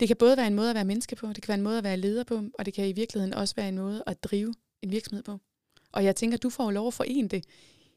det 0.00 0.08
kan 0.08 0.16
både 0.16 0.36
være 0.36 0.46
en 0.46 0.54
måde 0.54 0.70
at 0.70 0.74
være 0.74 0.84
menneske 0.84 1.16
på, 1.16 1.26
det 1.26 1.42
kan 1.42 1.48
være 1.48 1.58
en 1.58 1.62
måde 1.62 1.78
at 1.78 1.84
være 1.84 1.96
leder 1.96 2.24
på, 2.24 2.42
og 2.58 2.66
det 2.66 2.74
kan 2.74 2.88
i 2.88 2.92
virkeligheden 2.92 3.34
også 3.34 3.54
være 3.54 3.68
en 3.68 3.78
måde 3.78 4.04
at 4.06 4.24
drive 4.24 4.54
en 4.82 4.90
virksomhed 4.90 5.22
på. 5.22 5.38
Og 5.92 6.04
jeg 6.04 6.16
tænker, 6.16 6.36
du 6.36 6.50
får 6.50 6.70
lov 6.70 6.86
at 6.86 6.94
forene 6.94 7.28
det 7.28 7.44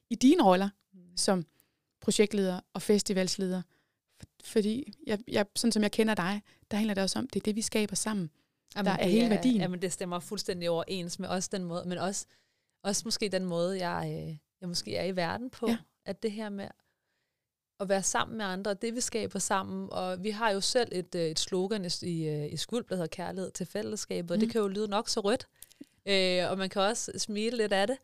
i 0.09 0.15
dine 0.15 0.43
roller 0.43 0.69
som 1.15 1.45
projektleder 2.01 2.59
og 2.73 2.81
festivalsleder. 2.81 3.61
Fordi, 4.43 4.93
jeg, 5.07 5.19
jeg, 5.27 5.45
sådan 5.55 5.71
som 5.71 5.83
jeg 5.83 5.91
kender 5.91 6.15
dig, 6.15 6.41
der 6.71 6.77
handler 6.77 6.93
det 6.93 7.03
også 7.03 7.19
om, 7.19 7.27
det 7.27 7.39
er 7.39 7.43
det, 7.43 7.55
vi 7.55 7.61
skaber 7.61 7.95
sammen. 7.95 8.29
Jamen, 8.75 8.85
der 8.85 8.97
er 8.97 9.07
hele 9.07 9.29
værdien. 9.29 9.61
Jamen, 9.61 9.81
det 9.81 9.93
stemmer 9.93 10.19
fuldstændig 10.19 10.69
overens 10.69 11.19
med 11.19 11.29
også 11.29 11.49
den 11.51 11.63
måde, 11.63 11.89
men 11.89 11.97
også 11.97 12.25
også 12.83 13.01
måske 13.05 13.29
den 13.29 13.45
måde, 13.45 13.87
jeg, 13.87 14.23
øh, 14.27 14.37
jeg 14.61 14.69
måske 14.69 14.95
er 14.95 15.03
i 15.03 15.15
verden 15.15 15.49
på. 15.49 15.67
Ja. 15.67 15.77
At 16.05 16.23
det 16.23 16.31
her 16.31 16.49
med 16.49 16.67
at 17.81 17.89
være 17.89 18.03
sammen 18.03 18.37
med 18.37 18.45
andre, 18.45 18.73
det 18.73 18.95
vi 18.95 19.01
skaber 19.01 19.39
sammen. 19.39 19.87
Og 19.91 20.23
vi 20.23 20.29
har 20.29 20.49
jo 20.49 20.61
selv 20.61 20.89
et, 20.91 21.15
øh, 21.15 21.21
et 21.21 21.39
slogan 21.39 21.91
i, 22.01 22.47
i 22.47 22.57
skuld, 22.57 22.85
der 22.89 22.95
hedder 22.95 23.07
kærlighed 23.07 23.51
til 23.51 23.65
fællesskabet, 23.65 24.31
og 24.31 24.37
mm. 24.37 24.39
det 24.39 24.51
kan 24.51 24.61
jo 24.61 24.67
lyde 24.67 24.87
nok 24.87 25.09
så 25.09 25.19
rødt. 25.19 25.47
Øh, 26.05 26.51
og 26.51 26.57
man 26.57 26.69
kan 26.69 26.81
også 26.81 27.11
smile 27.17 27.57
lidt 27.57 27.73
af 27.73 27.87
det. 27.87 27.97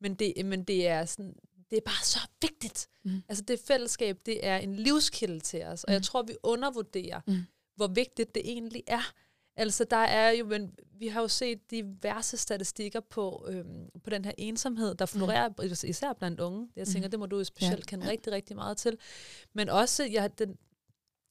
Men 0.00 0.14
det, 0.14 0.46
men 0.46 0.64
det 0.64 0.88
er 0.88 1.04
sådan, 1.04 1.34
det 1.70 1.76
er 1.76 1.80
bare 1.84 2.04
så 2.04 2.18
vigtigt. 2.42 2.88
Mm. 3.04 3.22
Altså 3.28 3.44
det 3.44 3.60
fællesskab, 3.60 4.18
det 4.26 4.46
er 4.46 4.56
en 4.56 4.76
livskilde 4.76 5.40
til 5.40 5.64
os, 5.64 5.84
og 5.84 5.90
mm. 5.90 5.92
jeg 5.92 6.02
tror, 6.02 6.22
vi 6.22 6.36
undervurderer, 6.42 7.20
mm. 7.26 7.38
hvor 7.76 7.86
vigtigt 7.86 8.34
det 8.34 8.42
egentlig 8.44 8.82
er. 8.86 9.12
Altså 9.58 9.84
der 9.84 9.96
er 9.96 10.30
jo, 10.30 10.46
men 10.46 10.74
vi 10.98 11.08
har 11.08 11.20
jo 11.20 11.28
set 11.28 11.70
diverse 11.70 12.36
statistikker 12.36 13.00
på, 13.00 13.46
øhm, 13.48 13.88
på 14.04 14.10
den 14.10 14.24
her 14.24 14.32
ensomhed, 14.38 14.94
der 14.94 15.06
florerer 15.06 15.48
mm. 15.48 15.88
især 15.88 16.12
blandt 16.12 16.40
unge. 16.40 16.68
Jeg 16.76 16.86
tænker, 16.86 17.08
mm. 17.08 17.10
det 17.10 17.20
må 17.20 17.26
du 17.26 17.44
specielt 17.44 17.78
ja. 17.78 17.84
kende 17.84 18.04
ja. 18.04 18.10
rigtig, 18.10 18.32
rigtig 18.32 18.56
meget 18.56 18.76
til. 18.76 18.98
Men 19.52 19.68
også, 19.68 20.04
ja, 20.04 20.28
den, 20.38 20.56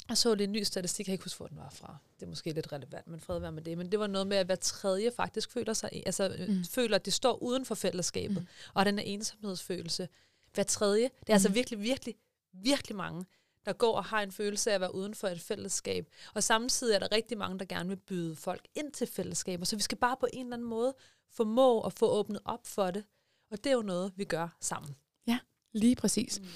jeg 0.09 0.17
så 0.17 0.35
lidt 0.35 0.49
ny 0.49 0.63
statistik, 0.63 1.07
jeg 1.07 1.13
ikke 1.13 1.23
huske, 1.23 1.37
hvor 1.37 1.47
den 1.47 1.57
var 1.57 1.69
fra. 1.69 1.97
Det 2.19 2.25
er 2.25 2.29
måske 2.29 2.51
lidt 2.51 2.71
relevant, 2.71 3.07
men 3.07 3.19
fred 3.19 3.39
være 3.39 3.51
med 3.51 3.61
det. 3.61 3.77
Men 3.77 3.91
det 3.91 3.99
var 3.99 4.07
noget 4.07 4.27
med, 4.27 4.37
at 4.37 4.45
hver 4.45 4.55
tredje 4.55 5.11
faktisk 5.11 5.51
føler 5.51 5.73
sig, 5.73 5.89
altså 6.05 6.35
mm. 6.47 6.63
føler, 6.63 6.95
at 6.95 7.05
de 7.05 7.11
står 7.11 7.43
uden 7.43 7.65
for 7.65 7.75
fællesskabet, 7.75 8.37
mm. 8.37 8.47
og 8.73 8.85
den 8.85 8.99
her 8.99 9.05
ensomhedsfølelse. 9.05 10.07
Hver 10.53 10.63
tredje. 10.63 11.03
Det 11.03 11.11
er 11.11 11.23
mm. 11.27 11.33
altså 11.33 11.49
virkelig, 11.49 11.79
virkelig, 11.79 12.15
virkelig 12.53 12.95
mange, 12.95 13.25
der 13.67 13.73
går 13.73 13.95
og 13.95 14.05
har 14.05 14.21
en 14.21 14.31
følelse 14.31 14.71
af 14.71 14.75
at 14.75 14.81
være 14.81 14.95
uden 14.95 15.13
for 15.13 15.27
et 15.27 15.41
fællesskab. 15.41 16.07
Og 16.33 16.43
samtidig 16.43 16.95
er 16.95 16.99
der 16.99 17.11
rigtig 17.11 17.37
mange, 17.37 17.59
der 17.59 17.65
gerne 17.65 17.89
vil 17.89 17.95
byde 17.95 18.35
folk 18.35 18.67
ind 18.75 18.91
til 18.91 19.07
fællesskaber. 19.07 19.65
Så 19.65 19.75
vi 19.75 19.81
skal 19.81 19.97
bare 19.97 20.15
på 20.19 20.27
en 20.33 20.45
eller 20.45 20.55
anden 20.55 20.69
måde 20.69 20.93
formå 21.31 21.81
at 21.81 21.93
få 21.93 22.07
åbnet 22.09 22.39
op 22.45 22.67
for 22.67 22.91
det. 22.91 23.03
Og 23.51 23.63
det 23.63 23.69
er 23.69 23.73
jo 23.73 23.81
noget, 23.81 24.11
vi 24.15 24.23
gør 24.23 24.57
sammen. 24.61 24.95
Ja, 25.27 25.39
lige 25.73 25.95
præcis. 25.95 26.39
Mm. 26.39 26.47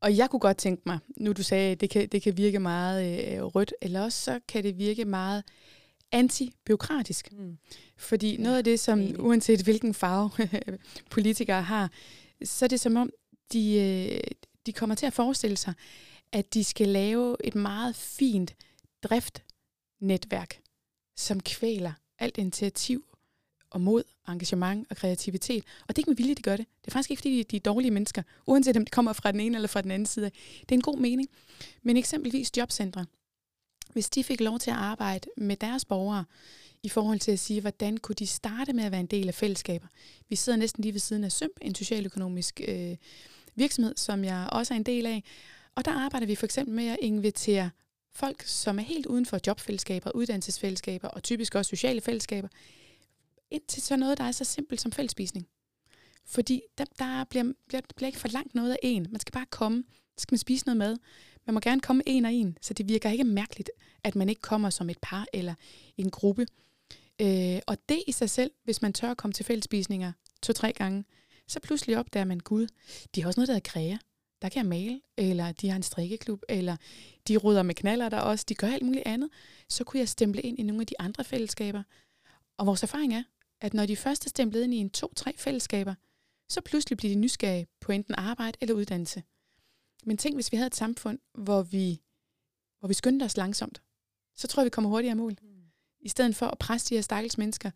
Og 0.00 0.16
jeg 0.16 0.30
kunne 0.30 0.40
godt 0.40 0.56
tænke 0.56 0.82
mig, 0.86 0.98
nu 1.16 1.32
du 1.32 1.42
sagde, 1.42 1.72
at 1.72 1.80
det 1.80 1.90
kan, 1.90 2.08
det 2.08 2.22
kan 2.22 2.36
virke 2.36 2.58
meget 2.58 3.28
øh, 3.28 3.42
rødt, 3.42 3.74
eller 3.82 4.02
også 4.02 4.20
så 4.20 4.40
kan 4.48 4.64
det 4.64 4.78
virke 4.78 5.04
meget 5.04 5.44
antibiokratisk. 6.12 7.32
Mm. 7.32 7.58
Fordi 7.96 8.36
ja, 8.36 8.42
noget 8.42 8.56
af 8.56 8.64
det, 8.64 8.80
som 8.80 9.00
egentlig. 9.00 9.20
uanset 9.20 9.62
hvilken 9.62 9.94
farve 9.94 10.30
politikere 11.10 11.62
har, 11.62 11.90
så 12.44 12.64
er 12.64 12.68
det 12.68 12.80
som 12.80 12.96
om, 12.96 13.10
de, 13.52 13.74
øh, 13.74 14.20
de 14.66 14.72
kommer 14.72 14.94
til 14.94 15.06
at 15.06 15.12
forestille 15.12 15.56
sig, 15.56 15.74
at 16.32 16.54
de 16.54 16.64
skal 16.64 16.88
lave 16.88 17.36
et 17.44 17.54
meget 17.54 17.96
fint 17.96 18.54
driftnetværk, 19.02 20.60
som 21.16 21.40
kvæler 21.40 21.92
alt 22.18 22.38
initiativ 22.38 23.04
og 23.70 23.80
mod, 23.80 24.02
engagement 24.28 24.86
og 24.90 24.96
kreativitet. 24.96 25.64
Og 25.80 25.88
det 25.88 25.98
er 25.98 26.00
ikke 26.00 26.10
med 26.10 26.16
vilje, 26.16 26.34
de 26.34 26.42
gør 26.42 26.56
det. 26.56 26.66
Det 26.80 26.86
er 26.86 26.92
faktisk 26.92 27.10
ikke, 27.10 27.20
fordi 27.20 27.42
de 27.42 27.56
er 27.56 27.60
dårlige 27.60 27.90
mennesker, 27.90 28.22
uanset 28.46 28.76
om 28.76 28.84
de 28.84 28.90
kommer 28.90 29.12
fra 29.12 29.32
den 29.32 29.40
ene 29.40 29.56
eller 29.56 29.68
fra 29.68 29.82
den 29.82 29.90
anden 29.90 30.06
side. 30.06 30.30
Det 30.60 30.70
er 30.70 30.74
en 30.74 30.82
god 30.82 30.98
mening. 30.98 31.28
Men 31.82 31.96
eksempelvis 31.96 32.50
jobcentre, 32.56 33.06
hvis 33.92 34.10
de 34.10 34.24
fik 34.24 34.40
lov 34.40 34.58
til 34.58 34.70
at 34.70 34.76
arbejde 34.76 35.28
med 35.36 35.56
deres 35.56 35.84
borgere, 35.84 36.24
i 36.82 36.88
forhold 36.88 37.18
til 37.18 37.32
at 37.32 37.38
sige, 37.38 37.60
hvordan 37.60 37.96
kunne 37.96 38.14
de 38.14 38.26
starte 38.26 38.72
med 38.72 38.84
at 38.84 38.92
være 38.92 39.00
en 39.00 39.06
del 39.06 39.28
af 39.28 39.34
fællesskaber. 39.34 39.86
Vi 40.28 40.36
sidder 40.36 40.58
næsten 40.58 40.82
lige 40.82 40.92
ved 40.92 41.00
siden 41.00 41.24
af 41.24 41.32
SYMP, 41.32 41.58
en 41.62 41.74
socialøkonomisk 41.74 42.60
øh, 42.68 42.96
virksomhed, 43.54 43.94
som 43.96 44.24
jeg 44.24 44.48
også 44.52 44.74
er 44.74 44.76
en 44.76 44.82
del 44.82 45.06
af. 45.06 45.24
Og 45.78 45.84
der 45.84 45.92
arbejder 45.92 46.26
vi 46.26 46.34
for 46.34 46.44
eksempel 46.44 46.74
med 46.74 46.86
at 46.86 46.96
invitere 47.00 47.70
folk, 48.14 48.42
som 48.42 48.78
er 48.78 48.82
helt 48.82 49.06
uden 49.06 49.26
for 49.26 49.38
jobfællesskaber, 49.46 50.10
uddannelsesfællesskaber 50.10 51.08
og 51.08 51.22
typisk 51.22 51.54
også 51.54 51.68
sociale 51.68 52.00
fællesskaber, 52.00 52.48
ind 53.50 53.62
til 53.68 53.82
sådan 53.82 53.98
noget, 54.00 54.18
der 54.18 54.24
er 54.24 54.32
så 54.32 54.44
simpelt 54.44 54.80
som 54.80 54.92
fællesspisning. 54.92 55.48
Fordi 56.26 56.62
der, 56.78 56.84
der 56.98 57.24
bliver, 57.24 57.52
bliver, 57.68 57.80
bliver 57.96 58.06
ikke 58.06 58.18
for 58.18 58.28
langt 58.28 58.54
noget 58.54 58.70
af 58.70 58.78
en. 58.82 59.06
Man 59.10 59.20
skal 59.20 59.32
bare 59.32 59.46
komme, 59.50 59.84
så 60.16 60.22
skal 60.22 60.32
man 60.32 60.38
spise 60.38 60.66
noget 60.66 60.76
mad. 60.76 60.96
Man 61.46 61.54
må 61.54 61.60
gerne 61.60 61.80
komme 61.80 62.02
en 62.06 62.24
og 62.24 62.32
en, 62.32 62.58
så 62.60 62.74
det 62.74 62.88
virker 62.88 63.10
ikke 63.10 63.24
mærkeligt, 63.24 63.70
at 64.04 64.16
man 64.16 64.28
ikke 64.28 64.42
kommer 64.42 64.70
som 64.70 64.90
et 64.90 64.98
par 65.02 65.26
eller 65.32 65.54
en 65.96 66.10
gruppe. 66.10 66.46
Øh, 67.20 67.60
og 67.66 67.76
det 67.88 68.02
i 68.06 68.12
sig 68.12 68.30
selv, 68.30 68.50
hvis 68.64 68.82
man 68.82 68.92
tør 68.92 69.10
at 69.10 69.16
komme 69.16 69.32
til 69.32 69.44
fællesspisninger 69.44 70.12
to-tre 70.42 70.72
gange, 70.72 71.04
så 71.46 71.60
pludselig 71.60 71.98
opdager 71.98 72.24
man, 72.24 72.38
gud, 72.40 72.66
de 73.14 73.22
har 73.22 73.28
også 73.28 73.40
noget, 73.40 73.48
der 73.48 73.54
hedder 73.54 73.70
kræger. 73.70 73.98
Der 74.42 74.48
kan 74.48 74.62
jeg 74.62 74.66
male, 74.66 75.00
eller 75.16 75.52
de 75.52 75.68
har 75.68 75.76
en 75.76 75.82
strikkeklub, 75.82 76.42
eller 76.48 76.76
de 77.28 77.36
ruder 77.36 77.62
med 77.62 77.74
knaller 77.74 78.08
der 78.08 78.20
også, 78.20 78.44
de 78.48 78.54
gør 78.54 78.66
alt 78.66 78.86
muligt 78.86 79.06
andet. 79.06 79.30
Så 79.68 79.84
kunne 79.84 80.00
jeg 80.00 80.08
stemple 80.08 80.42
ind 80.42 80.58
i 80.58 80.62
nogle 80.62 80.80
af 80.80 80.86
de 80.86 81.00
andre 81.00 81.24
fællesskaber. 81.24 81.82
Og 82.58 82.66
vores 82.66 82.82
erfaring 82.82 83.14
er, 83.14 83.22
at 83.60 83.74
når 83.74 83.86
de 83.86 83.96
først 83.96 84.26
er 84.26 84.28
stemplet 84.28 84.62
ind 84.62 84.74
i 84.74 84.76
en 84.76 84.90
to-tre 84.90 85.34
fællesskaber, 85.36 85.94
så 86.48 86.60
pludselig 86.60 86.96
bliver 86.96 87.14
de 87.14 87.20
nysgerrige 87.20 87.66
på 87.80 87.92
enten 87.92 88.14
arbejde 88.14 88.58
eller 88.60 88.74
uddannelse. 88.74 89.22
Men 90.04 90.16
tænk, 90.16 90.36
hvis 90.36 90.52
vi 90.52 90.56
havde 90.56 90.66
et 90.66 90.76
samfund, 90.76 91.18
hvor 91.34 91.62
vi, 91.62 92.00
hvor 92.78 92.88
vi 92.88 92.94
skyndte 92.94 93.24
os 93.24 93.36
langsomt, 93.36 93.82
så 94.36 94.46
tror 94.46 94.62
jeg, 94.62 94.64
vi 94.64 94.70
kommer 94.70 94.90
hurtigere 94.90 95.12
i 95.12 95.18
mål. 95.18 95.36
Mm. 95.42 95.48
I 96.00 96.08
stedet 96.08 96.36
for 96.36 96.46
at 96.46 96.58
presse 96.58 96.88
de 96.88 96.94
her 96.94 97.02
stakkels 97.02 97.38
mennesker 97.38 97.70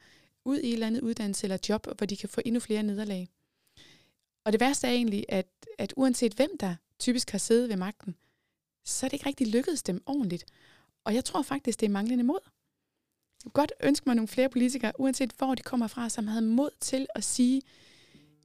ud 0.44 0.59
i 0.59 0.68
et 0.68 0.72
eller 0.72 0.87
andet 0.87 1.01
uddannelse 1.01 1.44
eller 1.44 1.59
job, 1.68 1.87
hvor 1.96 2.07
de 2.07 2.16
kan 2.16 2.29
få 2.29 2.40
endnu 2.44 2.61
flere 2.61 2.83
nederlag. 2.83 3.29
Og 4.44 4.52
det 4.52 4.61
værste 4.61 4.87
er 4.87 4.90
egentlig, 4.90 5.24
at, 5.28 5.46
at 5.78 5.92
uanset 5.96 6.35
hvem 6.35 6.59
der 6.59 6.74
typisk 6.98 7.31
har 7.31 7.38
siddet 7.38 7.68
ved 7.68 7.76
magten, 7.76 8.16
så 8.85 9.07
er 9.07 9.09
det 9.09 9.12
ikke 9.12 9.26
rigtig 9.26 9.46
lykkedes 9.46 9.83
dem 9.83 10.02
ordentligt. 10.07 10.44
Og 11.05 11.14
jeg 11.14 11.24
tror 11.24 11.42
faktisk, 11.42 11.81
det 11.81 11.87
er 11.87 11.90
manglende 11.90 12.24
mod. 12.24 12.38
Jeg 12.44 13.52
kunne 13.52 13.62
godt 13.62 13.72
ønske 13.83 14.05
mig 14.07 14.14
nogle 14.14 14.28
flere 14.28 14.48
politikere, 14.48 14.92
uanset 14.98 15.33
hvor 15.38 15.55
de 15.55 15.62
kommer 15.62 15.87
fra, 15.87 16.09
som 16.09 16.26
havde 16.26 16.42
mod 16.42 16.70
til 16.81 17.07
at 17.14 17.24
sige, 17.24 17.62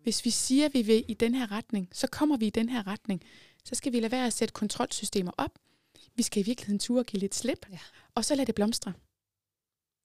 hvis 0.03 0.25
vi 0.25 0.29
siger, 0.29 0.65
at 0.65 0.73
vi 0.73 0.81
vil 0.81 1.05
i 1.07 1.13
den 1.13 1.35
her 1.35 1.51
retning, 1.51 1.89
så 1.91 2.07
kommer 2.07 2.37
vi 2.37 2.47
i 2.47 2.49
den 2.49 2.69
her 2.69 2.87
retning. 2.87 3.23
Så 3.63 3.75
skal 3.75 3.93
vi 3.93 3.99
lade 3.99 4.11
være 4.11 4.25
at 4.25 4.33
sætte 4.33 4.53
kontrolsystemer 4.53 5.31
op. 5.37 5.59
Vi 6.15 6.23
skal 6.23 6.41
i 6.41 6.45
virkeligheden 6.45 6.79
ture 6.79 7.01
og 7.01 7.05
give 7.05 7.19
lidt 7.19 7.35
slip, 7.35 7.65
ja. 7.71 7.79
og 8.15 8.25
så 8.25 8.35
lade 8.35 8.47
det 8.47 8.55
blomstre. 8.55 8.93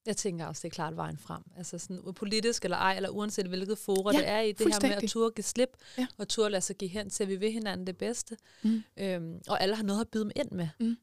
Jeg 0.07 0.17
tænker 0.17 0.47
også, 0.47 0.61
det 0.63 0.69
er 0.69 0.75
klart 0.75 0.97
vejen 0.97 1.19
frem. 1.19 1.43
Altså 1.57 1.79
sådan 1.79 2.15
politisk 2.15 2.65
eller 2.65 2.77
ej, 2.77 2.97
eller 2.97 3.09
uanset 3.09 3.47
hvilket 3.47 3.79
forum 3.79 4.15
ja, 4.15 4.21
det 4.21 4.29
er 4.29 4.41
i, 4.41 4.53
det 4.53 4.75
her 4.75 4.89
med 4.89 5.03
at 5.03 5.11
turde 5.11 5.35
give 5.35 5.45
slip, 5.45 5.77
ja. 5.99 6.07
og 6.19 6.29
turde 6.29 6.51
lade 6.51 6.63
sig 6.63 6.77
give 6.77 6.91
hen 6.91 7.11
til, 7.11 7.23
at 7.23 7.29
vi 7.29 7.37
vil 7.37 7.53
hinanden 7.53 7.87
det 7.87 7.97
bedste. 7.97 8.37
Mm. 8.63 8.83
Øhm, 8.97 9.41
og 9.49 9.63
alle 9.63 9.77
har 9.77 9.83
noget 9.83 10.01
at 10.01 10.09
byde 10.09 10.25
dem 10.25 10.31
ind 10.37 10.51
med. 10.51 10.69
Mm. 10.81 10.97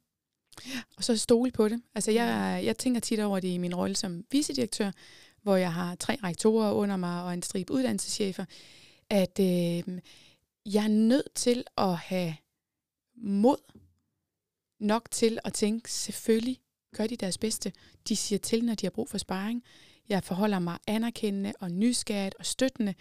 Og 0.97 1.03
så 1.03 1.17
stole 1.17 1.51
på 1.51 1.69
det. 1.69 1.81
Altså 1.95 2.11
jeg, 2.11 2.61
jeg 2.63 2.77
tænker 2.77 3.01
tit 3.01 3.19
over 3.19 3.39
det 3.39 3.47
i 3.47 3.57
min 3.57 3.75
rolle 3.75 3.95
som 3.95 4.23
vicedirektør, 4.31 4.91
hvor 5.41 5.55
jeg 5.55 5.73
har 5.73 5.95
tre 5.95 6.17
rektorer 6.23 6.71
under 6.71 6.97
mig 6.97 7.23
og 7.23 7.33
en 7.33 7.41
stribe 7.41 7.73
uddannelseschefer, 7.73 8.45
at 9.09 9.39
øh, 9.39 9.99
jeg 10.65 10.83
er 10.83 10.87
nødt 10.87 11.33
til 11.35 11.63
at 11.77 11.97
have 11.97 12.35
mod 13.15 13.57
nok 14.79 15.11
til 15.11 15.39
at 15.43 15.53
tænke, 15.53 15.91
selvfølgelig 15.91 16.59
gør 16.95 17.07
de 17.07 17.15
deres 17.15 17.37
bedste. 17.37 17.73
De 18.07 18.15
siger 18.15 18.39
til, 18.39 18.65
når 18.65 18.75
de 18.75 18.85
har 18.85 18.91
brug 18.91 19.09
for 19.09 19.17
sparring. 19.17 19.63
Jeg 20.09 20.23
forholder 20.23 20.59
mig 20.59 20.77
anerkendende 20.87 21.53
og 21.59 21.71
nysgerrigt 21.71 22.35
og 22.39 22.45
støttende. 22.45 22.95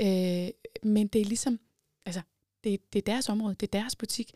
Øh, 0.00 0.48
men 0.82 1.06
det 1.06 1.20
er 1.20 1.24
ligesom, 1.24 1.60
altså, 2.06 2.22
det, 2.64 2.92
det 2.92 2.98
er 2.98 3.12
deres 3.12 3.28
område, 3.28 3.54
det 3.54 3.66
er 3.74 3.80
deres 3.80 3.96
butik. 3.96 4.32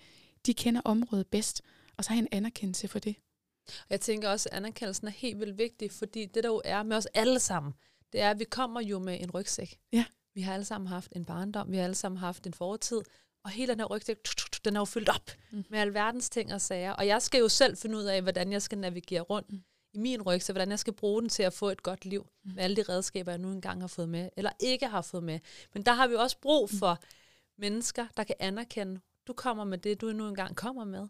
De 0.47 0.55
kender 0.55 0.81
området 0.85 1.27
bedst, 1.27 1.63
og 1.97 2.05
så 2.05 2.11
har 2.11 2.17
jeg 2.17 2.23
en 2.23 2.29
anerkendelse 2.33 2.89
for 2.89 2.99
det. 2.99 3.17
Jeg 3.91 4.01
tænker 4.01 4.29
også, 4.29 4.49
at 4.53 4.57
anerkendelsen 4.57 5.07
er 5.07 5.13
helt 5.13 5.41
vildt 5.41 5.59
vigtig, 5.59 5.91
fordi 5.91 6.27
det 6.27 6.45
der 6.45 6.49
jo 6.49 6.63
er 6.65 6.83
med 6.83 6.97
os 6.97 7.07
alle 7.07 7.41
sammen, 7.41 7.73
det 8.13 8.21
er, 8.21 8.31
at 8.31 8.39
vi 8.39 8.45
kommer 8.45 8.81
jo 8.81 8.99
med 8.99 9.21
en 9.21 9.31
rygsæk. 9.31 9.79
Ja. 9.93 10.05
Vi 10.35 10.41
har 10.41 10.55
alle 10.55 10.65
sammen 10.65 10.89
haft 10.89 11.13
en 11.17 11.25
barndom, 11.25 11.73
vi 11.73 11.77
har 11.77 11.85
alle 11.85 11.95
sammen 11.95 12.19
haft 12.19 12.47
en 12.47 12.53
fortid, 12.53 13.01
og 13.45 13.51
hele 13.51 13.73
den 13.73 13.81
her 13.81 13.87
rygsæk, 13.87 14.17
den 14.65 14.77
er 14.77 14.81
jo 14.81 14.85
fyldt 14.85 15.09
op 15.09 15.31
mm. 15.51 15.65
med 15.71 15.79
alverdens 15.79 16.31
ting 16.31 16.55
og 16.55 16.61
sager. 16.61 16.93
Og 16.93 17.07
jeg 17.07 17.23
skal 17.23 17.39
jo 17.39 17.49
selv 17.49 17.77
finde 17.77 17.97
ud 17.97 18.05
af, 18.05 18.23
hvordan 18.23 18.53
jeg 18.53 18.63
skal 18.63 18.79
navigere 18.79 19.21
rundt 19.21 19.53
mm. 19.53 19.63
i 19.93 19.99
min 19.99 20.23
rygsæk, 20.23 20.55
hvordan 20.55 20.71
jeg 20.71 20.79
skal 20.79 20.93
bruge 20.93 21.23
den 21.23 21.29
til 21.29 21.43
at 21.43 21.53
få 21.53 21.69
et 21.69 21.83
godt 21.83 22.05
liv 22.05 22.27
mm. 22.45 22.53
med 22.55 22.63
alle 22.63 22.77
de 22.77 22.83
redskaber, 22.83 23.33
jeg 23.33 23.39
nu 23.39 23.53
engang 23.53 23.81
har 23.81 23.89
fået 23.89 24.09
med, 24.09 24.29
eller 24.37 24.51
ikke 24.61 24.87
har 24.87 25.03
fået 25.03 25.23
med. 25.23 25.41
Men 25.75 25.83
der 25.83 25.93
har 25.93 26.07
vi 26.07 26.15
også 26.15 26.39
brug 26.41 26.69
mm. 26.73 26.79
for 26.79 26.99
mm. 27.01 27.07
mennesker, 27.59 28.07
der 28.17 28.25
kan 28.25 28.37
anerkende, 28.39 29.01
du 29.27 29.33
kommer 29.33 29.65
med 29.65 29.79
det, 29.79 30.01
du 30.01 30.13
nu 30.13 30.29
engang 30.29 30.57
kommer 30.57 30.85
med 30.85 31.09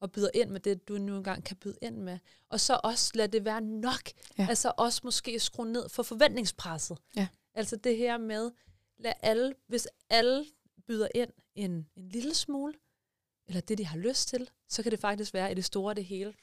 og 0.00 0.12
byder 0.12 0.30
ind 0.34 0.50
med 0.50 0.60
det, 0.60 0.88
du 0.88 0.98
nu 0.98 1.16
engang 1.16 1.44
kan 1.44 1.56
byde 1.56 1.78
ind 1.82 1.96
med. 1.96 2.18
Og 2.48 2.60
så 2.60 2.80
også 2.84 3.12
lad 3.14 3.28
det 3.28 3.44
være 3.44 3.60
nok. 3.60 4.10
Ja. 4.38 4.46
Altså 4.48 4.72
også 4.76 5.00
måske 5.04 5.40
skrue 5.40 5.72
ned 5.72 5.88
for 5.88 6.02
forventningspresset. 6.02 6.98
Ja. 7.16 7.26
Altså 7.54 7.76
det 7.76 7.96
her 7.96 8.18
med, 8.18 8.50
lad 8.98 9.12
alle, 9.22 9.54
hvis 9.68 9.88
alle 10.10 10.44
byder 10.86 11.08
ind 11.14 11.30
en, 11.54 11.86
en 11.96 12.08
lille 12.08 12.34
smule, 12.34 12.74
eller 13.48 13.60
det, 13.60 13.78
de 13.78 13.86
har 13.86 13.98
lyst 13.98 14.28
til, 14.28 14.50
så 14.68 14.82
kan 14.82 14.92
det 14.92 15.00
faktisk 15.00 15.34
være 15.34 15.52
i 15.52 15.54
det 15.54 15.64
store 15.64 15.94
det 15.94 16.04
hele. 16.04 16.34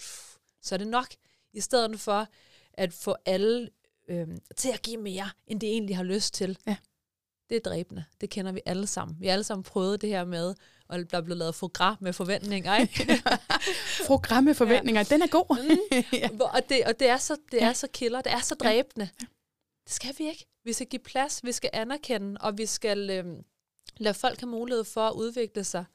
Så 0.61 0.75
er 0.75 0.77
det 0.77 0.87
nok, 0.87 1.07
i 1.53 1.61
stedet 1.61 1.99
for 1.99 2.27
at 2.73 2.93
få 2.93 3.15
alle 3.25 3.69
øh, 4.07 4.27
til 4.57 4.69
at 4.69 4.81
give 4.81 4.97
mere, 4.97 5.29
end 5.47 5.59
de 5.59 5.67
egentlig 5.67 5.95
har 5.95 6.03
lyst 6.03 6.33
til. 6.33 6.57
Ja. 6.67 6.75
Det 7.49 7.57
er 7.57 7.61
dræbende. 7.69 8.05
Det 8.21 8.29
kender 8.29 8.51
vi 8.51 8.61
alle 8.65 8.87
sammen. 8.87 9.17
Vi 9.19 9.25
har 9.25 9.33
alle 9.33 9.43
sammen 9.43 9.63
prøvet 9.63 10.01
det 10.01 10.09
her 10.09 10.25
med, 10.25 10.55
og 10.87 11.11
der 11.11 11.17
er 11.17 11.21
blevet 11.21 11.37
lavet 11.37 11.55
program 11.55 11.97
med 12.01 12.13
forventninger. 12.13 12.77
Ikke? 12.77 13.23
program 14.07 14.43
med 14.43 14.53
forventninger, 14.53 14.99
ja. 14.99 15.15
den 15.15 15.21
er 15.21 15.27
god. 15.27 15.63
mm. 15.63 16.03
ja. 16.19 16.29
og, 16.53 16.69
det, 16.69 16.85
og 16.85 16.99
det 16.99 17.07
er 17.07 17.17
så, 17.17 17.37
det 17.51 17.63
er 17.63 17.73
så 17.73 17.87
killer, 17.87 18.21
det 18.21 18.31
er 18.31 18.39
så 18.39 18.55
dræbende. 18.55 19.09
Ja. 19.21 19.25
Det 19.85 19.93
skal 19.93 20.15
vi 20.17 20.27
ikke. 20.29 20.45
Vi 20.63 20.73
skal 20.73 20.87
give 20.87 20.99
plads, 20.99 21.43
vi 21.43 21.51
skal 21.51 21.69
anerkende, 21.73 22.37
og 22.41 22.57
vi 22.57 22.65
skal 22.65 23.09
øh, 23.09 23.25
lade 23.97 24.13
folk 24.13 24.39
have 24.39 24.49
mulighed 24.49 24.83
for 24.83 25.01
at 25.01 25.13
udvikle 25.13 25.63
sig 25.63 25.85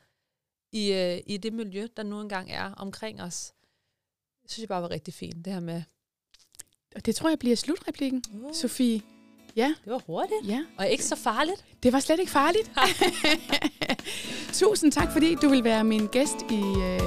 i, 0.72 0.92
øh, 0.92 1.20
i 1.26 1.36
det 1.36 1.52
miljø, 1.52 1.86
der 1.96 2.02
nu 2.02 2.20
engang 2.20 2.50
er 2.50 2.72
omkring 2.72 3.22
os. 3.22 3.52
Det 4.42 4.50
synes 4.50 4.62
jeg 4.62 4.68
bare 4.68 4.82
var 4.82 4.90
rigtig 4.90 5.14
fint, 5.14 5.44
det 5.44 5.52
her 5.52 5.60
med... 5.60 5.82
Og 6.94 7.06
det 7.06 7.16
tror 7.16 7.28
jeg 7.28 7.38
bliver 7.38 7.56
slutreplikken, 7.56 8.22
uh. 8.32 8.54
Sofie. 8.54 9.02
Ja. 9.56 9.74
Det 9.84 9.92
var 9.92 10.02
hurtigt. 10.06 10.48
Ja. 10.48 10.64
Og 10.78 10.88
ikke 10.88 11.04
så 11.04 11.16
farligt. 11.16 11.64
Det 11.82 11.92
var 11.92 12.00
slet 12.00 12.20
ikke 12.20 12.32
farligt. 12.32 12.70
Tusind 14.60 14.92
tak, 14.92 15.12
fordi 15.12 15.34
du 15.34 15.48
vil 15.48 15.64
være 15.64 15.84
min 15.84 16.06
gæst 16.06 16.36
i 16.50 16.60
øh, 16.60 17.00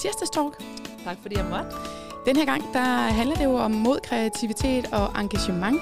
Tirsdagstalk. 0.00 0.62
Tak, 1.04 1.18
fordi 1.22 1.36
jeg 1.36 1.44
måtte. 1.44 1.70
Den 2.26 2.36
her 2.36 2.44
gang, 2.44 2.62
der 2.72 2.84
handler 3.18 3.36
det 3.36 3.44
jo 3.44 3.54
om 3.56 3.70
mod, 3.70 4.00
kreativitet 4.00 4.86
og 4.92 5.20
engagement. 5.20 5.80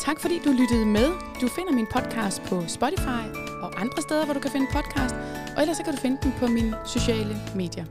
Tak 0.00 0.20
fordi 0.20 0.38
du 0.44 0.50
lyttede 0.50 0.86
med. 0.86 1.08
Du 1.40 1.48
finder 1.48 1.72
min 1.72 1.86
podcast 1.86 2.42
på 2.42 2.64
Spotify 2.68 3.24
og 3.62 3.80
andre 3.80 4.02
steder, 4.02 4.24
hvor 4.24 4.34
du 4.34 4.40
kan 4.40 4.50
finde 4.50 4.66
podcast. 4.72 5.14
Og 5.56 5.62
ellers 5.62 5.76
så 5.76 5.82
kan 5.84 5.94
du 5.94 6.00
finde 6.00 6.18
den 6.22 6.32
på 6.38 6.46
mine 6.46 6.76
sociale 6.86 7.36
medier. 7.54 7.84